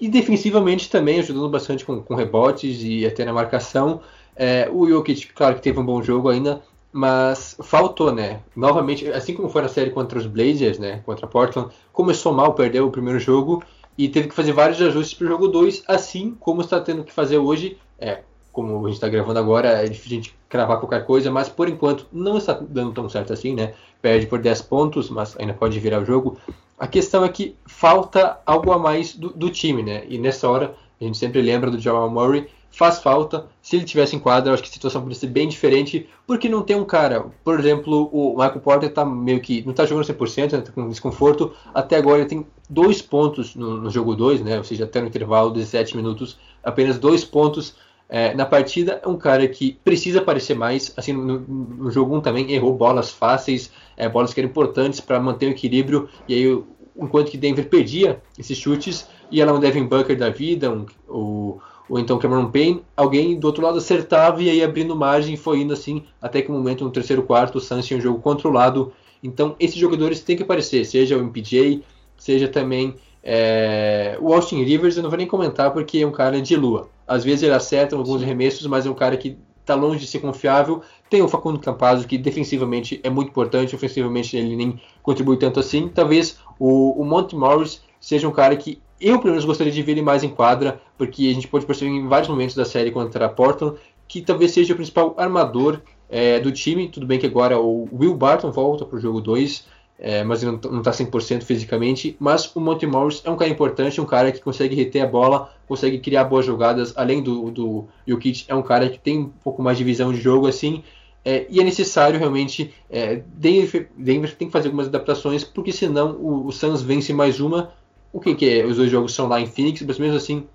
E 0.00 0.08
defensivamente 0.08 0.90
também 0.90 1.20
ajudando 1.20 1.48
bastante 1.48 1.84
com, 1.84 2.02
com 2.02 2.14
rebotes 2.16 2.82
e 2.82 3.06
até 3.06 3.24
na 3.24 3.32
marcação. 3.32 4.00
É, 4.34 4.68
o 4.70 4.88
Jokic, 4.88 5.32
claro 5.32 5.54
que 5.54 5.62
teve 5.62 5.78
um 5.78 5.86
bom 5.86 6.02
jogo 6.02 6.28
ainda, 6.28 6.60
mas 6.92 7.56
faltou, 7.62 8.12
né? 8.12 8.40
Novamente, 8.54 9.08
assim 9.10 9.34
como 9.34 9.48
foi 9.48 9.62
na 9.62 9.68
série 9.68 9.90
contra 9.90 10.18
os 10.18 10.26
Blazers, 10.26 10.78
né, 10.78 11.00
contra 11.06 11.26
Portland, 11.26 11.72
começou 11.92 12.32
mal, 12.32 12.52
perdeu 12.52 12.86
o 12.86 12.90
primeiro 12.90 13.18
jogo 13.18 13.62
e 13.96 14.08
teve 14.08 14.28
que 14.28 14.34
fazer 14.34 14.52
vários 14.52 14.80
ajustes 14.80 15.14
para 15.14 15.24
o 15.24 15.28
jogo 15.28 15.48
2, 15.48 15.84
assim 15.88 16.36
como 16.38 16.60
está 16.60 16.80
tendo 16.80 17.02
que 17.02 17.12
fazer 17.12 17.38
hoje. 17.38 17.78
É, 17.98 18.20
como 18.52 18.78
a 18.84 18.88
gente 18.88 18.96
está 18.96 19.08
gravando 19.08 19.38
agora, 19.38 19.68
é 19.68 19.88
difícil 19.88 20.18
a 20.18 20.22
gente 20.22 20.38
cravar 20.48 20.78
qualquer 20.78 21.06
coisa, 21.06 21.30
mas 21.30 21.48
por 21.48 21.68
enquanto 21.68 22.06
não 22.12 22.36
está 22.36 22.52
dando 22.52 22.92
tão 22.92 23.08
certo 23.08 23.32
assim, 23.32 23.54
né? 23.54 23.72
Perde 24.02 24.26
por 24.26 24.38
10 24.38 24.62
pontos, 24.62 25.08
mas 25.08 25.34
ainda 25.38 25.54
pode 25.54 25.78
virar 25.80 26.02
o 26.02 26.04
jogo. 26.04 26.36
A 26.78 26.86
questão 26.86 27.24
é 27.24 27.28
que 27.28 27.56
falta 27.66 28.38
algo 28.44 28.72
a 28.72 28.78
mais 28.78 29.14
do, 29.14 29.30
do 29.30 29.48
time, 29.48 29.82
né? 29.82 30.04
E 30.08 30.18
nessa 30.18 30.48
hora, 30.48 30.74
a 31.00 31.04
gente 31.04 31.16
sempre 31.16 31.40
lembra 31.40 31.70
do 31.70 31.78
Jamal 31.78 32.10
Murray, 32.10 32.48
faz 32.72 32.98
falta. 32.98 33.46
Se 33.60 33.76
ele 33.76 33.84
tivesse 33.84 34.16
em 34.16 34.18
quadra, 34.18 34.50
eu 34.50 34.54
acho 34.54 34.62
que 34.62 34.68
a 34.68 34.72
situação 34.72 35.02
poderia 35.02 35.20
ser 35.20 35.28
bem 35.28 35.46
diferente, 35.46 36.08
porque 36.26 36.48
não 36.48 36.62
tem 36.62 36.74
um 36.74 36.84
cara. 36.84 37.26
Por 37.44 37.58
exemplo, 37.58 38.08
o 38.12 38.32
Michael 38.32 38.60
Porter 38.60 38.92
tá 38.92 39.04
meio 39.04 39.40
que. 39.40 39.64
não 39.64 39.72
tá 39.72 39.84
jogando 39.84 40.06
100%, 40.06 40.52
né, 40.52 40.60
tá 40.62 40.72
com 40.72 40.88
desconforto. 40.88 41.52
Até 41.72 41.96
agora 41.96 42.20
ele 42.20 42.28
tem 42.28 42.46
dois 42.68 43.02
pontos 43.02 43.54
no, 43.54 43.82
no 43.82 43.90
jogo 43.90 44.16
2, 44.16 44.40
né? 44.40 44.58
Ou 44.58 44.64
seja, 44.64 44.84
até 44.84 45.00
no 45.00 45.08
intervalo 45.08 45.50
de 45.50 45.60
17 45.60 45.96
minutos, 45.96 46.38
apenas 46.62 46.98
dois 46.98 47.24
pontos. 47.24 47.74
É, 48.08 48.34
na 48.34 48.44
partida, 48.44 49.00
é 49.02 49.08
um 49.08 49.16
cara 49.16 49.48
que 49.48 49.78
precisa 49.82 50.18
aparecer 50.18 50.54
mais. 50.54 50.92
Assim, 50.96 51.12
no, 51.14 51.40
no 51.40 51.90
jogo 51.90 52.14
1 52.14 52.18
um 52.18 52.20
também 52.20 52.52
errou 52.52 52.74
bolas 52.74 53.10
fáceis, 53.10 53.70
é, 53.96 54.06
bolas 54.06 54.34
que 54.34 54.40
eram 54.40 54.50
importantes 54.50 55.00
para 55.00 55.18
manter 55.18 55.46
o 55.46 55.50
equilíbrio. 55.50 56.08
E 56.28 56.34
aí, 56.34 56.62
enquanto 56.94 57.30
que 57.30 57.38
Denver 57.38 57.68
perdia 57.70 58.20
esses 58.38 58.58
chutes, 58.58 59.08
ia 59.30 59.46
lá 59.46 59.52
um 59.54 59.60
Devin 59.60 59.84
Booker 59.84 60.16
da 60.16 60.28
vida, 60.28 60.70
um, 60.70 60.84
o, 61.08 61.58
ou 61.88 61.98
então 61.98 62.18
Cameron 62.18 62.50
Payne, 62.50 62.82
alguém 62.96 63.38
do 63.38 63.46
outro 63.46 63.62
lado 63.62 63.78
acertava 63.78 64.42
e 64.42 64.48
aí 64.48 64.62
abrindo 64.62 64.96
margem 64.96 65.36
foi 65.36 65.60
indo 65.60 65.72
assim 65.72 66.04
até 66.20 66.40
que 66.40 66.50
o 66.50 66.54
momento 66.54 66.84
no 66.84 66.90
terceiro 66.90 67.22
quarto 67.22 67.58
o 67.58 67.60
Suns 67.60 67.86
tinha 67.86 67.98
um 67.98 68.02
jogo 68.02 68.20
controlado. 68.20 68.92
Então 69.22 69.54
esses 69.58 69.76
jogadores 69.76 70.20
têm 70.20 70.36
que 70.36 70.42
aparecer, 70.42 70.84
seja 70.84 71.16
o 71.16 71.20
MPJ, 71.20 71.82
seja 72.16 72.48
também 72.48 72.94
é... 73.22 74.16
o 74.20 74.32
Austin 74.32 74.62
Rivers, 74.62 74.96
eu 74.96 75.02
não 75.02 75.10
vou 75.10 75.16
nem 75.16 75.26
comentar 75.26 75.72
porque 75.72 75.98
é 75.98 76.06
um 76.06 76.12
cara 76.12 76.40
de 76.40 76.56
lua. 76.56 76.88
Às 77.06 77.24
vezes 77.24 77.42
ele 77.42 77.54
acerta 77.54 77.96
alguns 77.96 78.20
Sim. 78.20 78.24
arremessos, 78.24 78.66
mas 78.66 78.86
é 78.86 78.90
um 78.90 78.94
cara 78.94 79.16
que 79.16 79.36
está 79.60 79.74
longe 79.74 80.00
de 80.00 80.06
ser 80.06 80.18
confiável. 80.18 80.82
Tem 81.08 81.22
o 81.22 81.28
Facundo 81.28 81.58
Campazzo, 81.58 82.06
que 82.06 82.18
defensivamente 82.18 83.00
é 83.02 83.10
muito 83.10 83.28
importante, 83.28 83.74
ofensivamente 83.74 84.36
ele 84.36 84.56
nem 84.56 84.80
contribui 85.02 85.36
tanto 85.36 85.60
assim. 85.60 85.88
Talvez 85.88 86.38
o, 86.58 87.00
o 87.00 87.04
Monte 87.04 87.36
Morris 87.36 87.82
seja 88.00 88.28
um 88.28 88.32
cara 88.32 88.56
que 88.56 88.81
eu, 89.02 89.18
pelo 89.18 89.30
menos, 89.30 89.44
gostaria 89.44 89.72
de 89.72 89.82
ver 89.82 89.92
ele 89.92 90.02
mais 90.02 90.22
em 90.22 90.28
quadra, 90.28 90.80
porque 90.96 91.28
a 91.28 91.34
gente 91.34 91.48
pode 91.48 91.66
perceber 91.66 91.90
em 91.90 92.06
vários 92.06 92.28
momentos 92.28 92.54
da 92.54 92.64
série 92.64 92.90
contra 92.90 93.26
a 93.26 93.28
Portland 93.28 93.76
que 94.12 94.20
talvez 94.20 94.50
seja 94.50 94.74
o 94.74 94.76
principal 94.76 95.14
armador 95.16 95.80
é, 96.06 96.38
do 96.38 96.52
time. 96.52 96.88
Tudo 96.88 97.06
bem 97.06 97.18
que 97.18 97.24
agora 97.24 97.58
o 97.58 97.88
Will 97.90 98.14
Barton 98.14 98.50
volta 98.50 98.84
para 98.84 98.98
o 98.98 99.00
jogo 99.00 99.22
2, 99.22 99.66
é, 99.98 100.22
mas 100.22 100.42
ele 100.42 100.58
não 100.70 100.80
está 100.80 100.90
100% 100.90 101.42
fisicamente. 101.44 102.14
Mas 102.20 102.54
o 102.54 102.60
Monty 102.60 102.86
Morris 102.86 103.22
é 103.24 103.30
um 103.30 103.36
cara 103.36 103.50
importante, 103.50 104.02
um 104.02 104.04
cara 104.04 104.30
que 104.30 104.40
consegue 104.40 104.74
reter 104.74 105.02
a 105.02 105.06
bola, 105.06 105.50
consegue 105.66 105.98
criar 105.98 106.24
boas 106.24 106.44
jogadas. 106.44 106.92
Além 106.94 107.22
do, 107.22 107.50
do 107.50 107.86
Jokic, 108.06 108.44
é 108.48 108.54
um 108.54 108.62
cara 108.62 108.90
que 108.90 108.98
tem 108.98 109.20
um 109.20 109.28
pouco 109.42 109.62
mais 109.62 109.78
de 109.78 109.84
visão 109.84 110.12
de 110.12 110.20
jogo 110.20 110.46
assim. 110.46 110.84
É, 111.24 111.46
e 111.48 111.58
é 111.58 111.64
necessário 111.64 112.18
realmente. 112.18 112.74
É, 112.90 113.22
Denver, 113.26 113.88
Denver, 113.96 114.36
tem 114.36 114.48
que 114.48 114.52
fazer 114.52 114.68
algumas 114.68 114.88
adaptações, 114.88 115.42
porque 115.42 115.72
senão 115.72 116.16
o, 116.20 116.48
o 116.48 116.52
Suns 116.52 116.82
vence 116.82 117.14
mais 117.14 117.40
uma 117.40 117.72
o 118.12 118.20
que, 118.20 118.34
que 118.34 118.48
é? 118.60 118.64
Os 118.64 118.76
dois 118.76 118.90
jogos 118.90 119.14
são 119.14 119.26
lá 119.26 119.40
em 119.40 119.46
Phoenix, 119.46 119.82
mas 119.82 119.98
mesmo 119.98 120.16
assim, 120.16 120.46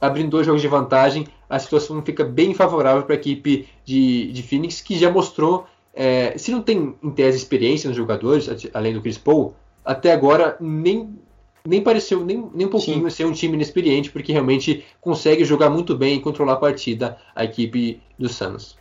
abrindo 0.00 0.30
dois 0.30 0.46
jogos 0.46 0.62
de 0.62 0.68
vantagem, 0.68 1.26
a 1.48 1.58
situação 1.58 2.02
fica 2.02 2.24
bem 2.24 2.54
favorável 2.54 3.02
para 3.02 3.14
a 3.14 3.18
equipe 3.18 3.68
de, 3.84 4.32
de 4.32 4.42
Phoenix, 4.42 4.80
que 4.80 4.98
já 4.98 5.10
mostrou, 5.10 5.66
é, 5.92 6.36
se 6.38 6.50
não 6.50 6.62
tem 6.62 6.94
em 7.02 7.10
tese 7.10 7.36
experiência 7.36 7.88
nos 7.88 7.96
jogadores, 7.96 8.48
além 8.72 8.94
do 8.94 9.00
Chris 9.00 9.18
Paul, 9.18 9.54
até 9.84 10.12
agora 10.12 10.56
nem, 10.60 11.18
nem 11.66 11.82
pareceu 11.82 12.24
nem, 12.24 12.48
nem 12.54 12.66
um 12.66 12.70
pouquinho 12.70 13.02
Sim. 13.04 13.10
ser 13.10 13.24
um 13.26 13.32
time 13.32 13.54
inexperiente, 13.54 14.10
porque 14.10 14.32
realmente 14.32 14.84
consegue 15.00 15.44
jogar 15.44 15.68
muito 15.68 15.96
bem 15.96 16.16
e 16.16 16.20
controlar 16.20 16.54
a 16.54 16.56
partida 16.56 17.18
a 17.34 17.44
equipe 17.44 18.00
do 18.18 18.28
Suns. 18.28 18.76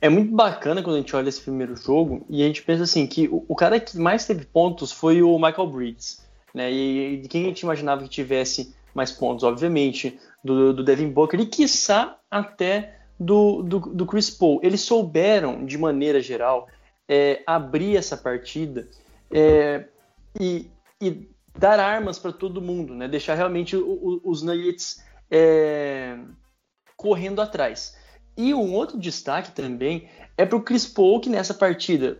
É 0.00 0.08
muito 0.08 0.34
bacana 0.34 0.82
quando 0.82 0.96
a 0.96 0.98
gente 0.98 1.14
olha 1.14 1.28
esse 1.28 1.40
primeiro 1.40 1.76
jogo 1.76 2.26
e 2.28 2.42
a 2.42 2.46
gente 2.46 2.62
pensa 2.62 2.82
assim 2.82 3.06
que 3.06 3.28
o, 3.28 3.44
o 3.48 3.54
cara 3.54 3.80
que 3.80 3.96
mais 3.96 4.26
teve 4.26 4.44
pontos 4.44 4.92
foi 4.92 5.22
o 5.22 5.38
Michael 5.38 5.68
Bridges. 5.68 6.23
Né? 6.54 6.72
E 6.72 7.16
de 7.16 7.28
quem 7.28 7.44
a 7.44 7.48
gente 7.48 7.60
imaginava 7.60 8.04
que 8.04 8.08
tivesse 8.08 8.72
mais 8.94 9.10
pontos, 9.10 9.42
obviamente, 9.42 10.18
do, 10.42 10.72
do 10.72 10.84
Devin 10.84 11.10
Booker 11.10 11.40
e, 11.40 11.46
quiçá, 11.46 12.16
até 12.30 12.98
do, 13.18 13.62
do, 13.62 13.80
do, 13.80 14.06
Chris 14.06 14.30
Paul. 14.30 14.60
Eles 14.62 14.82
souberam, 14.82 15.66
de 15.66 15.76
maneira 15.76 16.20
geral, 16.20 16.68
é, 17.08 17.42
abrir 17.46 17.96
essa 17.96 18.16
partida 18.16 18.88
é, 19.32 19.86
e, 20.38 20.70
e, 21.00 21.28
dar 21.58 21.80
armas 21.80 22.18
para 22.18 22.32
todo 22.32 22.62
mundo, 22.62 22.94
né? 22.94 23.08
deixar 23.08 23.34
realmente 23.34 23.76
o, 23.76 23.88
o, 23.88 24.20
os 24.24 24.42
Nuggets 24.42 25.02
é, 25.30 26.16
correndo 26.96 27.40
atrás. 27.40 27.96
E 28.36 28.52
um 28.54 28.72
outro 28.74 28.98
destaque 28.98 29.52
também 29.52 30.08
é 30.36 30.44
para 30.44 30.56
o 30.56 30.62
Chris 30.62 30.86
Paul, 30.86 31.20
que 31.20 31.30
nessa 31.30 31.54
partida 31.54 32.18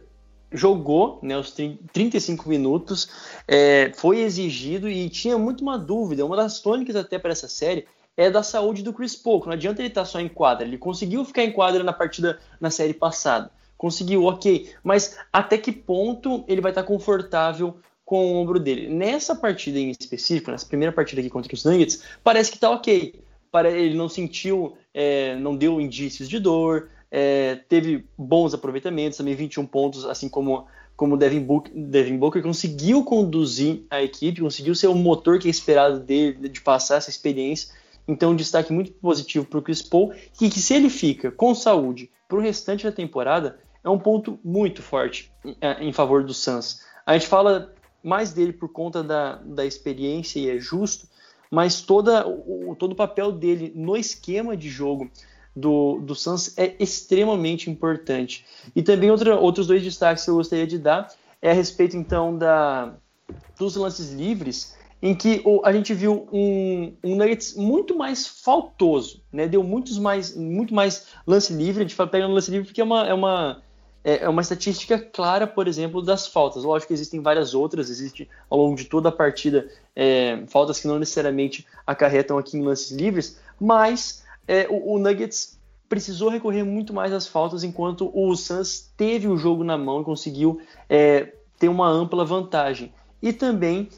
jogou 0.55 1.19
né, 1.21 1.37
os 1.37 1.53
35 1.93 2.49
minutos, 2.49 3.09
é, 3.47 3.93
foi 3.97 4.21
exigido 4.21 4.89
e 4.89 5.11
tinha 5.11 5.37
muito 5.37 5.61
uma 5.61 5.77
dúvida. 5.77 6.25
Uma 6.25 6.37
das 6.37 6.61
tônicas 6.61 6.97
até 6.97 7.19
para 7.19 7.33
essa 7.33 7.49
série 7.49 7.87
é 8.17 8.31
da 8.31 8.43
saúde 8.43 8.83
do 8.83 8.93
Chris 8.93 9.17
Paul. 9.17 9.43
Não 9.45 9.53
adianta 9.53 9.83
ele 9.83 9.89
estar 9.89 10.03
tá 10.03 10.07
só 10.07 10.21
em 10.21 10.29
quadra. 10.29 10.67
Ele 10.67 10.79
conseguiu 10.79 11.25
ficar 11.25 11.43
em 11.43 11.53
quadra 11.53 11.83
na 11.83 11.93
partida 11.93 12.39
na 12.61 12.71
série 12.71 12.95
passada. 12.95 13.51
Conseguiu, 13.77 14.25
ok. 14.25 14.71
Mas 14.83 15.19
até 15.33 15.59
que 15.59 15.73
ponto 15.73 16.45
ele 16.47 16.61
vai 16.61 16.71
estar 16.71 16.83
tá 16.83 16.89
confortável 16.89 17.77
com 18.05 18.25
o 18.25 18.37
ombro 18.37 18.61
dele? 18.61 18.89
Nessa 18.89 19.35
partida 19.35 19.79
em 19.79 19.91
específico, 19.91 20.51
nessa 20.51 20.67
primeira 20.67 20.93
partida 20.93 21.21
aqui 21.21 21.29
contra 21.29 21.53
os 21.53 21.65
Nuggets, 21.65 22.03
parece 22.23 22.51
que 22.51 22.57
está 22.57 22.71
ok. 22.71 23.21
Ele 23.67 23.95
não 23.95 24.09
sentiu, 24.09 24.77
é, 24.93 25.37
não 25.37 25.57
deu 25.57 25.81
indícios 25.81 26.29
de 26.29 26.41
dor, 26.41 26.89
é, 27.17 27.55
teve 27.69 28.05
bons 28.19 28.55
aproveitamentos, 28.55 29.17
também 29.17 29.37
21 29.37 29.65
pontos, 29.67 30.05
assim 30.05 30.29
como 30.29 30.67
como 30.97 31.17
Devin 31.17 31.41
Booker, 31.41 31.73
Devin 31.75 32.19
Booker 32.19 32.41
conseguiu 32.41 33.03
conduzir 33.03 33.85
a 33.91 34.01
equipe, 34.01 34.41
conseguiu 34.41 34.77
ser 34.77 34.87
o 34.87 34.95
motor 34.95 35.41
que 35.41 35.49
é 35.49 35.51
esperado 35.51 35.99
dele, 35.99 36.49
de 36.49 36.61
passar 36.61 36.97
essa 36.97 37.11
experiência. 37.11 37.75
Então, 38.07 38.31
um 38.31 38.37
destaque 38.37 38.73
muito 38.73 38.93
positivo 38.93 39.45
para 39.45 39.59
o 39.59 39.62
Chris 39.62 39.83
Paul, 39.83 40.12
e 40.41 40.49
que 40.49 40.61
se 40.61 40.73
ele 40.73 40.89
fica 40.89 41.33
com 41.33 41.53
saúde 41.53 42.11
para 42.29 42.37
o 42.37 42.41
restante 42.41 42.85
da 42.85 42.93
temporada, 42.93 43.59
é 43.83 43.91
um 43.91 43.99
ponto 43.99 44.39
muito 44.45 44.83
forte 44.83 45.33
em, 45.45 45.57
é, 45.61 45.83
em 45.83 45.93
favor 45.93 46.23
do 46.23 46.33
Suns. 46.33 46.81
A 47.05 47.15
gente 47.15 47.27
fala 47.27 47.75
mais 48.01 48.33
dele 48.33 48.53
por 48.53 48.69
conta 48.69 49.03
da, 49.03 49.37
da 49.37 49.67
experiência 49.67 50.39
e 50.39 50.49
é 50.49 50.59
justo, 50.59 51.09
mas 51.51 51.81
toda, 51.81 52.25
o, 52.25 52.77
todo 52.79 52.93
o 52.93 52.97
papel 52.97 53.33
dele 53.33 53.73
no 53.75 53.97
esquema 53.97 54.57
de 54.57 54.69
jogo 54.69 55.11
do, 55.55 56.01
do 56.01 56.15
Suns 56.15 56.57
é 56.59 56.75
extremamente 56.79 57.71
importante. 57.71 58.45
E 58.75 58.83
também 58.83 59.11
outros 59.11 59.67
dois 59.67 59.83
destaques 59.83 60.25
que 60.25 60.31
eu 60.31 60.37
gostaria 60.37 60.67
de 60.67 60.79
dar 60.79 61.13
é 61.41 61.51
a 61.51 61.55
respeito 61.55 61.97
então 61.97 62.37
da, 62.37 62.95
dos 63.59 63.77
lances 63.77 64.13
livres, 64.13 64.77
em 65.03 65.15
que 65.15 65.45
a 65.63 65.73
gente 65.73 65.93
viu 65.93 66.27
um, 66.33 66.95
um 67.05 67.15
Nuggets 67.15 67.55
muito 67.55 67.97
mais 67.97 68.27
faltoso, 68.27 69.23
né? 69.31 69.47
Deu 69.47 69.63
muitos 69.63 69.99
mais, 69.99 70.35
muito 70.35 70.75
mais 70.75 71.09
lance 71.27 71.53
livre. 71.53 71.83
A 71.83 71.87
gente 71.87 71.95
fala 71.95 72.09
pega 72.09 72.27
no 72.27 72.35
lance 72.35 72.51
livre 72.51 72.67
porque 72.67 72.81
é 72.81 72.85
uma, 72.85 73.07
é 73.07 73.13
uma 73.13 73.63
é, 74.05 74.25
é 74.25 74.29
uma 74.29 74.43
estatística 74.43 74.99
clara, 74.99 75.47
por 75.47 75.69
exemplo, 75.69 76.03
das 76.03 76.27
faltas. 76.27 76.63
Lógico 76.63 76.89
que 76.89 76.95
existem 76.95 77.21
várias 77.21 77.55
outras, 77.55 77.89
existe 77.89 78.29
ao 78.51 78.59
longo 78.59 78.77
de 78.77 78.85
toda 78.85 79.09
a 79.09 79.13
partida 79.13 79.69
é, 79.97 80.43
faltas 80.47 80.81
que 80.81 80.87
não 80.87 80.99
necessariamente 80.99 81.67
acarretam 81.87 82.37
aqui 82.37 82.59
em 82.59 82.63
lances 82.63 82.91
livres, 82.91 83.41
mas 83.59 84.24
é, 84.47 84.67
o, 84.69 84.95
o, 84.95 84.99
Nuggets 84.99 85.59
precisou 85.89 86.29
recorrer 86.29 86.65
muito 86.65 86.93
mais 86.93 87.13
às 87.13 87.27
faltas, 87.27 87.65
enquanto 87.65 88.11
o 88.15 88.35
Suns 88.37 88.91
teve 88.97 89.29
o 89.29 89.37
jogo 89.37 89.65
na 89.65 89.77
mão 89.79 90.01
e 90.01 90.05
conseguiu 90.05 90.61
é, 90.89 91.33
ter 91.59 91.69
uma 91.69 91.89
ampla 91.89 92.25
vantagem. 92.25 92.93
E 93.23 93.33
também 93.33 93.89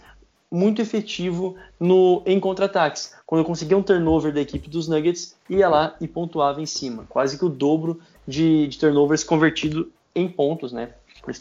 muito 0.50 0.80
efetivo 0.80 1.56
no, 1.78 2.22
em 2.24 2.38
contra-ataques. 2.38 3.14
Quando 3.26 3.44
conseguia 3.44 3.76
um 3.76 3.82
turnover 3.82 4.32
da 4.32 4.40
equipe 4.40 4.68
dos 4.70 4.88
Nuggets, 4.88 5.36
ia 5.50 5.68
lá 5.68 5.96
e 6.00 6.06
pontuava 6.06 6.60
em 6.60 6.66
cima. 6.66 7.04
Quase 7.08 7.38
que 7.38 7.44
o 7.44 7.48
dobro 7.48 8.00
de, 8.26 8.68
de 8.68 8.78
turnovers 8.78 9.24
convertido 9.24 9.90
em 10.14 10.28
pontos, 10.28 10.72
né? 10.72 10.90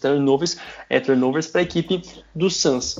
Turnovers, 0.02 0.58
é, 0.90 1.00
turnovers 1.00 1.48
para 1.48 1.62
a 1.62 1.64
equipe 1.64 2.02
do 2.34 2.50
Suns. 2.50 3.00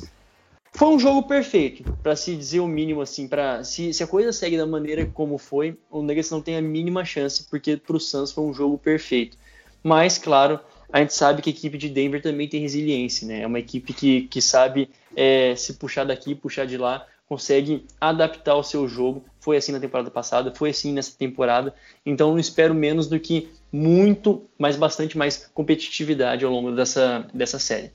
Foi 0.76 0.88
um 0.88 0.98
jogo 0.98 1.22
perfeito, 1.22 1.82
para 2.02 2.14
se 2.14 2.36
dizer 2.36 2.60
o 2.60 2.66
mínimo, 2.66 3.00
assim, 3.00 3.26
para 3.26 3.64
se, 3.64 3.94
se, 3.94 4.02
a 4.02 4.06
coisa 4.06 4.30
segue 4.30 4.58
da 4.58 4.66
maneira 4.66 5.06
como 5.06 5.38
foi, 5.38 5.78
o 5.90 6.02
Nuggets 6.02 6.30
não 6.30 6.42
tem 6.42 6.54
a 6.54 6.60
mínima 6.60 7.02
chance, 7.02 7.44
porque 7.48 7.78
para 7.78 7.96
o 7.96 8.00
Suns 8.00 8.30
foi 8.30 8.44
um 8.44 8.52
jogo 8.52 8.76
perfeito. 8.76 9.38
Mas, 9.82 10.18
claro, 10.18 10.60
a 10.92 11.00
gente 11.00 11.14
sabe 11.14 11.40
que 11.40 11.48
a 11.48 11.52
equipe 11.52 11.78
de 11.78 11.88
Denver 11.88 12.20
também 12.20 12.46
tem 12.46 12.60
resiliência, 12.60 13.26
né? 13.26 13.40
É 13.40 13.46
uma 13.46 13.58
equipe 13.58 13.94
que, 13.94 14.28
que 14.28 14.42
sabe 14.42 14.90
é, 15.16 15.56
se 15.56 15.72
puxar 15.74 16.04
daqui, 16.04 16.34
puxar 16.34 16.66
de 16.66 16.76
lá, 16.76 17.06
consegue 17.26 17.86
adaptar 17.98 18.56
o 18.56 18.62
seu 18.62 18.86
jogo. 18.86 19.24
Foi 19.40 19.56
assim 19.56 19.72
na 19.72 19.80
temporada 19.80 20.10
passada, 20.10 20.52
foi 20.54 20.70
assim 20.70 20.92
nessa 20.92 21.16
temporada. 21.16 21.74
Então 22.04 22.32
não 22.32 22.38
espero 22.38 22.74
menos 22.74 23.08
do 23.08 23.18
que 23.18 23.48
muito, 23.72 24.46
mas 24.58 24.76
bastante 24.76 25.16
mais 25.16 25.50
competitividade 25.54 26.44
ao 26.44 26.52
longo 26.52 26.70
dessa, 26.72 27.26
dessa 27.32 27.58
série. 27.58 27.92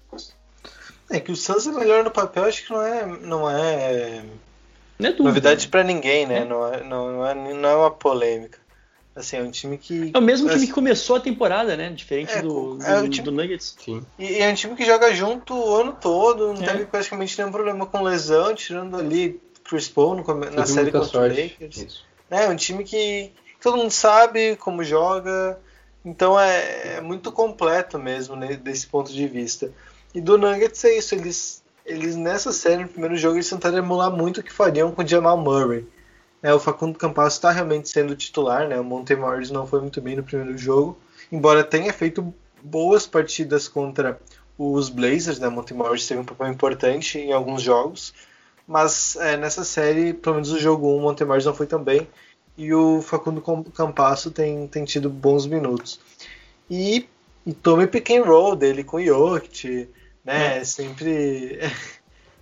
É 1.11 1.19
que 1.19 1.31
o 1.31 1.35
Suns 1.35 1.67
é 1.67 1.71
melhor 1.71 2.03
no 2.03 2.11
papel, 2.11 2.45
acho 2.45 2.65
que 2.65 2.71
não 2.71 2.81
é, 2.81 3.05
não 3.05 3.49
é, 3.49 4.23
não 4.97 5.09
é 5.09 5.13
novidade 5.19 5.67
para 5.67 5.83
ninguém, 5.83 6.25
né? 6.25 6.39
É. 6.39 6.45
Não, 6.45 6.73
é, 6.73 6.83
não, 6.83 7.11
não, 7.11 7.27
é, 7.27 7.35
não 7.35 7.69
é 7.69 7.75
uma 7.75 7.91
polêmica. 7.91 8.59
Assim, 9.13 9.37
é 9.37 9.43
um 9.43 9.51
time 9.51 9.77
que. 9.77 10.11
É 10.13 10.17
o 10.17 10.21
mesmo 10.21 10.49
time 10.49 10.65
que 10.65 10.71
começou 10.71 11.17
a 11.17 11.19
temporada, 11.19 11.75
né? 11.75 11.89
Diferente 11.89 12.31
é, 12.31 12.41
do, 12.41 12.75
do, 12.77 12.83
é 12.83 13.09
time, 13.09 13.25
do 13.25 13.31
Nuggets. 13.31 13.75
Sim. 13.77 14.05
E, 14.17 14.25
e, 14.25 14.39
é 14.39 14.49
um 14.49 14.53
time 14.53 14.73
que 14.73 14.85
joga 14.85 15.13
junto 15.13 15.53
o 15.53 15.75
ano 15.75 15.97
todo, 15.99 16.53
não 16.53 16.63
é. 16.63 16.67
teve 16.67 16.85
praticamente 16.85 17.37
nenhum 17.37 17.51
problema 17.51 17.85
com 17.85 18.01
lesão, 18.01 18.55
tirando 18.55 18.95
ali 18.95 19.41
Chris 19.65 19.89
Paul 19.89 20.15
no, 20.15 20.33
na 20.51 20.65
série 20.65 20.91
contra 20.91 21.19
o 21.19 21.27
Lakers. 21.27 21.77
Isso. 21.77 22.05
É 22.29 22.47
um 22.47 22.55
time 22.55 22.85
que 22.85 23.33
todo 23.61 23.75
mundo 23.75 23.91
sabe 23.91 24.55
como 24.55 24.81
joga, 24.81 25.59
então 26.05 26.39
é, 26.39 26.95
é 26.97 27.01
muito 27.01 27.33
completo 27.33 27.99
mesmo 27.99 28.37
né, 28.37 28.55
desse 28.55 28.87
ponto 28.87 29.11
de 29.11 29.27
vista. 29.27 29.73
E 30.13 30.19
do 30.19 30.37
Nuggets 30.37 30.83
é 30.83 30.97
isso, 30.97 31.15
eles, 31.15 31.63
eles 31.85 32.15
nessa 32.15 32.51
série, 32.51 32.83
no 32.83 32.89
primeiro 32.89 33.15
jogo, 33.15 33.35
eles 33.35 33.49
tentaram 33.49 33.77
emular 33.77 34.11
muito 34.11 34.39
o 34.39 34.43
que 34.43 34.51
fariam 34.51 34.91
com 34.91 35.01
o 35.01 35.07
Jamal 35.07 35.37
Murray. 35.37 35.87
É, 36.43 36.53
o 36.53 36.59
Facundo 36.59 36.97
Campasso 36.97 37.37
está 37.37 37.51
realmente 37.51 37.89
sendo 37.89 38.15
titular, 38.15 38.67
né? 38.67 38.79
O 38.79 38.83
Monte 38.83 39.15
Morris 39.15 39.51
não 39.51 39.67
foi 39.67 39.79
muito 39.79 40.01
bem 40.01 40.15
no 40.15 40.23
primeiro 40.23 40.57
jogo, 40.57 40.97
embora 41.31 41.63
tenha 41.63 41.93
feito 41.93 42.33
boas 42.63 43.05
partidas 43.05 43.67
contra 43.67 44.19
os 44.57 44.89
Blazers, 44.89 45.39
né? 45.39 45.47
Monte 45.49 45.73
Morris 45.73 46.07
teve 46.07 46.19
um 46.19 46.25
papel 46.25 46.47
importante 46.47 47.19
em 47.19 47.31
alguns 47.31 47.61
jogos, 47.61 48.13
mas 48.67 49.15
é, 49.17 49.37
nessa 49.37 49.63
série, 49.63 50.13
pelo 50.13 50.35
menos 50.35 50.51
o 50.51 50.59
jogo 50.59 50.87
1, 50.87 50.97
o 50.97 51.01
Monte 51.01 51.23
Morris 51.23 51.45
não 51.45 51.53
foi 51.53 51.67
tão 51.67 51.83
bem 51.83 52.07
e 52.57 52.73
o 52.73 53.01
Facundo 53.01 53.41
Campasso 53.73 54.31
tem, 54.31 54.67
tem 54.67 54.83
tido 54.83 55.09
bons 55.09 55.45
minutos. 55.45 55.99
E, 56.69 57.07
e 57.45 57.53
tome 57.53 57.87
pick 57.87 58.09
and 58.11 58.23
roll 58.23 58.55
dele 58.55 58.83
com 58.83 58.97
o 58.97 59.03
Jokic, 59.03 59.89
né? 60.23 60.59
É. 60.59 60.63
Sempre 60.63 61.59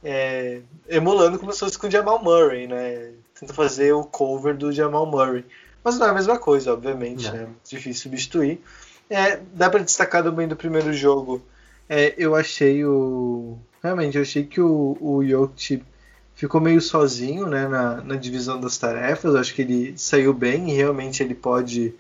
é, 0.04 0.62
emulando 0.88 1.40
como 1.40 1.52
se 1.52 1.60
fosse 1.60 1.78
com 1.78 1.88
o 1.88 1.92
Jamal 1.92 2.24
Murray, 2.24 2.68
né? 2.68 3.12
tenta 3.40 3.54
fazer 3.54 3.94
o 3.94 4.04
cover 4.04 4.56
do 4.56 4.72
Jamal 4.72 5.06
Murray. 5.06 5.46
Mas 5.84 5.98
não 5.98 6.08
é 6.08 6.10
a 6.10 6.14
mesma 6.14 6.38
coisa, 6.38 6.74
obviamente, 6.74 7.32
né? 7.32 7.48
difícil 7.64 8.04
substituir. 8.04 8.62
É, 9.10 9.40
dá 9.54 9.70
para 9.70 9.84
destacar 9.84 10.24
também 10.24 10.48
do 10.48 10.56
primeiro 10.56 10.94
jogo. 10.94 11.42
É, 11.88 12.14
eu 12.18 12.36
achei 12.36 12.86
o. 12.86 13.58
Realmente, 13.82 14.18
eu 14.18 14.22
achei 14.22 14.44
que 14.44 14.62
o, 14.62 14.98
o 15.00 15.26
Jokic 15.26 15.82
ficou 16.36 16.62
meio 16.62 16.80
sozinho 16.80 17.48
né, 17.48 17.68
na, 17.68 18.02
na 18.02 18.16
divisão 18.16 18.60
das 18.60 18.78
tarefas. 18.78 19.34
Eu 19.34 19.40
acho 19.40 19.56
que 19.56 19.62
ele 19.62 19.98
saiu 19.98 20.34
bem 20.34 20.70
e 20.70 20.76
realmente 20.76 21.24
ele 21.24 21.34
pode. 21.34 21.96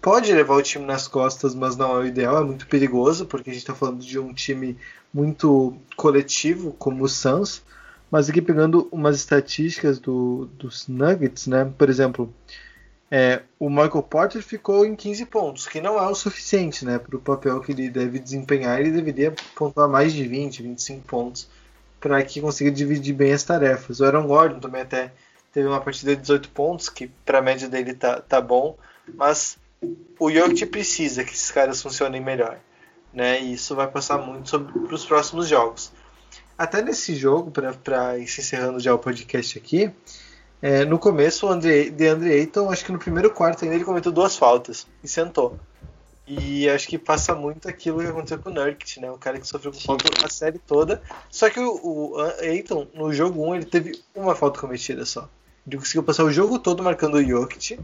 Pode 0.00 0.32
levar 0.32 0.54
o 0.54 0.62
time 0.62 0.84
nas 0.84 1.08
costas, 1.08 1.54
mas 1.54 1.76
não 1.76 1.96
é 1.96 1.98
o 1.98 2.06
ideal, 2.06 2.38
é 2.38 2.44
muito 2.44 2.66
perigoso, 2.66 3.26
porque 3.26 3.50
a 3.50 3.52
gente 3.52 3.62
está 3.62 3.74
falando 3.74 4.00
de 4.00 4.18
um 4.18 4.32
time 4.32 4.76
muito 5.12 5.76
coletivo, 5.96 6.72
como 6.74 7.04
o 7.04 7.08
Suns. 7.08 7.62
Mas 8.10 8.28
aqui 8.28 8.42
pegando 8.42 8.88
umas 8.90 9.16
estatísticas 9.16 9.98
do, 9.98 10.46
dos 10.58 10.88
Nuggets, 10.88 11.46
né? 11.46 11.72
Por 11.78 11.88
exemplo, 11.88 12.34
é, 13.10 13.42
o 13.58 13.68
Michael 13.68 14.02
Porter 14.02 14.42
ficou 14.42 14.84
em 14.84 14.94
15 14.94 15.26
pontos, 15.26 15.66
que 15.66 15.80
não 15.80 15.98
é 15.98 16.08
o 16.08 16.14
suficiente, 16.14 16.84
né? 16.84 16.98
Para 16.98 17.16
o 17.16 17.20
papel 17.20 17.60
que 17.60 17.72
ele 17.72 17.88
deve 17.88 18.18
desempenhar, 18.18 18.80
ele 18.80 18.90
deveria 18.90 19.34
pontuar 19.54 19.88
mais 19.88 20.12
de 20.12 20.26
20, 20.26 20.62
25 20.62 21.06
pontos 21.06 21.48
para 22.00 22.22
que 22.22 22.40
consiga 22.40 22.70
dividir 22.70 23.14
bem 23.14 23.32
as 23.32 23.42
tarefas. 23.42 24.00
O 24.00 24.04
Aaron 24.04 24.26
Gordon 24.26 24.58
também 24.58 24.82
até 24.82 25.12
teve 25.52 25.68
uma 25.68 25.80
partida 25.80 26.16
de 26.16 26.22
18 26.22 26.48
pontos, 26.50 26.88
que 26.88 27.08
para 27.24 27.38
a 27.38 27.42
média 27.42 27.68
dele 27.68 27.94
tá, 27.94 28.20
tá 28.20 28.40
bom, 28.40 28.76
mas 29.14 29.58
o 30.18 30.30
Jokic 30.30 30.66
precisa 30.66 31.24
que 31.24 31.32
esses 31.32 31.50
caras 31.50 31.80
funcionem 31.80 32.20
melhor, 32.20 32.58
né? 33.12 33.40
E 33.40 33.54
isso 33.54 33.74
vai 33.74 33.88
passar 33.88 34.18
muito 34.18 34.60
para 34.60 34.94
os 34.94 35.04
próximos 35.04 35.48
jogos 35.48 35.92
até 36.60 36.82
nesse 36.82 37.14
jogo, 37.14 37.50
para 37.50 38.18
encerrando 38.18 38.78
já 38.78 38.94
o 38.94 38.98
podcast 38.98 39.56
aqui, 39.56 39.90
é, 40.60 40.84
no 40.84 40.98
começo 40.98 41.46
o 41.46 41.48
Andre, 41.48 41.88
DeAndre 41.88 42.34
Ayton, 42.34 42.70
acho 42.70 42.84
que 42.84 42.92
no 42.92 42.98
primeiro 42.98 43.30
quarto 43.30 43.64
ainda 43.64 43.76
ele 43.76 43.84
cometeu 43.84 44.12
duas 44.12 44.36
faltas 44.36 44.86
e 45.02 45.08
sentou. 45.08 45.58
E 46.26 46.68
acho 46.68 46.86
que 46.86 46.98
passa 46.98 47.34
muito 47.34 47.66
aquilo 47.66 48.00
que 48.00 48.08
aconteceu 48.08 48.38
com 48.38 48.50
o 48.50 48.52
Nurkic, 48.52 49.00
né? 49.00 49.10
O 49.10 49.16
cara 49.16 49.40
que 49.40 49.48
sofreu 49.48 49.72
com 49.72 49.80
falta 49.80 50.04
a 50.22 50.28
série 50.28 50.58
toda. 50.58 51.00
Só 51.30 51.48
que 51.48 51.58
o, 51.58 51.80
o 51.82 52.20
Ayton, 52.42 52.86
no 52.92 53.10
jogo 53.10 53.42
1, 53.42 53.54
ele 53.54 53.64
teve 53.64 53.98
uma 54.14 54.34
falta 54.34 54.60
cometida 54.60 55.06
só. 55.06 55.30
Ele 55.66 55.78
conseguiu 55.78 56.02
passar 56.02 56.24
o 56.24 56.30
jogo 56.30 56.58
todo 56.58 56.82
marcando 56.82 57.14
o 57.14 57.24
Jokic 57.24 57.80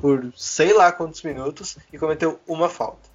por 0.00 0.32
sei 0.36 0.72
lá 0.72 0.90
quantos 0.90 1.22
minutos 1.22 1.76
e 1.92 1.98
cometeu 1.98 2.40
uma 2.46 2.68
falta. 2.68 3.12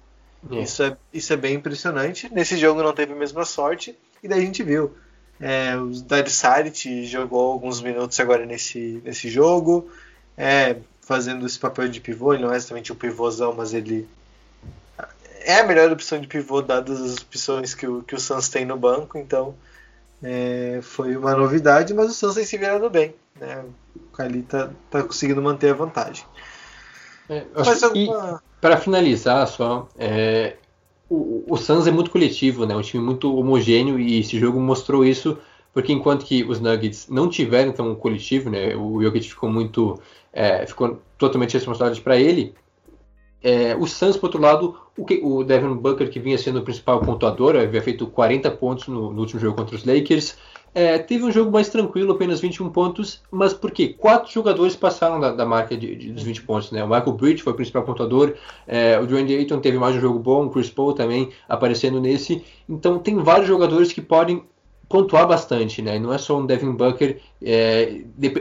É. 0.50 0.60
Isso, 0.60 0.82
é, 0.82 0.96
isso 1.12 1.32
é 1.32 1.36
bem 1.36 1.54
impressionante. 1.54 2.32
Nesse 2.32 2.56
jogo 2.56 2.82
não 2.82 2.92
teve 2.92 3.12
a 3.12 3.16
mesma 3.16 3.44
sorte. 3.44 3.98
E 4.22 4.28
daí 4.28 4.40
a 4.40 4.44
gente 4.44 4.62
viu. 4.62 4.94
É, 5.40 5.76
o 5.76 5.92
Saric 6.28 7.06
jogou 7.06 7.52
alguns 7.52 7.80
minutos 7.80 8.18
agora 8.18 8.44
nesse, 8.44 9.00
nesse 9.04 9.28
jogo, 9.28 9.88
é, 10.36 10.76
fazendo 11.00 11.46
esse 11.46 11.58
papel 11.58 11.88
de 11.88 12.00
pivô. 12.00 12.34
Ele 12.34 12.42
não 12.42 12.52
é 12.52 12.56
exatamente 12.56 12.92
um 12.92 12.96
pivôzão, 12.96 13.52
mas 13.52 13.72
ele 13.72 14.08
é 15.42 15.60
a 15.60 15.66
melhor 15.66 15.90
opção 15.92 16.20
de 16.20 16.26
pivô, 16.26 16.60
dadas 16.60 17.00
as 17.00 17.16
opções 17.18 17.74
que 17.74 17.86
o, 17.86 18.02
que 18.02 18.14
o 18.14 18.20
Suns 18.20 18.48
tem 18.48 18.64
no 18.64 18.76
banco. 18.76 19.16
Então 19.16 19.54
é, 20.22 20.80
foi 20.82 21.16
uma 21.16 21.34
novidade, 21.36 21.94
mas 21.94 22.10
o 22.10 22.14
Suns 22.14 22.34
tem 22.34 22.44
se 22.44 22.58
virado 22.58 22.90
bem. 22.90 23.14
Né? 23.38 23.64
O 23.94 24.16
Cali 24.16 24.42
tá, 24.42 24.70
tá 24.90 25.02
conseguindo 25.02 25.40
manter 25.40 25.70
a 25.70 25.74
vantagem. 25.74 26.24
É, 27.28 27.44
alguma... 27.84 28.42
Para 28.60 28.76
finalizar, 28.76 29.46
só, 29.46 29.88
é, 29.98 30.56
o, 31.08 31.44
o 31.48 31.56
Suns 31.56 31.86
é 31.86 31.90
muito 31.90 32.10
coletivo, 32.10 32.66
né? 32.66 32.74
Um 32.74 32.82
time 32.82 33.02
muito 33.02 33.34
homogêneo 33.36 33.98
e 33.98 34.20
esse 34.20 34.38
jogo 34.38 34.60
mostrou 34.60 35.04
isso, 35.04 35.38
porque 35.72 35.92
enquanto 35.92 36.24
que 36.24 36.42
os 36.44 36.60
Nuggets 36.60 37.08
não 37.08 37.28
tiveram 37.28 37.72
tão 37.72 37.94
coletivo, 37.94 38.50
né? 38.50 38.74
O 38.74 39.02
Jokic 39.02 39.28
ficou 39.28 39.50
muito, 39.50 40.00
é, 40.32 40.66
ficou 40.66 41.00
totalmente 41.16 41.54
responsável 41.54 42.00
para 42.02 42.16
ele. 42.16 42.54
É, 43.42 43.76
o 43.76 43.86
Suns, 43.86 44.16
por 44.16 44.26
outro 44.26 44.40
lado, 44.40 44.76
o, 44.96 45.04
que, 45.04 45.20
o 45.22 45.44
Devin 45.44 45.74
Booker, 45.74 46.10
que 46.10 46.18
vinha 46.18 46.36
sendo 46.36 46.58
o 46.58 46.62
principal 46.62 47.00
pontuador, 47.00 47.56
havia 47.56 47.80
feito 47.80 48.06
40 48.06 48.50
pontos 48.52 48.88
no, 48.88 49.12
no 49.12 49.20
último 49.20 49.40
jogo 49.40 49.56
contra 49.56 49.76
os 49.76 49.84
Lakers, 49.84 50.36
é, 50.74 50.98
teve 50.98 51.24
um 51.24 51.30
jogo 51.30 51.50
mais 51.50 51.68
tranquilo, 51.68 52.12
apenas 52.12 52.40
21 52.40 52.70
pontos, 52.70 53.22
mas 53.30 53.52
por 53.52 53.70
quê? 53.70 53.94
Quatro 53.96 54.32
jogadores 54.32 54.76
passaram 54.76 55.18
da, 55.18 55.32
da 55.32 55.46
marca 55.46 55.76
de, 55.76 55.94
de, 55.96 56.12
dos 56.12 56.22
20 56.22 56.42
pontos. 56.42 56.70
Né? 56.70 56.82
O 56.84 56.88
Michael 56.88 57.12
Bridge 57.12 57.42
foi 57.42 57.52
o 57.52 57.56
principal 57.56 57.82
pontuador, 57.82 58.34
é, 58.66 58.98
o 58.98 59.06
Dwayne 59.06 59.34
Ayton 59.34 59.60
teve 59.60 59.78
mais 59.78 59.96
um 59.96 60.00
jogo 60.00 60.18
bom, 60.18 60.46
o 60.46 60.50
Chris 60.50 60.70
Paul 60.70 60.92
também 60.92 61.30
aparecendo 61.48 62.00
nesse. 62.00 62.44
Então 62.68 62.98
tem 62.98 63.16
vários 63.16 63.48
jogadores 63.48 63.92
que 63.92 64.00
podem 64.00 64.42
pontuar 64.88 65.26
bastante, 65.26 65.82
né? 65.82 65.98
não 65.98 66.12
é 66.12 66.18
só 66.18 66.38
um 66.38 66.46
Devin 66.46 66.72
Booker, 66.72 67.20
é, 67.42 68.00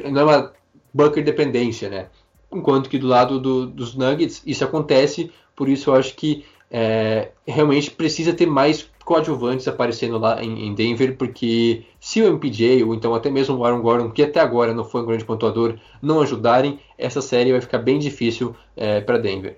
não 0.09 0.21
é 0.21 0.23
uma 0.23 0.53
Booker 0.93 1.23
dependência, 1.23 1.89
né? 1.89 2.07
Enquanto 2.51 2.89
que 2.89 2.97
do 2.97 3.07
lado 3.07 3.39
do, 3.39 3.67
dos 3.67 3.93
Nuggets 3.93 4.41
isso 4.45 4.63
acontece, 4.63 5.31
por 5.55 5.67
isso 5.67 5.89
eu 5.89 5.95
acho 5.95 6.15
que 6.15 6.45
é, 6.71 7.29
realmente 7.45 7.91
precisa 7.91 8.33
ter 8.33 8.45
mais 8.45 8.89
coadjuvantes 9.07 9.65
aparecendo 9.69 10.17
lá 10.19 10.43
em, 10.43 10.67
em, 10.67 10.75
Denver, 10.75 11.15
porque 11.15 11.85
se 11.97 12.21
o 12.21 12.27
MPJ 12.27 12.83
ou 12.83 12.93
então 12.93 13.15
até 13.15 13.29
mesmo 13.31 13.55
o 13.55 13.63
Aaron 13.63 13.81
Gordon, 13.81 14.11
que 14.11 14.21
até 14.21 14.41
agora 14.41 14.73
não 14.73 14.83
foi 14.83 15.01
um 15.01 15.05
grande 15.05 15.23
pontuador, 15.23 15.79
não 16.01 16.19
ajudarem, 16.19 16.77
essa 16.97 17.21
série 17.21 17.53
vai 17.53 17.61
ficar 17.61 17.77
bem 17.77 17.99
difícil 17.99 18.53
é, 18.75 18.99
para 18.99 19.17
Denver. 19.17 19.57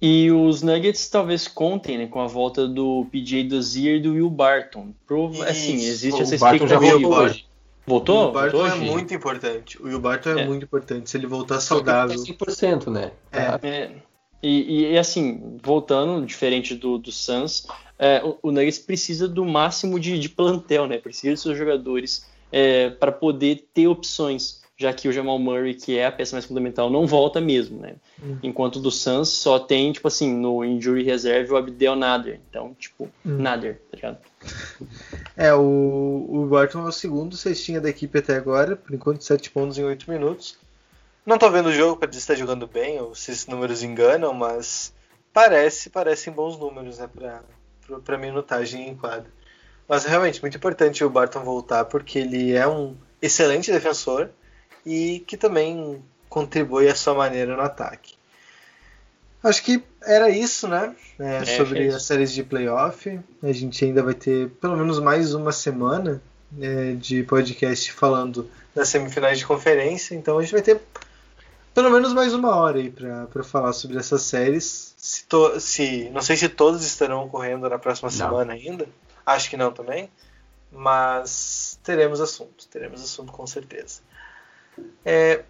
E 0.00 0.30
os 0.30 0.60
Nuggets 0.60 1.08
talvez 1.08 1.48
contem 1.48 1.96
né, 1.96 2.06
com 2.06 2.20
a 2.20 2.26
volta 2.26 2.68
do 2.68 3.06
PJ 3.10 3.44
Dozier 3.44 3.96
e 3.96 4.00
do 4.02 4.12
Will 4.12 4.28
Barton. 4.28 4.92
Pro, 5.06 5.30
assim, 5.44 5.76
existe 5.76 6.20
o 6.20 6.22
essa 6.22 6.36
Barton 6.36 6.66
já 6.66 6.74
expectativa. 6.74 7.08
voltou 7.08 7.24
hoje. 7.24 7.46
Voltou? 7.86 8.16
o 8.16 8.24
Will 8.24 8.32
Barton 8.32 8.58
Voltou 8.58 8.76
é 8.76 8.78
hoje? 8.82 8.90
muito 8.92 9.14
importante. 9.14 9.82
O 9.82 9.86
Will 9.86 10.00
Barton 10.00 10.30
é, 10.32 10.42
É. 10.42 10.46
muito 10.46 10.64
importante. 10.64 11.08
Se 11.08 11.16
ele 11.16 11.26
voltar 11.26 11.60
Só 11.60 11.76
que 11.76 11.80
ele 11.80 11.90
saudável. 11.90 12.16
tá 12.16 12.44
100%, 12.44 12.90
né? 12.90 13.12
Tá- 13.30 13.58
É, 13.62 13.90
e, 14.42 14.50
e, 14.50 14.92
e, 14.92 14.98
assim, 14.98 15.58
voltando, 15.62 16.26
diferente 16.26 16.74
do, 16.74 16.98
do 16.98 17.10
Suns, 17.10 17.66
é, 17.98 18.22
o, 18.24 18.38
o 18.42 18.52
Nuggets 18.52 18.78
precisa 18.78 19.26
do 19.28 19.44
máximo 19.44 19.98
de, 19.98 20.18
de 20.18 20.28
plantel, 20.28 20.86
né? 20.86 20.98
Precisa 20.98 21.32
dos 21.32 21.42
seus 21.42 21.56
jogadores 21.56 22.26
para 22.98 23.12
poder 23.12 23.68
ter 23.74 23.86
opções, 23.86 24.62
já 24.78 24.92
que 24.92 25.08
o 25.08 25.12
Jamal 25.12 25.38
Murray, 25.38 25.74
que 25.74 25.98
é 25.98 26.06
a 26.06 26.12
peça 26.12 26.36
mais 26.36 26.44
fundamental, 26.44 26.90
não 26.90 27.06
volta 27.06 27.40
mesmo, 27.40 27.80
né? 27.80 27.94
Hum. 28.22 28.38
Enquanto 28.42 28.78
do 28.78 28.90
Suns 28.90 29.30
só 29.30 29.58
tem, 29.58 29.90
tipo 29.90 30.06
assim, 30.06 30.34
no 30.34 30.62
injury 30.64 31.02
reserve 31.02 31.52
o 31.52 31.56
Abdel 31.56 31.96
Nader. 31.96 32.40
Então, 32.48 32.74
tipo, 32.78 33.08
Hum. 33.24 33.38
Nader, 33.38 33.80
tá 33.90 33.96
ligado? 33.96 34.18
É, 35.38 35.52
o, 35.52 36.26
o 36.30 36.46
Barton 36.46 36.86
é 36.86 36.88
o 36.88 36.92
segundo 36.92 37.36
cestinha 37.36 37.78
da 37.78 37.90
equipe 37.90 38.18
até 38.18 38.36
agora, 38.36 38.74
por 38.74 38.94
enquanto 38.94 39.22
7 39.22 39.50
pontos 39.50 39.76
em 39.76 39.84
8 39.84 40.10
minutos. 40.10 40.56
Não 41.26 41.36
tô 41.36 41.50
vendo 41.50 41.66
o 41.66 41.72
jogo 41.72 41.98
para 41.98 42.08
dizer 42.08 42.22
se 42.22 42.26
tá 42.28 42.34
jogando 42.34 42.66
bem 42.66 42.98
ou 42.98 43.14
se 43.14 43.32
esses 43.32 43.46
números 43.46 43.82
enganam, 43.82 44.32
mas 44.32 44.94
parece, 45.34 45.90
parecem 45.90 46.32
bons 46.32 46.58
números, 46.58 46.98
né, 46.98 47.06
pra, 47.14 47.42
pra 48.04 48.18
minutagem 48.18 48.88
em 48.88 48.96
quadra. 48.96 49.30
Mas 49.88 50.04
realmente, 50.04 50.40
muito 50.42 50.56
importante 50.56 51.04
o 51.04 51.10
Barton 51.10 51.44
voltar, 51.44 51.84
porque 51.84 52.18
ele 52.18 52.52
é 52.54 52.66
um 52.66 52.96
excelente 53.22 53.70
defensor 53.70 54.30
e 54.84 55.20
que 55.26 55.36
também 55.36 56.02
contribui 56.28 56.88
à 56.88 56.94
sua 56.94 57.14
maneira 57.14 57.56
no 57.56 57.62
ataque. 57.62 58.14
Acho 59.42 59.62
que 59.62 59.82
era 60.02 60.28
isso, 60.28 60.66
né? 60.66 60.94
É, 61.18 61.36
É, 61.36 61.44
sobre 61.44 61.78
é 61.80 61.86
isso. 61.86 61.96
as 61.96 62.02
séries 62.02 62.32
de 62.32 62.42
playoff. 62.42 63.20
A 63.42 63.52
gente 63.52 63.84
ainda 63.84 64.02
vai 64.02 64.14
ter 64.14 64.48
pelo 64.60 64.76
menos 64.76 64.98
mais 64.98 65.34
uma 65.34 65.52
semana 65.52 66.20
é, 66.60 66.92
de 66.94 67.22
podcast 67.22 67.92
falando 67.92 68.50
das 68.74 68.88
semifinais 68.88 69.38
de 69.38 69.46
conferência. 69.46 70.16
Então 70.16 70.38
a 70.38 70.42
gente 70.42 70.52
vai 70.52 70.62
ter 70.62 70.80
pelo 71.72 71.90
menos 71.90 72.12
mais 72.12 72.34
uma 72.34 72.56
hora 72.56 72.78
aí 72.78 72.90
para 72.90 73.44
falar 73.44 73.72
sobre 73.72 73.98
essas 73.98 74.22
séries. 74.22 74.94
Se, 75.16 75.24
to- 75.26 75.58
se- 75.60 76.10
não 76.10 76.20
sei 76.20 76.36
se 76.36 76.46
todos 76.48 76.84
estarão 76.84 77.24
ocorrendo 77.24 77.68
na 77.70 77.78
próxima 77.78 78.10
Não. 78.10 78.16
semana 78.16 78.52
ainda. 78.52 78.86
Acho 79.24 79.48
que 79.48 79.56
não 79.56 79.72
também. 79.72 80.10
Mas 80.70 81.78
teremos 81.82 82.20
assunto. 82.20 82.66
Teremos 82.70 83.02
assunto 83.02 83.32
com 83.32 83.46
certeza. 83.46 84.00
É, 85.04 85.42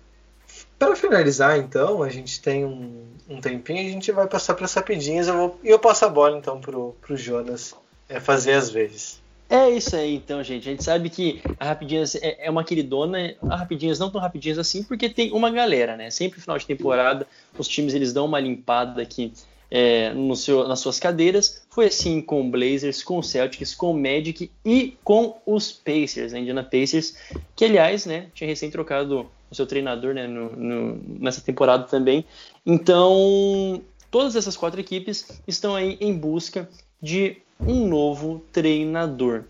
para 0.78 0.94
finalizar, 0.94 1.58
então, 1.58 2.02
a 2.02 2.08
gente 2.08 2.40
tem 2.40 2.64
um, 2.64 3.06
um 3.28 3.40
tempinho, 3.40 3.80
a 3.80 3.90
gente 3.90 4.12
vai 4.12 4.28
passar 4.28 4.54
para 4.54 4.66
as 4.66 4.74
rapidinhas. 4.74 5.26
Eu 5.26 5.36
vou, 5.36 5.60
e 5.64 5.68
eu 5.68 5.78
passo 5.80 6.04
a 6.04 6.08
bola 6.08 6.38
então 6.38 6.60
pro, 6.60 6.94
pro 7.00 7.16
Jonas 7.16 7.74
é, 8.08 8.20
fazer 8.20 8.52
as 8.52 8.70
vezes. 8.70 9.20
É 9.50 9.68
isso 9.70 9.96
aí, 9.96 10.14
então, 10.14 10.42
gente. 10.44 10.68
A 10.68 10.70
gente 10.72 10.84
sabe 10.84 11.10
que 11.10 11.40
a 11.58 11.64
Rapidinhas 11.66 12.14
é 12.16 12.46
é 12.46 12.50
uma 12.50 12.62
queridona. 12.64 13.34
A 13.48 13.56
Rapidinhas 13.56 13.98
não 13.98 14.10
tão 14.10 14.20
rapidinhas 14.20 14.58
assim, 14.58 14.82
porque 14.84 15.08
tem 15.08 15.32
uma 15.32 15.50
galera, 15.50 15.96
né? 15.96 16.10
Sempre 16.10 16.40
final 16.40 16.56
de 16.58 16.66
temporada, 16.66 17.26
os 17.58 17.66
times 17.68 17.94
eles 17.94 18.12
dão 18.12 18.26
uma 18.26 18.38
limpada 18.40 19.02
aqui 19.02 19.32
é, 19.70 20.12
no 20.12 20.34
seu, 20.36 20.66
nas 20.68 20.80
suas 20.80 20.98
cadeiras. 20.98 21.62
Foi 21.70 21.86
assim 21.86 22.20
com 22.20 22.40
o 22.40 22.50
Blazers, 22.50 23.02
com 23.02 23.18
o 23.18 23.22
Celtics, 23.22 23.74
com 23.74 23.90
o 23.90 23.94
Magic 23.94 24.50
e 24.64 24.96
com 25.04 25.36
os 25.44 25.72
Pacers, 25.72 26.32
a 26.34 26.38
Indiana 26.38 26.62
Pacers, 26.64 27.16
que 27.54 27.64
aliás, 27.64 28.06
né, 28.06 28.26
tinha 28.34 28.48
recém 28.48 28.70
trocado 28.70 29.30
o 29.50 29.54
seu 29.54 29.66
treinador, 29.66 30.14
né, 30.14 30.26
no- 30.26 30.50
no- 30.56 31.00
nessa 31.20 31.40
temporada 31.40 31.84
também. 31.84 32.24
Então, 32.64 33.82
todas 34.10 34.36
essas 34.36 34.56
quatro 34.56 34.80
equipes 34.80 35.28
estão 35.46 35.74
aí 35.74 35.96
em 36.00 36.12
busca 36.12 36.68
de 37.00 37.36
um 37.60 37.86
novo 37.88 38.44
treinador. 38.52 39.44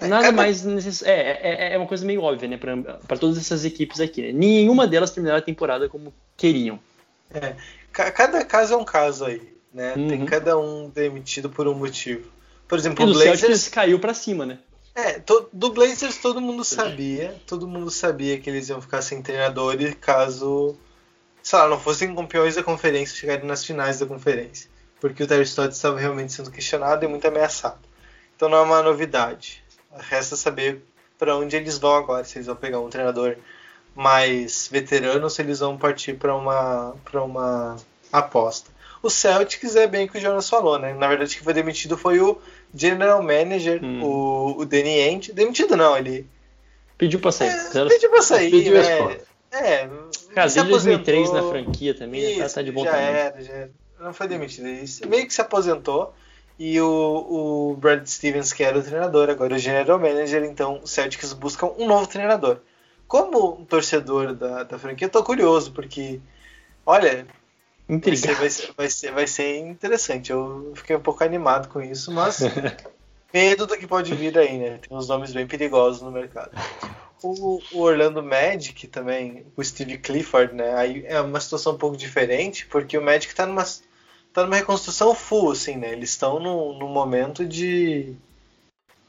Nada 0.00 0.24
cada- 0.24 0.32
mais 0.36 0.64
necess... 0.64 1.02
é, 1.02 1.38
é, 1.42 1.74
é 1.74 1.78
uma 1.78 1.86
coisa 1.86 2.04
meio 2.04 2.22
óbvia, 2.22 2.48
né, 2.48 2.56
para 2.56 3.16
todas 3.18 3.38
essas 3.38 3.64
equipes 3.64 4.00
aqui. 4.00 4.22
Né? 4.22 4.32
Nenhuma 4.32 4.86
delas 4.86 5.10
terminaram 5.12 5.38
a 5.38 5.42
temporada 5.42 5.88
como 5.88 6.12
queriam. 6.36 6.78
Ca- 7.30 7.56
Cada 7.92 8.44
caso 8.44 8.74
é 8.74 8.76
um 8.76 8.84
caso 8.84 9.24
aí, 9.24 9.54
né? 9.72 9.94
Uhum. 9.96 10.08
Tem 10.08 10.26
cada 10.26 10.58
um 10.58 10.88
demitido 10.88 11.50
por 11.50 11.66
um 11.68 11.74
motivo. 11.74 12.30
Por 12.66 12.78
exemplo, 12.78 13.04
E 13.04 13.10
o 13.10 13.12
Blazers. 13.12 13.40
Celtics 13.40 13.68
caiu 13.68 13.98
para 13.98 14.14
cima, 14.14 14.46
né? 14.46 14.58
É, 14.94 15.12
to- 15.20 15.48
do 15.52 15.70
Blazers 15.72 16.18
todo 16.18 16.40
mundo 16.40 16.64
sabia, 16.64 17.34
todo 17.46 17.66
mundo 17.66 17.90
sabia 17.90 18.38
que 18.38 18.50
eles 18.50 18.68
iam 18.68 18.80
ficar 18.80 19.00
sem 19.02 19.22
treinador 19.22 19.80
e 19.80 19.94
caso, 19.94 20.76
sei 21.42 21.58
lá, 21.58 21.68
não 21.68 21.80
fossem 21.80 22.14
campeões 22.14 22.56
da 22.56 22.62
conferência, 22.62 23.16
chegarem 23.16 23.46
nas 23.46 23.64
finais 23.64 23.98
da 24.00 24.06
conferência. 24.06 24.70
Porque 25.00 25.22
o 25.22 25.26
Terry 25.26 25.42
Stotts 25.44 25.76
estava 25.76 25.98
realmente 25.98 26.32
sendo 26.32 26.50
questionado 26.50 27.04
e 27.04 27.08
muito 27.08 27.26
ameaçado. 27.26 27.80
Então 28.36 28.48
não 28.48 28.58
é 28.58 28.62
uma 28.62 28.82
novidade. 28.82 29.62
Resta 29.98 30.36
saber 30.36 30.82
para 31.18 31.36
onde 31.36 31.56
eles 31.56 31.78
vão 31.78 31.94
agora, 31.94 32.24
se 32.24 32.36
eles 32.38 32.46
vão 32.46 32.56
pegar 32.56 32.80
um 32.80 32.88
treinador 32.90 33.36
mais 33.94 34.68
veterano 34.70 35.24
ou 35.24 35.30
se 35.30 35.42
eles 35.42 35.60
vão 35.60 35.76
partir 35.76 36.14
para 36.14 36.34
uma, 36.34 36.94
pra 37.04 37.22
uma 37.22 37.76
aposta. 38.12 38.70
O 39.02 39.10
Celtics 39.10 39.74
é 39.76 39.86
bem 39.86 40.06
o 40.06 40.08
que 40.08 40.18
o 40.18 40.20
Jonas 40.20 40.48
falou, 40.48 40.78
né? 40.78 40.94
Na 40.94 41.08
verdade, 41.08 41.34
quem 41.34 41.42
foi 41.42 41.52
demitido 41.52 41.96
foi 41.98 42.20
o 42.20 42.38
General 42.74 43.20
Manager, 43.22 43.80
Hum. 43.82 44.02
o, 44.02 44.60
o 44.60 44.64
Danny 44.64 45.00
Ainge. 45.00 45.32
Demitido 45.32 45.76
não, 45.76 45.96
ele 45.96 46.26
Pediu 46.96 47.18
pra 47.18 47.32
sair. 47.32 47.48
é, 47.50 47.88
pediu 47.88 48.10
pra 48.10 48.22
sair, 48.22 48.50
Pediu 48.50 48.74
né? 48.74 49.18
É, 49.50 49.88
se 49.88 50.28
desde 50.34 50.62
2003 50.64 51.28
aposentou. 51.28 51.42
na 51.42 51.50
franquia 51.50 51.94
também, 51.94 52.22
né? 52.22 52.38
Tá- 52.40 52.46
Isso, 52.46 52.64
de 52.64 52.72
bom 52.72 52.84
já 52.84 52.90
tamanho. 52.92 53.08
era, 53.16 53.42
já 53.42 53.52
era. 53.52 53.70
Não 54.00 54.14
foi 54.14 54.28
demitido. 54.28 54.66
Ele 54.68 54.86
meio 55.08 55.26
que 55.26 55.34
se 55.34 55.40
aposentou. 55.40 56.14
E 56.58 56.80
o, 56.80 56.86
o 57.72 57.76
Brad 57.76 58.06
Stevens, 58.06 58.52
que 58.52 58.62
era 58.62 58.78
o 58.78 58.82
treinador, 58.82 59.28
agora 59.28 59.54
o 59.54 59.58
general 59.58 59.98
manager, 59.98 60.44
então 60.44 60.80
o 60.82 60.86
Celtics 60.86 61.32
buscam 61.32 61.72
um 61.76 61.86
novo 61.88 62.06
treinador. 62.06 62.58
Como 63.12 63.60
um 63.60 63.64
torcedor 63.66 64.32
da, 64.32 64.62
da 64.62 64.78
franquia, 64.78 65.04
eu 65.04 65.10
tô 65.10 65.22
curioso, 65.22 65.72
porque, 65.72 66.18
olha, 66.86 67.26
vai 67.86 68.16
ser, 68.16 68.34
vai, 68.34 68.48
ser, 68.48 68.72
vai, 68.74 68.88
ser, 68.88 69.12
vai 69.12 69.26
ser 69.26 69.58
interessante. 69.58 70.32
Eu 70.32 70.72
fiquei 70.74 70.96
um 70.96 71.00
pouco 71.00 71.22
animado 71.22 71.68
com 71.68 71.82
isso, 71.82 72.10
mas 72.10 72.40
medo 73.30 73.66
do 73.66 73.76
que 73.76 73.86
pode 73.86 74.14
vir 74.14 74.38
aí, 74.38 74.56
né? 74.56 74.78
Tem 74.78 74.96
uns 74.96 75.08
nomes 75.08 75.30
bem 75.30 75.46
perigosos 75.46 76.00
no 76.00 76.10
mercado. 76.10 76.52
O, 77.22 77.60
o 77.72 77.80
Orlando 77.80 78.22
Magic 78.22 78.86
também, 78.86 79.44
o 79.54 79.62
Steve 79.62 79.98
Clifford, 79.98 80.54
né? 80.54 80.74
Aí 80.74 81.04
é 81.06 81.20
uma 81.20 81.38
situação 81.38 81.74
um 81.74 81.78
pouco 81.78 81.98
diferente, 81.98 82.64
porque 82.64 82.96
o 82.96 83.02
Magic 83.02 83.34
tá 83.34 83.44
numa, 83.44 83.64
tá 84.32 84.44
numa 84.44 84.56
reconstrução 84.56 85.14
full, 85.14 85.50
assim, 85.50 85.76
né? 85.76 85.92
Eles 85.92 86.08
estão 86.08 86.40
no, 86.40 86.78
no 86.78 86.88
momento 86.88 87.44
de, 87.44 88.16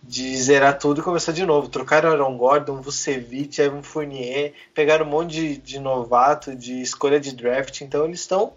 de 0.03 0.35
zerar 0.37 0.77
tudo 0.77 0.99
e 0.99 1.03
começar 1.03 1.31
de 1.31 1.45
novo. 1.45 1.69
Trocaram 1.69 2.11
Aaron 2.11 2.37
Gordon, 2.37 2.81
Vucevic, 2.81 3.59
Evan 3.61 3.81
Fournier, 3.81 4.53
pegaram 4.73 5.05
um 5.05 5.09
monte 5.09 5.31
de, 5.31 5.57
de 5.57 5.79
novato, 5.79 6.55
de 6.55 6.81
escolha 6.81 7.19
de 7.19 7.33
draft, 7.33 7.81
então 7.81 8.05
eles 8.05 8.19
estão 8.19 8.53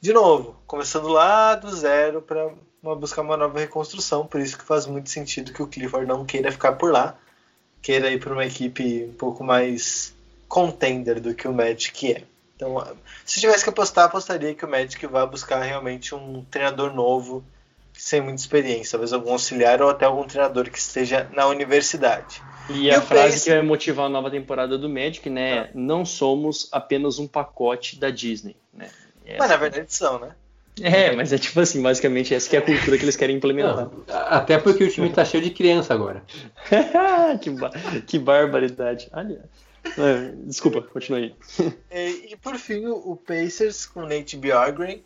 de 0.00 0.14
novo, 0.14 0.56
começando 0.66 1.08
lá 1.08 1.54
do 1.54 1.70
zero 1.74 2.22
para 2.22 2.48
buscar 2.94 3.20
uma 3.20 3.36
nova 3.36 3.58
reconstrução. 3.58 4.26
Por 4.26 4.40
isso 4.40 4.56
que 4.56 4.64
faz 4.64 4.86
muito 4.86 5.10
sentido 5.10 5.52
que 5.52 5.62
o 5.62 5.66
Clifford 5.66 6.06
não 6.06 6.24
queira 6.24 6.50
ficar 6.50 6.72
por 6.72 6.90
lá, 6.90 7.18
queira 7.82 8.10
ir 8.10 8.18
para 8.18 8.32
uma 8.32 8.46
equipe 8.46 9.04
um 9.10 9.14
pouco 9.14 9.44
mais 9.44 10.14
contender 10.48 11.20
do 11.20 11.34
que 11.34 11.46
o 11.46 11.52
Magic 11.52 12.12
é. 12.12 12.24
Então, 12.56 12.82
se 13.26 13.40
tivesse 13.40 13.62
que 13.64 13.70
apostar, 13.70 14.06
apostaria 14.06 14.54
que 14.54 14.64
o 14.64 14.70
Magic 14.70 15.06
vai 15.06 15.26
buscar 15.26 15.62
realmente 15.62 16.14
um 16.14 16.44
treinador 16.50 16.94
novo, 16.94 17.44
sem 18.00 18.20
muita 18.20 18.40
experiência, 18.40 18.92
talvez 18.92 19.12
algum 19.12 19.32
auxiliar 19.32 19.80
ou 19.82 19.90
até 19.90 20.04
algum 20.06 20.24
treinador 20.24 20.70
que 20.70 20.78
esteja 20.78 21.28
na 21.32 21.46
universidade. 21.46 22.42
E 22.68 22.86
E 22.86 22.90
a 22.90 23.00
frase 23.00 23.42
que 23.44 23.50
vai 23.50 23.62
motivar 23.62 24.06
a 24.06 24.08
nova 24.08 24.30
temporada 24.30 24.78
do 24.78 24.88
Magic, 24.88 25.28
né? 25.28 25.50
é, 25.56 25.70
Não 25.74 26.04
somos 26.04 26.68
apenas 26.72 27.18
um 27.18 27.26
pacote 27.26 27.98
da 27.98 28.10
Disney, 28.10 28.56
né? 28.72 28.88
Essa- 29.26 29.38
Mas 29.38 29.50
na 29.50 29.56
verdade 29.56 29.92
são, 29.92 30.18
né? 30.18 30.30
É, 30.80 31.12
mas 31.14 31.32
é 31.32 31.36
tipo 31.36 31.60
assim, 31.60 31.82
basicamente 31.82 32.32
essa 32.34 32.48
que 32.48 32.56
é 32.56 32.58
a 32.58 32.62
cultura 32.62 32.96
que 32.96 33.04
eles 33.04 33.16
querem 33.16 33.36
implementar. 33.36 33.76
Não, 33.90 34.04
até 34.08 34.56
porque 34.56 34.84
o 34.84 34.90
time 34.90 35.10
tá 35.10 35.24
cheio 35.24 35.42
de 35.42 35.50
criança 35.50 35.92
agora. 35.92 36.22
que, 37.42 37.50
ba- 37.50 37.70
que 38.06 38.18
barbaridade. 38.18 39.10
É, 39.98 40.32
desculpa, 40.46 40.80
continue 40.82 41.34
aí. 41.58 41.72
E, 41.90 42.32
e 42.32 42.36
por 42.36 42.56
fim, 42.56 42.86
o, 42.86 43.16
Pacers 43.16 43.84
com 43.84 44.00
o 44.04 44.06
Nate 44.08 44.36
Bjorgren. 44.36 45.02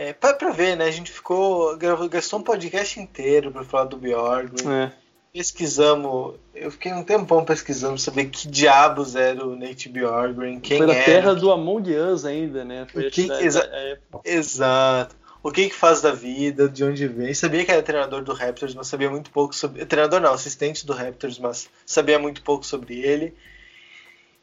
É, 0.00 0.12
pra, 0.12 0.32
pra 0.32 0.50
ver, 0.50 0.76
né? 0.76 0.84
A 0.84 0.90
gente 0.92 1.10
ficou. 1.10 1.76
Gravou, 1.76 2.08
gastou 2.08 2.38
um 2.38 2.42
podcast 2.42 3.00
inteiro 3.00 3.50
pra 3.50 3.64
falar 3.64 3.84
do 3.86 3.96
Bjorgren. 3.96 4.70
É. 4.72 4.92
Pesquisamos. 5.32 6.36
Eu 6.54 6.70
fiquei 6.70 6.92
um 6.92 7.02
tempão 7.02 7.44
pesquisando 7.44 7.98
saber 7.98 8.26
que 8.26 8.46
diabos 8.48 9.16
era 9.16 9.44
o 9.44 9.56
Nate 9.56 9.88
Bjorgren, 9.88 10.60
quem 10.60 10.78
Foi 10.78 10.86
da 10.86 10.94
era. 10.94 11.04
terra 11.04 11.34
do 11.34 11.50
Among 11.50 11.92
Us 11.96 12.24
ainda, 12.24 12.64
né? 12.64 12.86
Foi 12.92 13.08
O 13.08 13.10
que 13.10 13.26
da- 13.26 13.42
exa- 13.42 13.66
da- 13.66 14.20
Exato. 14.24 15.16
O 15.42 15.50
que 15.50 15.68
que 15.68 15.74
faz 15.74 16.00
da 16.00 16.12
vida, 16.12 16.68
de 16.68 16.82
onde 16.84 17.06
vem. 17.08 17.32
Sabia 17.34 17.64
que 17.64 17.70
era 17.70 17.82
treinador 17.82 18.22
do 18.22 18.32
Raptors, 18.32 18.74
mas 18.74 18.86
sabia 18.86 19.10
muito 19.10 19.30
pouco 19.30 19.54
sobre. 19.54 19.84
Treinador 19.84 20.20
não, 20.20 20.32
assistente 20.32 20.86
do 20.86 20.92
Raptors, 20.92 21.38
mas 21.38 21.68
sabia 21.84 22.18
muito 22.18 22.42
pouco 22.42 22.64
sobre 22.64 23.00
ele. 23.00 23.34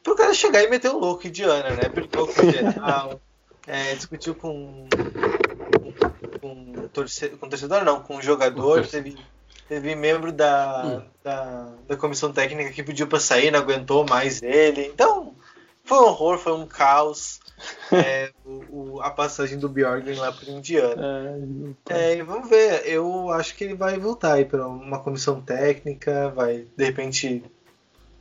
Pro 0.02 0.14
cara 0.14 0.32
chegar 0.34 0.62
e 0.62 0.68
meter 0.70 0.90
o 0.90 0.98
louco 0.98 1.26
Indiana, 1.26 1.70
né? 1.70 1.88
Brigou 1.92 2.26
com 2.28 2.42
o 2.46 2.50
geral, 2.50 3.20
é, 3.66 3.94
discutiu 3.94 4.34
com, 4.34 4.88
com, 6.40 6.88
torcedor, 6.92 7.38
com 7.38 7.48
torcedor 7.48 7.84
não, 7.84 8.00
com 8.02 8.20
jogador, 8.20 8.86
teve, 8.86 9.16
teve 9.68 9.94
membro 9.94 10.32
da, 10.32 10.82
Hum. 10.84 11.02
da, 11.24 11.72
da 11.88 11.96
comissão 11.96 12.32
técnica 12.32 12.70
que 12.72 12.82
pediu 12.82 13.06
para 13.06 13.20
sair, 13.20 13.50
não 13.50 13.60
aguentou 13.60 14.06
mais 14.08 14.42
ele. 14.42 14.86
Então, 14.86 15.34
foi 15.84 15.98
um 15.98 16.04
horror, 16.04 16.38
foi 16.38 16.52
um 16.52 16.66
caos 16.66 17.40
é, 17.92 18.30
o, 18.44 18.96
o- 18.96 19.00
a 19.02 19.10
passagem 19.10 19.58
do 19.58 19.68
Bjorgen 19.68 20.14
lá 20.16 20.30
para 20.32 20.50
Indiana. 20.50 21.36
É, 21.88 22.16
e 22.16 22.22
vamos 22.22 22.48
ver. 22.48 22.82
Eu 22.86 23.30
acho 23.30 23.54
que 23.56 23.64
ele 23.64 23.74
vai 23.74 23.98
voltar 23.98 24.34
aí 24.34 24.44
para 24.44 24.66
uma 24.66 24.98
comissão 25.00 25.40
técnica, 25.40 26.28
vai 26.30 26.66
de 26.76 26.84
repente 26.84 27.42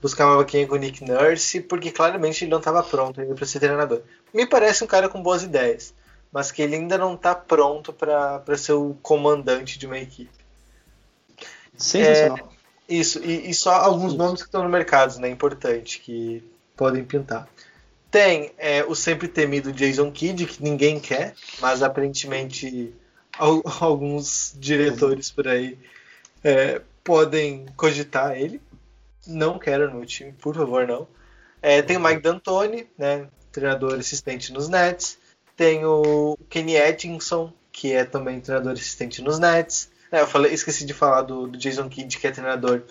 buscar 0.02 0.28
uma 0.28 0.38
vaquinha 0.38 0.68
com 0.68 0.76
o 0.76 0.78
Nick 0.78 1.04
Nurse, 1.04 1.62
porque 1.62 1.92
claramente 1.92 2.44
ele 2.44 2.52
não 2.52 2.60
estava 2.60 2.84
pronto 2.84 3.20
ainda 3.20 3.34
para 3.34 3.46
ser 3.46 3.60
treinador. 3.60 4.02
Me 4.34 4.46
parece 4.46 4.84
um 4.84 4.88
cara 4.88 5.10
com 5.10 5.22
boas 5.22 5.42
ideias, 5.44 5.94
mas 6.32 6.52
que 6.52 6.62
ele 6.62 6.76
ainda 6.76 6.98
não 6.98 7.16
está 7.16 7.34
pronto 7.34 7.94
para 7.94 8.58
ser 8.58 8.74
o 8.74 8.96
comandante 9.02 9.78
de 9.80 9.86
uma 9.86 9.98
equipe. 9.98 10.32
Sensacional. 11.78 12.52
Isso, 12.88 13.20
e, 13.24 13.50
e 13.50 13.54
só 13.54 13.72
alguns 13.74 14.14
nomes 14.16 14.42
que 14.42 14.48
estão 14.48 14.64
no 14.64 14.70
mercado, 14.70 15.18
né? 15.20 15.30
Importante, 15.30 16.00
que 16.00 16.44
podem 16.76 17.04
pintar. 17.04 17.48
Tem 18.12 18.52
é, 18.58 18.84
o 18.84 18.96
sempre 18.96 19.28
temido 19.28 19.74
Jason 19.74 20.12
Kidd, 20.12 20.46
que 20.46 20.64
ninguém 20.64 21.00
quer, 21.00 21.34
mas 21.60 21.82
aparentemente 21.82 22.94
al- 23.38 23.64
alguns 23.82 24.56
diretores 24.58 25.32
por 25.32 25.48
aí 25.48 25.78
é, 26.44 26.82
podem 27.04 27.66
cogitar 27.76 28.38
ele. 28.38 28.62
Não 29.28 29.58
quero 29.58 29.92
no 29.92 30.06
time, 30.06 30.32
por 30.34 30.56
favor, 30.56 30.88
não. 30.88 31.08
É, 31.62 31.82
tem 31.82 31.98
o 31.98 32.00
Mike 32.00 32.22
D'Antoni, 32.22 32.88
né? 32.98 33.28
Treinador 33.52 33.96
assistente 34.00 34.54
nos 34.54 34.70
Nets. 34.70 35.18
Tem 35.56 35.86
o 35.86 36.38
Kenny 36.50 36.78
Atkinson, 36.78 37.52
que 37.72 37.94
é 37.94 38.04
também 38.04 38.40
treinador 38.40 38.74
assistente 38.74 39.22
nos 39.22 39.40
Nets. 39.40 39.90
É, 40.12 40.22
eu 40.22 40.28
falei, 40.28 40.54
esqueci 40.54 40.86
de 40.86 40.94
falar 40.94 41.22
do, 41.24 41.48
do 41.48 41.58
Jason 41.58 41.90
Kidd, 41.90 42.18
que 42.18 42.28
é 42.28 42.32
treinador 42.32 42.82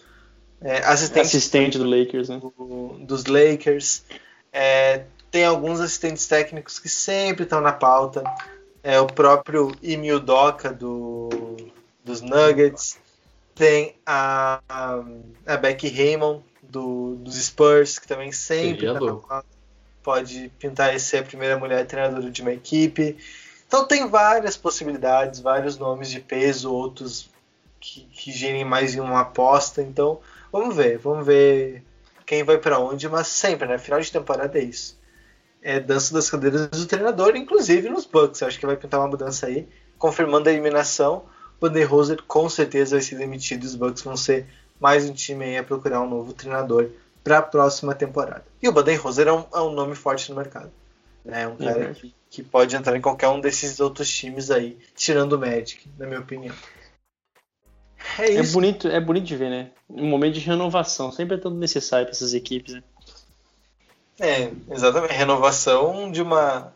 é, 0.60 0.78
assistente, 0.78 1.26
Assistente 1.26 1.78
do 1.78 1.84
Lakers, 1.84 2.28
né? 2.28 2.40
do- 2.40 2.96
dos 3.00 3.26
Lakers. 3.26 4.02
É, 4.52 5.04
tem 5.30 5.44
alguns 5.44 5.80
assistentes 5.80 6.26
técnicos 6.26 6.78
que 6.78 6.88
sempre 6.88 7.44
estão 7.44 7.60
na 7.60 7.72
pauta. 7.72 8.22
É, 8.82 9.00
o 9.00 9.06
próprio 9.06 9.74
Ime 9.82 10.12
Udoka 10.12 10.72
do, 10.72 11.28
dos 12.04 12.20
Nuggets. 12.20 12.98
Tem 13.54 13.94
a, 14.04 14.60
a, 15.46 15.56
Becky 15.56 15.88
Raymond 15.88 16.42
do, 16.62 17.16
dos 17.16 17.36
Spurs, 17.36 17.98
que 17.98 18.08
também 18.08 18.32
sempre 18.32 18.80
Seria 18.80 18.94
tá 18.94 19.00
na 19.00 19.06
pauta. 19.06 19.46
Pode 20.04 20.52
pintar 20.58 20.94
e 20.94 21.00
ser 21.00 21.18
a 21.18 21.22
primeira 21.22 21.58
mulher 21.58 21.86
treinadora 21.86 22.30
de 22.30 22.42
uma 22.42 22.52
equipe. 22.52 23.16
Então 23.66 23.86
tem 23.86 24.06
várias 24.06 24.54
possibilidades, 24.54 25.40
vários 25.40 25.78
nomes 25.78 26.10
de 26.10 26.20
peso, 26.20 26.70
outros 26.70 27.30
que, 27.80 28.02
que 28.12 28.30
girem 28.30 28.66
mais 28.66 28.94
em 28.94 29.00
uma 29.00 29.22
aposta. 29.22 29.80
Então 29.80 30.20
vamos 30.52 30.76
ver, 30.76 30.98
vamos 30.98 31.26
ver 31.26 31.82
quem 32.26 32.44
vai 32.44 32.58
pra 32.58 32.78
onde, 32.78 33.08
mas 33.08 33.28
sempre, 33.28 33.66
né? 33.66 33.78
Final 33.78 33.98
de 34.00 34.12
temporada 34.12 34.58
é 34.58 34.62
isso. 34.62 34.96
É 35.62 35.80
dança 35.80 36.12
das 36.12 36.30
cadeiras 36.30 36.68
do 36.68 36.84
treinador, 36.84 37.34
inclusive 37.34 37.88
nos 37.88 38.04
Bucks. 38.04 38.42
Acho 38.42 38.60
que 38.60 38.66
vai 38.66 38.76
pintar 38.76 39.00
uma 39.00 39.08
mudança 39.08 39.46
aí, 39.46 39.66
confirmando 39.98 40.50
a 40.50 40.52
eliminação. 40.52 41.24
O 41.58 41.86
Roser 41.86 42.22
com 42.24 42.46
certeza 42.46 42.96
vai 42.96 43.02
ser 43.02 43.16
demitido 43.16 43.62
e 43.62 43.66
os 43.66 43.74
Bucks 43.74 44.02
vão 44.02 44.18
ser 44.18 44.46
mais 44.78 45.08
um 45.08 45.14
time 45.14 45.46
aí 45.46 45.56
a 45.56 45.64
procurar 45.64 46.02
um 46.02 46.08
novo 46.10 46.34
treinador 46.34 46.90
para 47.24 47.38
a 47.38 47.42
próxima 47.42 47.94
temporada. 47.94 48.44
E 48.62 48.68
o 48.68 48.72
Budenholzer 48.72 49.26
é 49.26 49.32
um, 49.32 49.44
é 49.52 49.60
um 49.60 49.72
nome 49.72 49.94
forte 49.96 50.30
no 50.30 50.36
mercado. 50.36 50.70
né? 51.24 51.42
É 51.42 51.48
um 51.48 51.56
cara 51.56 51.88
Uhum. 51.88 51.94
que, 51.94 52.14
que 52.30 52.42
pode 52.42 52.76
entrar 52.76 52.94
em 52.96 53.00
qualquer 53.00 53.28
um 53.28 53.40
desses 53.40 53.80
outros 53.80 54.08
times 54.08 54.50
aí, 54.50 54.78
tirando 54.94 55.32
o 55.32 55.38
Magic, 55.38 55.88
na 55.98 56.06
minha 56.06 56.20
opinião. 56.20 56.54
É 58.18 58.26
É 58.26 58.40
isso. 58.40 58.52
bonito, 58.52 58.86
é 58.88 59.00
bonito 59.00 59.24
de 59.24 59.36
ver, 59.36 59.48
né? 59.50 59.70
Um 59.88 60.06
momento 60.06 60.34
de 60.34 60.40
renovação, 60.40 61.10
sempre 61.10 61.36
é 61.36 61.40
tanto 61.40 61.56
necessário 61.56 62.04
para 62.06 62.14
essas 62.14 62.34
equipes. 62.34 62.74
Né? 62.74 62.82
É, 64.20 64.50
exatamente. 64.70 65.14
Renovação 65.14 66.10
de 66.12 66.20
uma 66.22 66.72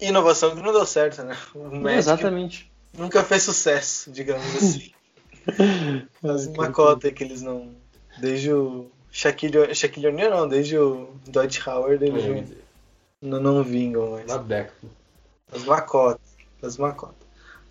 inovação 0.00 0.54
que 0.56 0.62
não 0.62 0.72
deu 0.72 0.86
certo, 0.86 1.22
né? 1.24 1.36
Magic 1.54 1.98
Exatamente. 1.98 2.72
nunca 2.96 3.22
fez 3.24 3.42
sucesso, 3.42 4.10
digamos 4.10 4.46
assim. 4.56 4.92
Mas 6.22 6.46
uma 6.46 6.66
Ai, 6.66 6.72
cota 6.72 7.10
que 7.10 7.24
eles 7.24 7.42
não. 7.42 7.74
Desde 8.18 8.52
o 8.52 8.90
Shaquille, 9.12 9.74
Shaquille 9.74 10.06
O'Neal, 10.08 10.30
não, 10.30 10.48
desde 10.48 10.78
o 10.78 11.08
Dwight 11.26 11.68
Howard, 11.68 12.04
eles 12.04 12.24
É, 12.24 12.44
não, 13.20 13.40
não, 13.40 13.62
vingam 13.64 14.12
mais. 14.12 14.26
Na 14.26 14.38
beca. 14.38 14.72
As 15.52 15.64
macotas. 15.64 16.20
As 16.62 16.76
macotas. 16.76 17.16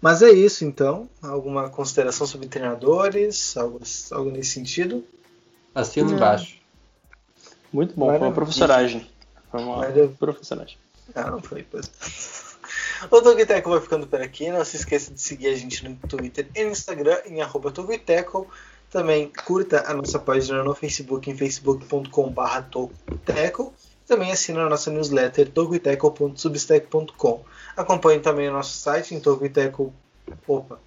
Mas 0.01 0.21
é 0.21 0.29
isso 0.31 0.63
então. 0.65 1.09
Alguma 1.21 1.69
consideração 1.69 2.25
sobre 2.27 2.47
treinadores? 2.47 3.55
Algo, 3.57 3.79
algo 4.11 4.31
nesse 4.31 4.51
sentido? 4.51 5.03
Assina 5.73 6.07
Não. 6.07 6.15
embaixo. 6.15 6.57
Muito 7.71 7.93
bom, 7.95 8.07
foi 8.09 8.17
uma 8.17 8.31
professoragem. 8.31 9.07
Foi 9.51 9.61
uma 9.61 9.77
Maravilha. 9.77 10.07
professoragem. 10.19 10.77
Ah, 11.15 11.29
não 11.31 11.41
foi, 11.41 11.63
pois. 11.63 11.89
O 13.09 13.21
Toguiteco 13.21 13.69
vai 13.69 13.79
ficando 13.79 14.05
por 14.05 14.21
aqui. 14.21 14.51
Não 14.51 14.63
se 14.65 14.75
esqueça 14.75 15.13
de 15.13 15.21
seguir 15.21 15.47
a 15.47 15.55
gente 15.55 15.87
no 15.87 15.95
Twitter 15.95 16.49
e 16.53 16.65
no 16.65 16.71
Instagram 16.71 17.17
em 17.25 17.41
arroba 17.41 17.71
Toguiteco. 17.71 18.45
Também 18.89 19.31
curta 19.45 19.83
a 19.87 19.93
nossa 19.93 20.17
página 20.17 20.63
no 20.63 20.73
Facebook 20.73 21.29
em 21.29 21.37
facebook.com.br 21.37 22.61
Toguiteco. 22.71 23.71
Também 24.07 24.31
assina 24.31 24.63
a 24.63 24.69
nossa 24.69 24.89
newsletter 24.89 25.51
toguiteco.substack.com. 25.51 27.45
Acompanhe 27.77 28.19
também 28.19 28.49
o 28.49 28.53
nosso 28.53 28.73
site 28.73 29.13
em 29.13 29.19
Toguiteco. 29.19 29.93
Opa, 30.47 30.79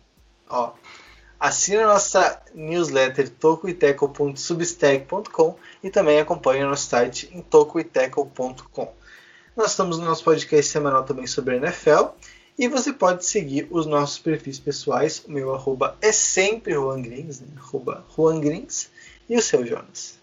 ó. 0.48 0.72
Assine 1.38 1.76
a 1.78 1.86
nossa 1.86 2.42
newsletter 2.54 3.28
tocoiteco.substack.com 3.28 5.56
e 5.82 5.90
também 5.90 6.20
acompanhe 6.20 6.62
o 6.64 6.68
nosso 6.68 6.88
site 6.88 7.30
em 7.32 7.42
tocoiteco.com. 7.42 8.92
Nós 9.56 9.70
estamos 9.70 9.98
no 9.98 10.04
nosso 10.04 10.22
podcast 10.24 10.70
semanal 10.70 11.04
também 11.04 11.26
sobre 11.26 11.54
a 11.54 11.58
NFL 11.58 12.08
e 12.58 12.68
você 12.68 12.92
pode 12.92 13.24
seguir 13.24 13.66
os 13.70 13.86
nossos 13.86 14.18
perfis 14.18 14.58
pessoais. 14.58 15.24
O 15.26 15.32
meu 15.32 15.54
arroba 15.54 15.96
é 16.00 16.12
sempre 16.12 16.74
Juan 16.74 17.02
Grins, 17.02 17.40
né? 17.40 17.48
arroba 17.56 18.04
Juan 18.16 18.40
Grins, 18.40 18.88
e 19.28 19.36
o 19.36 19.42
seu 19.42 19.66
Jonas. 19.66 20.18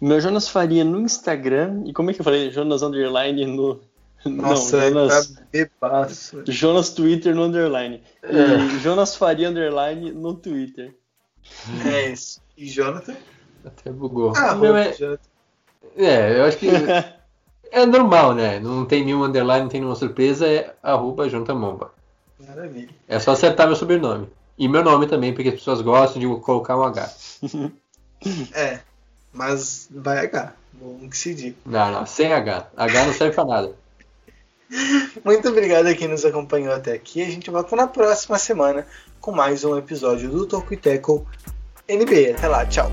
O 0.00 0.06
meu 0.06 0.20
Jonas 0.20 0.48
Faria 0.48 0.84
no 0.84 1.00
Instagram, 1.00 1.82
e 1.86 1.92
como 1.92 2.10
é 2.10 2.14
que 2.14 2.20
eu 2.20 2.24
falei? 2.24 2.50
Jonas 2.50 2.82
Underline 2.82 3.46
no. 3.46 3.80
Nossa, 4.24 4.90
não, 4.90 5.08
Jonas, 5.08 5.34
tá. 5.80 6.04
Jonas 6.46 6.90
Twitter 6.90 7.34
no 7.34 7.44
Underline. 7.44 8.02
E 8.22 8.78
Jonas 8.80 9.16
Faria 9.16 9.48
Underline 9.48 10.12
no 10.12 10.34
Twitter. 10.34 10.94
É 11.84 12.10
isso. 12.10 12.40
E 12.56 12.68
Jonathan? 12.68 13.16
Até 13.64 13.90
bugou. 13.90 14.32
Ah, 14.36 14.54
O 14.54 14.58
meu 14.58 14.76
é, 14.76 14.92
Jonathan. 14.92 15.28
é, 15.96 16.38
eu 16.38 16.44
acho 16.44 16.56
que 16.58 16.66
é 17.72 17.86
normal, 17.86 18.34
né? 18.34 18.60
Não 18.60 18.84
tem 18.84 19.04
nenhum 19.04 19.24
underline, 19.24 19.62
não 19.62 19.68
tem 19.68 19.80
nenhuma 19.80 19.96
surpresa, 19.96 20.46
é 20.46 20.74
arroba 20.82 21.28
Jonathan 21.28 21.54
Momba. 21.54 21.90
Maravilha. 22.46 22.90
É 23.08 23.18
só 23.18 23.32
acertar 23.32 23.66
meu 23.66 23.76
sobrenome. 23.76 24.28
E 24.58 24.68
meu 24.68 24.84
nome 24.84 25.06
também, 25.06 25.32
porque 25.32 25.48
as 25.48 25.54
pessoas 25.54 25.80
gostam 25.80 26.20
de 26.20 26.40
colocar 26.42 26.76
um 26.76 26.84
H. 26.84 27.10
É, 28.54 28.78
mas 29.32 29.88
vai 29.90 30.18
H. 30.18 30.52
Bom 30.74 31.08
que 31.08 31.18
se 31.18 31.34
diga. 31.34 31.56
Não, 31.66 31.90
não, 31.90 32.06
sem 32.06 32.32
H. 32.32 32.68
H 32.76 33.04
não 33.04 33.12
serve 33.12 33.34
pra 33.34 33.44
nada. 33.44 33.74
Muito 35.24 35.48
obrigado 35.48 35.86
a 35.86 35.94
quem 35.94 36.06
nos 36.06 36.24
acompanhou 36.24 36.72
até 36.72 36.92
aqui. 36.92 37.20
A 37.20 37.26
gente 37.26 37.50
volta 37.50 37.74
na 37.74 37.88
próxima 37.88 38.38
semana 38.38 38.86
com 39.20 39.32
mais 39.32 39.64
um 39.64 39.76
episódio 39.76 40.30
do 40.30 40.46
Toco 40.46 40.72
e 40.72 40.76
Teco 40.76 41.26
NBA. 41.88 42.36
Até 42.36 42.46
lá, 42.46 42.64
tchau. 42.64 42.92